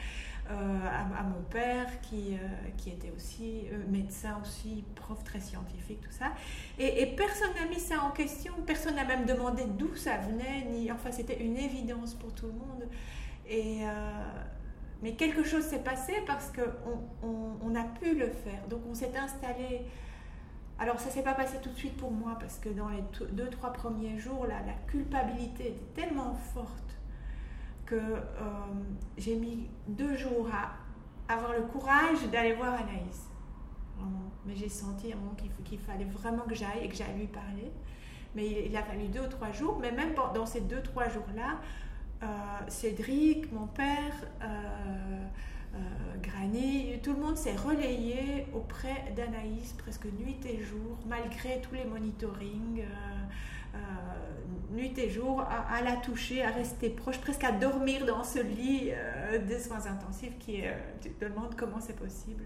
Euh, 0.51 0.55
à, 0.55 1.23
mon 1.23 1.41
père 1.51 2.01
qui, 2.01 2.35
euh, 2.35 2.69
qui 2.77 2.91
était 2.91 3.13
aussi 3.15 3.63
euh, 3.73 3.79
médecin, 3.89 4.41
aussi 4.43 4.85
prof 4.97 5.23
très 5.23 5.39
scientifique, 5.39 6.01
tout 6.01 6.11
ça. 6.11 6.33
Et, 6.81 7.07
personne 7.17 7.55
n'a 7.55 7.67
mis 7.71 7.79
ça 7.79 8.03
en 8.03 8.11
question, 8.11 8.53
personne 8.67 8.97
n'a 8.97 9.05
même 9.05 9.25
demandé 9.25 9.63
d'où 9.79 9.95
ça 9.95 10.17
venait, 10.19 10.65
ni, 10.69 10.91
enfin 10.91 11.13
c'était 11.13 11.41
une 11.41 11.57
évidence 11.57 12.15
pour 12.15 12.35
tout 12.35 12.47
le 12.47 12.55
monde. 12.55 12.89
Et, 13.49 13.83
mais 15.03 15.15
quelque 15.15 15.45
chose 15.45 15.63
s'est 15.63 15.83
passé 15.83 16.15
parce 16.27 16.51
qu'on 16.51 17.59
on, 17.63 17.75
a 17.77 17.85
pu 17.85 18.15
le 18.15 18.29
faire. 18.29 18.67
Donc 18.69 18.81
on 18.91 18.95
s'est 18.95 19.17
installé. 19.17 19.83
Alors 20.79 20.99
ça 20.99 21.11
s'est 21.11 21.23
pas 21.23 21.35
passé 21.35 21.59
tout 21.63 21.71
de 21.71 21.79
suite 21.79 21.97
pour 21.97 22.11
moi 22.11 22.37
parce 22.41 22.59
que 22.59 22.69
dans 22.69 22.89
les 22.89 23.03
deux, 23.31 23.49
trois 23.49 23.73
premiers 23.73 24.19
jours, 24.19 24.47
là, 24.47 24.57
la 24.67 24.75
culpabilité 24.91 25.69
était 25.69 26.03
tellement 26.03 26.35
forte 26.35 26.99
euh, 27.95 28.21
j'ai 29.17 29.37
mis 29.37 29.69
deux 29.89 30.17
jours 30.17 30.49
à 30.53 31.33
avoir 31.33 31.53
le 31.53 31.63
courage 31.63 32.19
d'aller 32.31 32.55
voir 32.55 32.75
Anaïs. 32.75 33.29
Mais 34.45 34.57
j'ai 34.57 34.69
senti 34.69 35.15
qu'il 35.65 35.79
fallait 35.79 36.05
vraiment 36.05 36.43
que 36.43 36.55
j'aille 36.55 36.85
et 36.85 36.89
que 36.89 36.97
j'aille 36.97 37.17
lui 37.17 37.29
parler. 37.29 37.71
Mais 38.35 38.67
il, 38.67 38.77
a 38.77 38.83
fallu 38.83 39.07
deux 39.07 39.21
ou 39.21 39.29
trois 39.29 39.53
jours. 39.53 39.79
Mais 39.81 39.93
même 39.93 40.15
dans 40.35 40.47
ces 40.47 40.63
deux, 40.63 40.83
trois 40.83 41.09
jours-là, 41.09 41.61
euh, 42.23 42.27
Cédric, 42.67 43.53
mon 43.53 43.69
père, 43.69 44.15
euh, 44.43 45.79
Granny, 46.21 46.99
tout 47.03 47.13
le 47.13 47.21
monde 47.21 47.37
s'est 47.37 47.55
relayé 47.55 48.47
auprès 48.53 49.13
d'Anaïs 49.15 49.75
presque 49.75 50.07
nuit 50.07 50.41
et 50.45 50.61
jour, 50.61 50.99
malgré 51.07 51.61
tous 51.61 51.75
les 51.75 51.85
monitorings. 51.85 52.83
Euh, 53.75 53.79
nuit 54.71 54.99
et 54.99 55.11
jour 55.11 55.43
à, 55.43 55.83
la 55.83 55.97
toucher, 55.97 56.43
à 56.43 56.51
rester 56.51 56.89
proche, 56.89 57.19
presque 57.21 57.45
à 57.45 57.53
dormir 57.53 58.07
dans 58.07 58.25
ce 58.25 58.39
lit 58.39 58.91
euh, 58.91 59.39
des 59.39 59.61
soins 59.61 59.87
intensifs 59.87 60.39
qui 60.39 60.67
euh, 60.67 60.73
tu 61.01 61.11
te 61.11 61.25
demandes 61.27 61.55
comment 61.57 61.79
c'est 61.79 61.97
possible. 61.97 62.45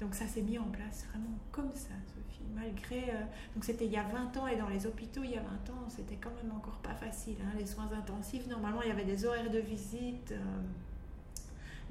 Donc 0.00 0.14
ça 0.14 0.26
s'est 0.26 0.42
mis 0.42 0.58
en 0.58 0.66
place 0.66 1.06
vraiment 1.10 1.36
comme 1.50 1.72
ça, 1.74 1.94
Sophie. 2.06 2.44
Malgré, 2.54 3.12
donc 3.54 3.64
c'était 3.64 3.86
il 3.86 3.92
y 3.92 3.96
a 3.96 4.02
20 4.02 4.36
ans 4.36 4.46
et 4.46 4.56
dans 4.56 4.68
les 4.68 4.86
hôpitaux 4.86 5.22
il 5.24 5.30
y 5.30 5.36
a 5.36 5.42
20 5.42 5.46
ans, 5.72 5.88
c'était 5.88 6.16
quand 6.16 6.32
même 6.42 6.52
encore 6.54 6.78
pas 6.78 6.94
facile. 6.94 7.36
Hein. 7.42 7.56
les 7.58 7.66
soins 7.66 7.88
intensifs, 7.92 8.46
normalement 8.46 8.82
il 8.82 8.88
y 8.88 8.92
avait 8.92 9.04
des 9.04 9.24
horaires 9.24 9.50
de 9.50 9.58
visite. 9.58 10.34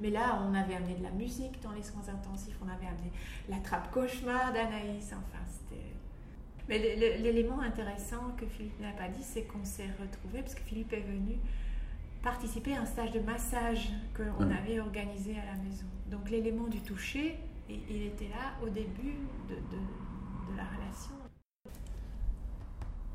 mais 0.00 0.10
là, 0.10 0.40
on 0.46 0.54
avait 0.54 0.76
amené 0.76 0.94
de 0.94 1.02
la 1.02 1.10
musique 1.10 1.60
dans 1.62 1.72
les 1.72 1.82
soins 1.82 2.08
intensifs, 2.08 2.56
on 2.64 2.68
avait 2.68 2.86
amené 2.86 3.12
la 3.48 3.58
trappe 3.58 3.90
cauchemar 3.90 4.52
d'Anaïs. 4.52 5.12
Enfin, 5.12 5.42
mais 6.68 6.78
l'élément 6.78 7.60
intéressant 7.60 8.32
que 8.36 8.46
Philippe 8.46 8.80
n'a 8.80 8.92
pas 8.92 9.08
dit, 9.08 9.22
c'est 9.22 9.42
qu'on 9.42 9.64
s'est 9.64 9.90
retrouvés, 10.00 10.40
parce 10.40 10.54
que 10.54 10.62
Philippe 10.62 10.92
est 10.92 11.00
venu 11.00 11.36
participer 12.22 12.74
à 12.74 12.82
un 12.82 12.86
stage 12.86 13.10
de 13.10 13.20
massage 13.20 13.88
qu'on 14.16 14.50
avait 14.50 14.78
organisé 14.78 15.32
à 15.32 15.56
la 15.56 15.62
maison. 15.62 15.86
Donc 16.10 16.30
l'élément 16.30 16.68
du 16.68 16.80
toucher, 16.80 17.36
il 17.68 18.02
était 18.02 18.28
là 18.28 18.54
au 18.62 18.68
début 18.68 19.16
de, 19.48 19.54
de, 19.54 20.56
la 20.56 20.64
relation. 20.64 21.14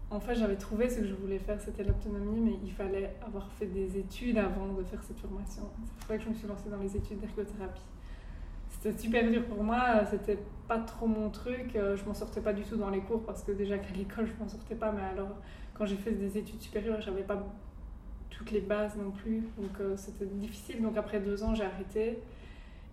En 0.09 0.19
fait, 0.19 0.35
j'avais 0.35 0.55
trouvé 0.55 0.89
ce 0.89 0.99
que 0.99 1.05
je 1.05 1.13
voulais 1.13 1.39
faire, 1.39 1.59
c'était 1.61 1.83
l'autonomie, 1.83 2.39
mais 2.39 2.57
il 2.63 2.71
fallait 2.71 3.15
avoir 3.25 3.51
fait 3.53 3.67
des 3.67 3.97
études 3.97 4.37
avant 4.37 4.73
de 4.73 4.83
faire 4.83 5.03
cette 5.03 5.19
formation. 5.19 5.63
C'est 5.85 5.93
pour 5.93 6.07
ça 6.07 6.17
que 6.17 6.23
je 6.23 6.29
me 6.29 6.33
suis 6.33 6.47
lancée 6.47 6.69
dans 6.69 6.81
les 6.81 6.95
études 6.95 7.19
d'ergothérapie 7.19 7.81
c'était 8.87 9.01
super 9.01 9.29
dur 9.29 9.43
pour 9.45 9.63
moi, 9.63 10.05
c'était 10.09 10.37
pas 10.67 10.79
trop 10.79 11.07
mon 11.07 11.29
truc, 11.29 11.75
euh, 11.75 11.95
je 11.97 12.05
m'en 12.05 12.13
sortais 12.13 12.41
pas 12.41 12.53
du 12.53 12.63
tout 12.63 12.77
dans 12.77 12.89
les 12.89 12.99
cours 12.99 13.23
parce 13.25 13.43
que 13.43 13.51
déjà 13.51 13.77
qu'à 13.77 13.93
l'école 13.95 14.27
je 14.27 14.43
m'en 14.43 14.49
sortais 14.49 14.75
pas, 14.75 14.91
mais 14.91 15.01
alors 15.01 15.35
quand 15.73 15.85
j'ai 15.85 15.95
fait 15.95 16.11
des 16.11 16.37
études 16.37 16.61
supérieures, 16.61 17.01
j'avais 17.01 17.23
pas 17.23 17.45
toutes 18.29 18.51
les 18.51 18.61
bases 18.61 18.95
non 18.97 19.11
plus, 19.11 19.41
donc 19.57 19.71
euh, 19.79 19.95
c'était 19.97 20.25
difficile. 20.25 20.81
Donc 20.81 20.97
après 20.97 21.19
deux 21.19 21.43
ans, 21.43 21.53
j'ai 21.55 21.63
arrêté 21.63 22.19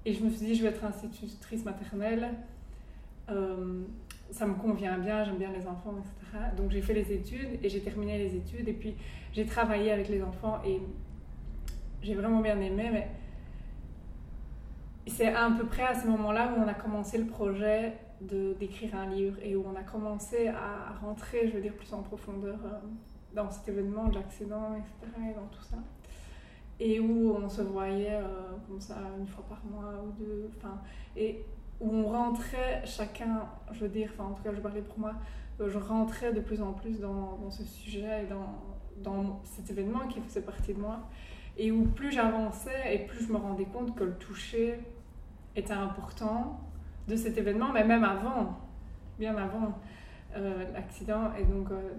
et 0.04 0.12
je 0.12 0.22
me 0.24 0.30
suis 0.30 0.46
dit 0.46 0.54
je 0.54 0.62
vais 0.62 0.70
être 0.70 0.84
institutrice 0.84 1.64
maternelle. 1.64 2.30
Euh, 3.30 3.82
ça 4.30 4.46
me 4.46 4.54
convient 4.54 4.98
bien, 4.98 5.24
j'aime 5.24 5.38
bien 5.38 5.52
les 5.52 5.66
enfants, 5.66 5.94
etc. 5.98 6.44
Donc 6.56 6.70
j'ai 6.70 6.82
fait 6.82 6.94
les 6.94 7.12
études 7.12 7.58
et 7.62 7.68
j'ai 7.68 7.80
terminé 7.80 8.18
les 8.18 8.36
études 8.36 8.68
et 8.68 8.72
puis 8.72 8.94
j'ai 9.32 9.46
travaillé 9.46 9.92
avec 9.92 10.08
les 10.08 10.22
enfants 10.22 10.60
et 10.66 10.80
j'ai 12.02 12.14
vraiment 12.14 12.40
bien 12.40 12.60
aimé, 12.60 12.90
mais 12.92 13.08
c'est 15.06 15.34
à 15.34 15.50
peu 15.50 15.66
près 15.66 15.82
à 15.82 15.94
ce 15.94 16.06
moment-là 16.06 16.52
où 16.56 16.62
on 16.62 16.68
a 16.68 16.74
commencé 16.74 17.18
le 17.18 17.26
projet 17.26 17.94
d'écrire 18.20 18.94
un 18.94 19.06
livre 19.06 19.36
et 19.42 19.54
où 19.54 19.64
on 19.66 19.76
a 19.76 19.82
commencé 19.82 20.48
à 20.48 20.94
rentrer, 21.00 21.48
je 21.48 21.52
veux 21.52 21.60
dire, 21.60 21.74
plus 21.74 21.92
en 21.92 22.02
profondeur 22.02 22.58
euh, 22.64 22.78
dans 23.34 23.50
cet 23.50 23.68
événement 23.68 24.08
de 24.08 24.14
l'accident, 24.14 24.74
etc. 24.74 25.12
et 25.30 25.34
dans 25.34 25.46
tout 25.46 25.62
ça. 25.62 25.76
Et 26.80 27.00
où 27.00 27.36
on 27.36 27.48
se 27.48 27.62
voyait 27.62 28.14
euh, 28.14 28.22
comme 28.66 28.80
ça 28.80 28.96
une 29.18 29.26
fois 29.26 29.44
par 29.48 29.62
mois 29.64 29.92
ou 30.04 30.12
deux, 30.18 30.50
enfin, 30.56 30.80
et 31.16 31.44
où 31.80 31.90
on 31.90 32.06
rentrait 32.06 32.82
chacun, 32.84 33.46
je 33.72 33.80
veux 33.80 33.88
dire, 33.88 34.10
enfin 34.14 34.30
en 34.30 34.32
tout 34.32 34.42
cas 34.42 34.52
je 34.54 34.60
parlais 34.60 34.82
pour 34.82 34.98
moi, 34.98 35.14
euh, 35.60 35.68
je 35.68 35.78
rentrais 35.78 36.32
de 36.32 36.40
plus 36.40 36.62
en 36.62 36.72
plus 36.72 37.00
dans, 37.00 37.36
dans 37.36 37.50
ce 37.50 37.64
sujet 37.64 38.24
et 38.24 38.26
dans, 38.26 38.54
dans 39.02 39.40
cet 39.44 39.70
événement 39.70 40.06
qui 40.08 40.20
faisait 40.20 40.40
partie 40.40 40.74
de 40.74 40.80
moi. 40.80 41.00
Et 41.56 41.70
où 41.70 41.84
plus 41.84 42.10
j'avançais 42.10 42.94
et 42.94 43.06
plus 43.06 43.26
je 43.26 43.32
me 43.32 43.38
rendais 43.38 43.66
compte 43.66 43.94
que 43.94 44.02
le 44.02 44.14
toucher 44.14 44.80
était 45.56 45.72
important 45.72 46.60
de 47.08 47.16
cet 47.16 47.36
événement, 47.38 47.72
mais 47.72 47.84
même 47.84 48.04
avant, 48.04 48.58
bien 49.18 49.36
avant 49.36 49.78
euh, 50.36 50.64
l'accident. 50.72 51.32
Et 51.38 51.44
donc, 51.44 51.70
euh, 51.70 51.94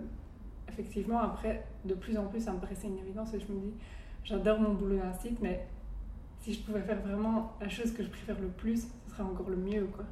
effectivement, 0.67 1.19
après, 1.19 1.65
de 1.85 1.93
plus 1.93 2.17
en 2.17 2.25
plus, 2.25 2.41
ça 2.41 2.51
me 2.51 2.59
paraissait 2.59 2.87
une 2.87 2.97
évidence 2.97 3.33
et 3.33 3.39
je 3.39 3.51
me 3.51 3.59
dis, 3.59 3.73
j'adore 4.23 4.59
mon 4.59 4.73
boulot 4.73 4.97
d'instit, 4.97 5.37
mais 5.41 5.67
si 6.39 6.53
je 6.53 6.61
pouvais 6.61 6.81
faire 6.81 7.01
vraiment 7.01 7.53
la 7.61 7.69
chose 7.69 7.91
que 7.93 8.03
je 8.03 8.09
préfère 8.09 8.39
le 8.39 8.47
plus, 8.47 8.87
ce 9.05 9.11
serait 9.11 9.23
encore 9.23 9.49
le 9.49 9.57
mieux, 9.57 9.85
quoi. 9.85 10.05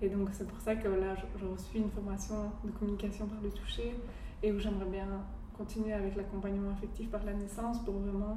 Et 0.00 0.08
donc, 0.08 0.28
c'est 0.32 0.46
pour 0.46 0.60
ça 0.60 0.76
que 0.76 0.88
là, 0.88 1.14
je, 1.16 1.46
reçu 1.46 1.78
une 1.78 1.90
formation 1.90 2.52
de 2.64 2.70
communication 2.70 3.26
par 3.26 3.40
le 3.42 3.50
toucher 3.50 3.94
et 4.42 4.52
où 4.52 4.58
j'aimerais 4.58 4.86
bien 4.86 5.08
continuer 5.56 5.92
avec 5.92 6.14
l'accompagnement 6.14 6.70
affectif 6.70 7.10
par 7.10 7.24
la 7.24 7.32
naissance 7.32 7.84
pour 7.84 7.94
vraiment, 7.94 8.36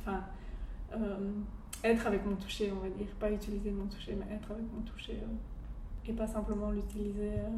enfin, 0.00 0.24
euh, 0.92 1.30
être 1.88 2.06
avec 2.06 2.24
mon 2.24 2.36
toucher, 2.36 2.72
on 2.72 2.80
va 2.80 2.88
dire. 2.88 3.06
Pas 3.18 3.30
utiliser 3.30 3.70
mon 3.70 3.86
toucher, 3.86 4.14
mais 4.14 4.34
être 4.34 4.50
avec 4.50 4.64
mon 4.72 4.82
toucher. 4.82 5.20
Euh, 5.22 6.08
et 6.08 6.12
pas 6.12 6.26
simplement 6.26 6.70
l'utiliser 6.70 7.32
euh, 7.32 7.48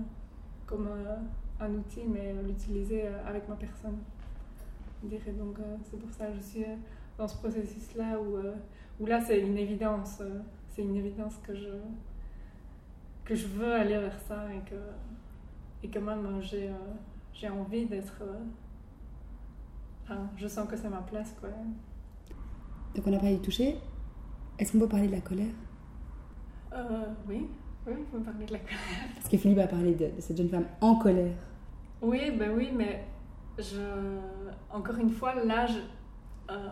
comme 0.66 0.88
un 1.60 1.70
outil, 1.74 2.02
mais 2.06 2.34
l'utiliser 2.46 3.06
avec 3.26 3.48
ma 3.48 3.56
personne. 3.56 3.98
Donc, 5.02 5.56
c'est 5.84 5.98
pour 5.98 6.10
ça 6.12 6.26
que 6.26 6.34
je 6.36 6.40
suis 6.40 6.64
dans 7.16 7.28
ce 7.28 7.36
processus-là 7.36 8.18
où, 8.18 8.38
où 9.00 9.06
là, 9.06 9.20
c'est 9.20 9.40
une 9.40 9.56
évidence. 9.56 10.22
c'est 10.68 10.82
une 10.82 10.96
évidence 10.96 11.36
que 11.46 11.54
je, 11.54 11.68
que 13.24 13.34
je 13.34 13.46
veux 13.46 13.72
aller 13.72 13.98
vers 13.98 14.18
ça 14.20 14.46
et 14.52 14.68
que, 14.68 14.76
et 15.82 15.88
que 15.88 15.98
même 15.98 16.40
j'ai, 16.40 16.70
j'ai 17.32 17.48
envie 17.48 17.86
d'être. 17.86 18.22
Je 20.36 20.48
sens 20.48 20.68
que 20.68 20.76
c'est 20.76 20.88
ma 20.88 21.02
place, 21.02 21.34
quoi. 21.38 21.50
Donc 22.94 23.06
on 23.06 23.12
a 23.12 23.18
parlé 23.18 23.36
du 23.36 23.42
toucher. 23.42 23.76
Est-ce 24.58 24.72
qu'on 24.72 24.80
peut 24.80 24.88
parler 24.88 25.06
de 25.06 25.12
la 25.12 25.20
colère? 25.20 25.54
Euh, 26.72 27.04
Oui, 27.28 27.46
oui, 27.86 27.92
on 27.96 28.18
peut 28.18 28.24
parler 28.24 28.44
de 28.44 28.52
la 28.52 28.58
colère. 28.58 28.78
Parce 29.14 29.28
que 29.28 29.36
Philippe 29.36 29.58
a 29.58 29.66
parlé 29.68 29.94
de, 29.94 30.10
cette 30.18 30.36
jeune 30.36 30.48
femme 30.48 30.66
en 30.80 30.96
colère. 30.96 31.36
Oui, 32.02 32.30
ben 32.36 32.50
oui, 32.56 32.70
mais 32.74 33.04
je, 33.58 33.80
encore 34.70 34.96
une 34.96 35.10
fois, 35.10 35.34
là, 35.44 35.66
je, 35.66 35.78
euh, 36.50 36.68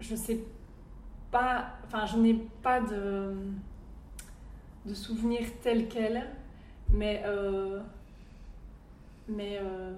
je 0.00 0.14
sais 0.14 0.40
pas, 1.30 1.66
enfin, 1.86 2.06
je 2.06 2.16
n'ai 2.18 2.34
pas 2.62 2.80
de, 2.80 3.34
de 4.86 4.94
souvenir 4.94 5.40
tel 5.62 5.88
quel, 5.88 6.26
mais, 6.90 7.22
euh, 7.26 7.80
mais 9.28 9.58
euh, 9.60 9.94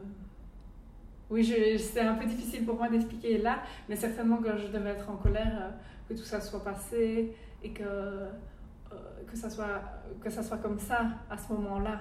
oui, 1.28 1.45
c'est 1.78 2.01
un 2.01 2.14
peu 2.14 2.26
difficile 2.26 2.64
pour 2.64 2.76
moi 2.76 2.89
d'expliquer 2.89 3.39
là, 3.39 3.62
mais 3.89 3.97
certainement 3.97 4.39
que 4.39 4.57
je 4.57 4.66
devais 4.66 4.91
être 4.91 5.09
en 5.09 5.16
colère, 5.16 5.72
que 6.11 6.18
tout 6.18 6.24
ça 6.24 6.40
soit 6.40 6.64
passé 6.64 7.36
et 7.62 7.70
que, 7.70 7.84
euh, 7.84 8.30
que, 9.26 9.36
ça, 9.36 9.48
soit, 9.48 9.80
que 10.20 10.28
ça 10.28 10.42
soit 10.42 10.58
comme 10.58 10.78
ça 10.78 11.06
à 11.30 11.38
ce 11.38 11.52
moment-là. 11.52 12.00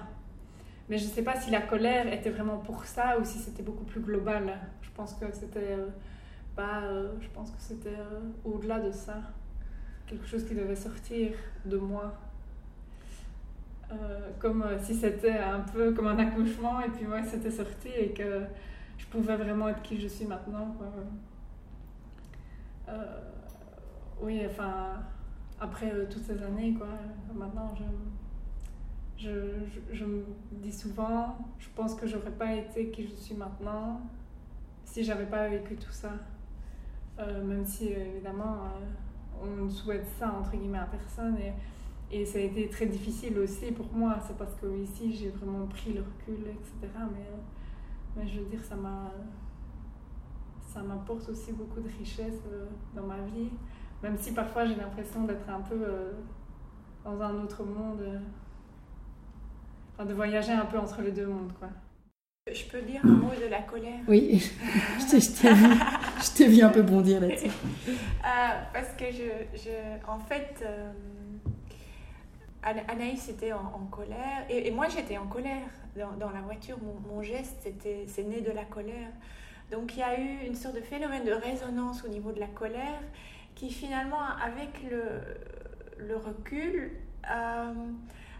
Mais 0.88 0.98
je 0.98 1.04
ne 1.04 1.10
sais 1.10 1.22
pas 1.22 1.40
si 1.40 1.50
la 1.50 1.60
colère 1.60 2.12
était 2.12 2.30
vraiment 2.30 2.58
pour 2.58 2.84
ça 2.84 3.18
ou 3.20 3.24
si 3.24 3.38
c'était 3.38 3.62
beaucoup 3.62 3.84
plus 3.84 4.00
global. 4.00 4.58
Je 4.82 4.90
pense 4.90 5.14
que 5.14 5.26
c'était 5.32 5.76
euh, 6.58 7.12
que 7.22 7.60
c'était 7.60 7.96
au-delà 8.44 8.80
de 8.80 8.90
ça, 8.90 9.14
quelque 10.06 10.26
chose 10.26 10.44
qui 10.44 10.54
devait 10.54 10.76
sortir 10.76 11.32
de 11.64 11.76
moi. 11.76 12.12
comme 14.38 14.64
si 14.82 14.94
c'était 14.94 15.38
un 15.38 15.60
peu 15.60 15.92
comme 15.92 16.06
un 16.06 16.18
accouchement 16.18 16.80
et 16.80 16.90
puis 16.90 17.06
moi 17.06 17.22
c'était 17.24 17.50
sorti 17.50 17.88
et 17.88 18.10
que 18.12 18.42
je 18.98 19.06
pouvais 19.06 19.36
vraiment 19.36 19.68
être 19.68 19.82
qui 19.82 20.00
je 20.00 20.08
suis 20.08 20.26
maintenant. 20.26 20.76
Euh, 22.88 23.30
oui, 24.22 24.42
enfin, 24.46 25.02
après 25.60 25.92
euh, 25.92 26.06
toutes 26.10 26.22
ces 26.22 26.42
années, 26.42 26.74
quoi, 26.74 26.88
maintenant, 27.34 27.74
je, 27.74 29.28
je, 29.28 29.30
je, 29.92 30.04
me 30.04 30.24
dis 30.52 30.72
souvent, 30.72 31.36
je 31.58 31.68
pense 31.74 31.94
que 31.94 32.06
j'aurais 32.06 32.30
pas 32.30 32.54
été 32.54 32.90
qui 32.90 33.06
je 33.06 33.14
suis 33.14 33.34
maintenant 33.34 34.00
si 34.84 35.04
j'avais 35.04 35.26
pas 35.26 35.48
vécu 35.48 35.76
tout 35.76 35.92
ça. 35.92 36.12
Euh, 37.18 37.44
même 37.44 37.64
si, 37.64 37.88
évidemment, 37.88 38.64
on 39.42 39.68
souhaite 39.68 40.06
ça, 40.18 40.32
entre 40.32 40.52
guillemets, 40.52 40.78
à 40.78 40.86
personne. 40.86 41.36
Et, 41.38 41.52
et 42.12 42.24
ça 42.26 42.38
a 42.38 42.42
été 42.42 42.68
très 42.68 42.86
difficile 42.86 43.38
aussi 43.38 43.72
pour 43.72 43.92
moi. 43.92 44.18
C'est 44.26 44.36
parce 44.36 44.54
que 44.54 44.66
ici, 44.82 45.14
j'ai 45.14 45.28
vraiment 45.28 45.66
pris 45.66 45.92
le 45.92 46.00
recul, 46.00 46.46
etc. 46.48 46.88
Mais 47.12 47.26
mais 48.16 48.26
je 48.26 48.40
veux 48.40 48.46
dire, 48.46 48.62
ça 48.62 48.76
ça 50.60 50.82
m'apporte 50.82 51.28
aussi 51.28 51.52
beaucoup 51.52 51.80
de 51.80 51.88
richesse 51.98 52.42
euh, 52.52 52.66
dans 52.94 53.02
ma 53.02 53.20
vie, 53.22 53.50
même 54.02 54.16
si 54.18 54.32
parfois 54.32 54.66
j'ai 54.66 54.76
l'impression 54.76 55.24
d'être 55.24 55.48
un 55.48 55.60
peu 55.60 55.76
euh, 55.76 56.12
dans 57.04 57.20
un 57.20 57.34
autre 57.42 57.64
monde, 57.64 58.00
euh, 58.00 58.18
enfin, 59.94 60.04
de 60.04 60.14
voyager 60.14 60.52
un 60.52 60.66
peu 60.66 60.78
entre 60.78 61.02
les 61.02 61.12
deux 61.12 61.26
mondes. 61.26 61.52
Quoi. 61.58 61.68
Je 62.52 62.64
peux 62.64 62.80
dire 62.82 63.00
un 63.04 63.08
mot 63.08 63.30
de 63.30 63.48
la 63.48 63.60
colère? 63.62 64.00
Oui, 64.08 64.50
je 64.98 66.34
t'ai 66.34 66.48
vu, 66.48 66.62
un 66.62 66.70
peu 66.70 66.82
bondir 66.82 67.20
là-dessus. 67.20 67.50
parce 68.72 68.92
que 68.96 69.04
je, 69.10 69.58
je 69.58 70.08
en 70.08 70.18
fait, 70.18 70.64
Anaïs 72.62 73.28
était 73.28 73.52
en, 73.52 73.86
colère 73.90 74.44
et, 74.48 74.70
moi 74.70 74.86
j'étais 74.88 75.16
en 75.16 75.26
colère 75.26 75.68
dans, 75.96 76.30
la 76.30 76.40
voiture. 76.40 76.78
Mon, 77.08 77.22
geste, 77.22 77.58
c'était, 77.62 78.04
c'est 78.06 78.24
né 78.24 78.40
de 78.40 78.50
la 78.50 78.64
colère. 78.64 79.10
Donc 79.70 79.94
il 79.94 80.00
y 80.00 80.02
a 80.02 80.18
eu 80.18 80.46
une 80.46 80.54
sorte 80.54 80.74
de 80.74 80.80
phénomène 80.80 81.24
de 81.24 81.32
résonance 81.32 82.04
au 82.04 82.08
niveau 82.08 82.32
de 82.32 82.40
la 82.40 82.48
colère 82.48 83.00
qui 83.60 83.70
finalement, 83.70 84.22
avec 84.42 84.70
le, 84.90 86.16
recul, 86.16 86.92
euh, 87.30 87.74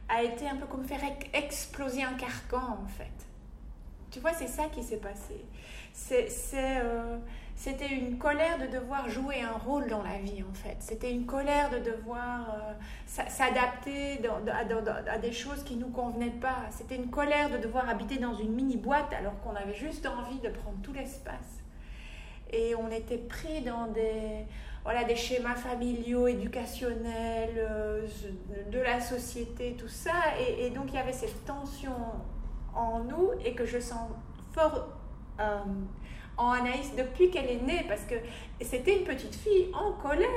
a 0.08 0.22
été 0.22 0.48
un 0.48 0.56
peu 0.56 0.64
comme 0.64 0.86
faire 0.86 1.02
exploser 1.34 2.02
un 2.02 2.14
carcan 2.14 2.78
en 2.82 2.88
fait. 2.88 3.26
Tu 4.10 4.18
vois, 4.18 4.32
c'est 4.32 4.48
ça 4.48 4.64
qui 4.72 4.82
s'est 4.82 4.96
passé. 4.96 5.44
Euh, 6.54 7.18
c'était 7.54 7.94
une 7.94 8.16
colère 8.16 8.58
de 8.58 8.66
devoir 8.66 9.10
jouer 9.10 9.42
un 9.42 9.58
rôle 9.58 9.88
dans 9.88 10.02
la 10.02 10.16
vie, 10.16 10.42
en 10.42 10.54
fait. 10.54 10.76
C'était 10.80 11.12
une 11.12 11.26
colère 11.26 11.68
de 11.68 11.78
devoir 11.78 12.54
euh, 12.54 12.72
s'adapter 13.06 14.20
à, 14.26 15.18
des 15.18 15.32
choses 15.32 15.62
qui 15.64 15.76
ne 15.76 15.82
nous 15.82 15.90
convenaient 15.90 16.30
pas. 16.30 16.62
C'était 16.70 16.96
une 16.96 17.10
colère 17.10 17.50
de 17.50 17.58
devoir 17.58 17.90
habiter 17.90 18.16
dans 18.16 18.34
une 18.34 18.54
mini-boîte 18.54 19.12
alors 19.12 19.38
qu'on 19.42 19.54
avait 19.54 19.74
juste 19.74 20.06
envie 20.06 20.38
de 20.38 20.48
prendre 20.48 20.78
tout 20.82 20.94
l'espace. 20.94 21.60
Et 22.52 22.74
on 22.74 22.90
était 22.90 23.18
pris 23.18 23.60
dans 23.60 23.86
des, 23.88 24.46
voilà, 24.82 25.04
des 25.04 25.16
schémas 25.16 25.54
familiaux, 25.54 26.26
éducationnels, 26.26 27.54
euh, 27.56 28.06
de 28.70 28.78
la 28.78 29.00
société, 29.00 29.76
tout 29.78 29.88
ça. 29.88 30.12
Et, 30.38 30.70
donc 30.70 30.86
il 30.88 30.94
y 30.94 30.98
avait 30.98 31.12
cette 31.12 31.44
tension 31.44 31.94
en 32.74 33.00
nous 33.00 33.30
et 33.44 33.54
que 33.54 33.66
je 33.66 33.78
sens 33.78 34.10
fort... 34.52 34.88
Euh, 35.38 35.58
en 36.40 36.52
Anaïs 36.52 36.94
depuis 36.96 37.30
qu'elle 37.30 37.50
est 37.50 37.62
née, 37.62 37.84
parce 37.86 38.02
que 38.02 38.14
c'était 38.62 38.98
une 38.98 39.04
petite 39.04 39.34
fille 39.34 39.68
en 39.74 39.92
colère. 39.92 40.28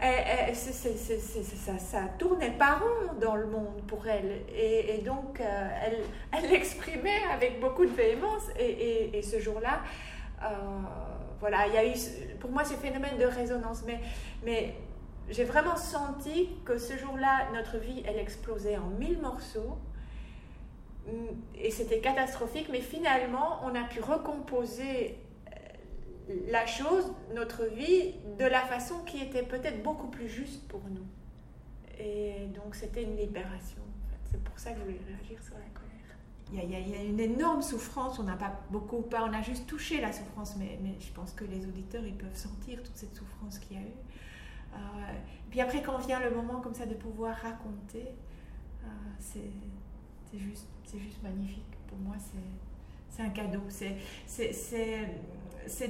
Hein. 0.00 0.52
ça, 1.78 2.00
tournait 2.18 2.50
pas 2.50 2.74
rond 2.74 3.14
dans 3.20 3.36
le 3.36 3.46
monde 3.46 3.82
pour 3.86 4.06
elle. 4.06 4.42
Et, 4.54 5.00
donc, 5.04 5.40
euh, 5.40 5.68
elle, 5.84 5.98
elle 6.32 6.50
l'exprimait 6.50 7.22
avec 7.32 7.60
beaucoup 7.60 7.84
de 7.86 7.92
véhémence. 7.92 8.48
Et, 8.58 9.16
et, 9.16 9.22
ce 9.22 9.38
jour-là, 9.38 9.80
euh, 10.42 10.46
voilà, 11.42 11.66
il 11.66 11.74
y 11.74 11.76
a 11.76 11.84
eu 11.84 11.92
pour 12.38 12.52
moi 12.52 12.64
ce 12.64 12.74
phénomène 12.74 13.18
de 13.18 13.24
résonance. 13.24 13.82
Mais, 13.84 13.98
mais 14.44 14.76
j'ai 15.28 15.42
vraiment 15.42 15.74
senti 15.74 16.50
que 16.64 16.78
ce 16.78 16.96
jour-là, 16.96 17.50
notre 17.52 17.78
vie, 17.78 18.00
elle 18.06 18.18
explosait 18.18 18.76
en 18.76 18.86
mille 18.86 19.18
morceaux 19.20 19.76
et 21.56 21.72
c'était 21.72 21.98
catastrophique, 21.98 22.68
mais 22.70 22.80
finalement, 22.80 23.60
on 23.64 23.74
a 23.74 23.82
pu 23.82 24.00
recomposer 24.00 25.18
euh, 25.48 26.34
la 26.48 26.64
chose, 26.64 27.12
notre 27.34 27.64
vie, 27.64 28.14
de 28.38 28.44
la 28.44 28.60
façon 28.60 29.00
qui 29.04 29.20
était 29.20 29.42
peut-être 29.42 29.82
beaucoup 29.82 30.06
plus 30.06 30.28
juste 30.28 30.68
pour 30.68 30.82
nous. 30.90 31.06
Et 31.98 32.46
donc, 32.54 32.76
c'était 32.76 33.02
une 33.02 33.16
libération. 33.16 33.82
C'est 34.30 34.42
pour 34.44 34.56
ça 34.60 34.70
que 34.70 34.78
je 34.78 34.84
voulais 34.84 35.00
réagir 35.08 35.42
sur 35.42 35.54
la. 35.54 35.81
Il 36.52 36.70
y, 36.70 36.74
a, 36.74 37.02
une 37.02 37.20
énorme 37.20 37.62
souffrance, 37.62 38.18
on 38.18 38.24
n'a 38.24 38.36
pas 38.36 38.52
beaucoup, 38.70 39.00
pas, 39.00 39.24
on 39.24 39.32
a 39.32 39.40
juste 39.40 39.66
touché 39.66 40.02
la 40.02 40.12
souffrance, 40.12 40.54
mais, 40.58 40.78
je 41.00 41.10
pense 41.12 41.32
que 41.32 41.44
les 41.44 41.66
auditeurs, 41.66 42.04
ils 42.04 42.16
peuvent 42.16 42.36
sentir 42.36 42.82
toute 42.82 42.94
cette 42.94 43.14
souffrance 43.14 43.58
qu'il 43.58 43.78
y 43.78 43.80
a 43.80 43.82
eu. 43.82 43.94
Euh, 44.74 44.76
puis 45.50 45.60
après, 45.60 45.82
quand 45.82 45.96
vient 45.98 46.20
le 46.20 46.30
moment 46.30 46.60
comme 46.60 46.74
ça 46.74 46.84
de 46.84 46.94
pouvoir 46.94 47.36
raconter, 47.36 48.04
euh, 48.84 48.88
c'est 49.18 49.50
juste, 50.38 50.66
c'est 50.84 50.98
juste 50.98 51.22
magnifique. 51.22 51.64
Pour 51.88 51.98
moi, 51.98 52.16
c'est 53.08 53.22
un 53.22 53.30
cadeau. 53.30 53.62
C'est 53.68 53.96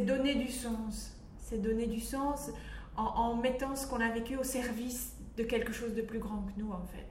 donner 0.04 0.36
du 0.36 0.50
sens. 0.50 1.16
C'est 1.38 1.60
donner 1.60 1.86
du 1.86 2.00
sens 2.00 2.50
en, 2.96 3.36
mettant 3.36 3.74
ce 3.74 3.86
qu'on 3.86 4.00
a 4.00 4.10
vécu 4.10 4.36
au 4.36 4.44
service 4.44 5.16
de 5.36 5.44
quelque 5.44 5.72
chose 5.72 5.94
de 5.94 6.02
plus 6.02 6.18
grand 6.18 6.42
que 6.42 6.60
nous, 6.60 6.70
en 6.70 6.84
fait. 6.86 7.06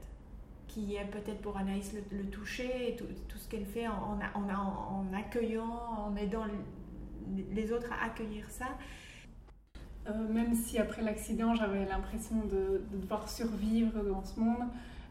Qui 0.73 0.95
est 0.95 1.05
peut-être 1.05 1.41
pour 1.41 1.57
Anaïs 1.57 1.93
le, 2.11 2.23
toucher 2.29 2.93
et 2.93 2.95
tout, 2.95 3.05
ce 3.35 3.49
qu'elle 3.49 3.65
fait 3.65 3.87
en, 3.87 4.19
accueillant, 5.13 5.65
en 5.65 6.15
aidant 6.15 6.45
les 7.51 7.73
autres 7.73 7.91
à 7.91 8.05
accueillir 8.05 8.49
ça. 8.49 8.67
Euh, 10.07 10.27
même 10.29 10.55
si 10.55 10.77
après 10.79 11.01
l'accident, 11.01 11.53
j'avais 11.53 11.85
l'impression 11.85 12.37
de, 12.45 12.83
de, 12.89 12.97
devoir 12.97 13.29
survivre 13.29 14.01
dans 14.03 14.23
ce 14.23 14.39
monde, 14.39 14.67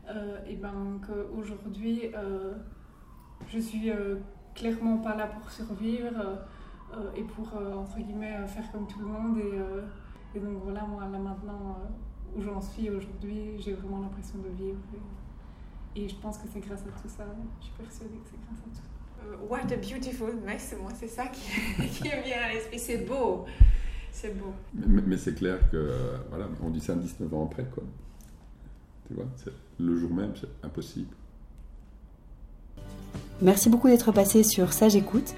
euh, 0.08 0.38
et 0.46 0.56
ben 0.56 1.00
qu'aujourd'hui, 1.06 2.10
euh, 2.14 2.54
je 3.48 3.58
suis 3.58 3.90
euh, 3.90 4.16
clairement 4.54 4.98
pas 4.98 5.14
là 5.14 5.26
pour 5.26 5.50
survivre 5.50 6.38
et 7.14 7.22
pour, 7.22 7.46
entre 7.76 7.98
guillemets, 7.98 8.44
faire 8.48 8.70
comme 8.72 8.88
tout 8.88 8.98
le 8.98 9.06
monde. 9.06 9.38
Et, 9.38 10.36
et 10.36 10.40
donc 10.40 10.58
voilà, 10.64 10.82
moi, 10.82 11.02
là 11.02 11.18
maintenant, 11.18 11.78
où 12.36 12.40
j'en 12.40 12.60
suis 12.60 12.90
aujourd'hui, 12.90 13.56
j'ai 13.60 13.74
vraiment 13.74 14.00
l'impression 14.00 14.38
de 14.40 14.48
vivre. 14.48 14.78
Et, 15.96 16.08
je 16.08 16.14
pense 16.16 16.38
que 16.38 16.44
c'est 16.52 16.60
grâce 16.60 16.80
à 16.80 17.00
tout 17.02 17.08
ça. 17.08 17.24
Je 17.60 17.64
suis 17.66 17.74
persuadée 17.76 18.16
que 18.16 18.28
c'est 18.30 18.40
grâce 18.46 18.58
à 18.58 18.62
tout 18.62 18.74
ça. 18.74 18.82
What 19.48 19.72
a 19.72 19.76
beautiful 19.76 20.34
mess, 20.44 20.74
moi, 20.80 20.92
c'est 20.98 21.08
ça 21.08 21.26
qui, 21.26 21.42
qui 21.88 22.04
me 22.04 22.24
vient 22.24 22.42
à 22.42 22.52
l'esprit. 22.52 22.78
C'est 22.78 23.06
beau. 23.06 23.44
C'est 24.12 24.36
beau. 24.38 24.52
Mais, 24.74 25.02
mais 25.06 25.16
c'est 25.16 25.34
clair 25.34 25.58
que, 25.70 26.16
voilà, 26.30 26.48
on 26.62 26.70
dit 26.70 26.80
ça 26.80 26.94
19 26.94 27.32
ans 27.34 27.48
après, 27.50 27.64
quoi. 27.64 27.84
Tu 29.08 29.14
vois, 29.14 29.26
le 29.78 29.96
jour 29.96 30.10
même, 30.12 30.32
c'est 30.40 30.48
impossible. 30.64 31.14
Merci 33.42 33.70
beaucoup 33.70 33.88
d'être 33.88 34.12
passé 34.12 34.42
sur 34.42 34.72
Sage 34.72 34.96
Écoute. 34.96 35.34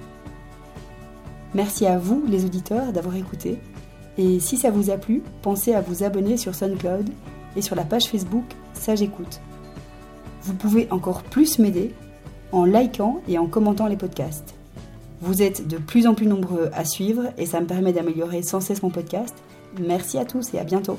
Merci 1.55 1.86
à 1.86 1.98
vous, 1.98 2.24
les 2.26 2.44
auditeurs, 2.44 2.92
d'avoir 2.92 3.16
écouté. 3.16 3.59
Et 4.18 4.40
si 4.40 4.57
ça 4.57 4.70
vous 4.70 4.90
a 4.90 4.98
plu, 4.98 5.22
pensez 5.42 5.74
à 5.74 5.80
vous 5.80 6.03
abonner 6.03 6.36
sur 6.36 6.55
SoundCloud 6.55 7.09
et 7.57 7.62
sur 7.62 7.76
la 7.76 7.84
page 7.84 8.05
Facebook 8.05 8.44
Sage 8.74 9.03
Écoute. 9.03 9.40
Vous 10.43 10.55
pouvez 10.55 10.88
encore 10.90 11.22
plus 11.22 11.59
m'aider 11.59 11.95
en 12.51 12.64
likant 12.64 13.20
et 13.28 13.38
en 13.38 13.47
commentant 13.47 13.86
les 13.86 13.97
podcasts. 13.97 14.55
Vous 15.20 15.40
êtes 15.40 15.68
de 15.68 15.78
plus 15.78 16.07
en 16.07 16.14
plus 16.14 16.26
nombreux 16.26 16.70
à 16.74 16.84
suivre 16.84 17.32
et 17.38 17.47
ça 17.47 17.61
me 17.61 17.66
permet 17.66 17.93
d'améliorer 17.93 18.43
sans 18.43 18.61
cesse 18.61 18.82
mon 18.82 18.90
podcast. 18.90 19.34
Merci 19.80 20.18
à 20.18 20.24
tous 20.24 20.53
et 20.53 20.59
à 20.59 20.64
bientôt. 20.64 20.99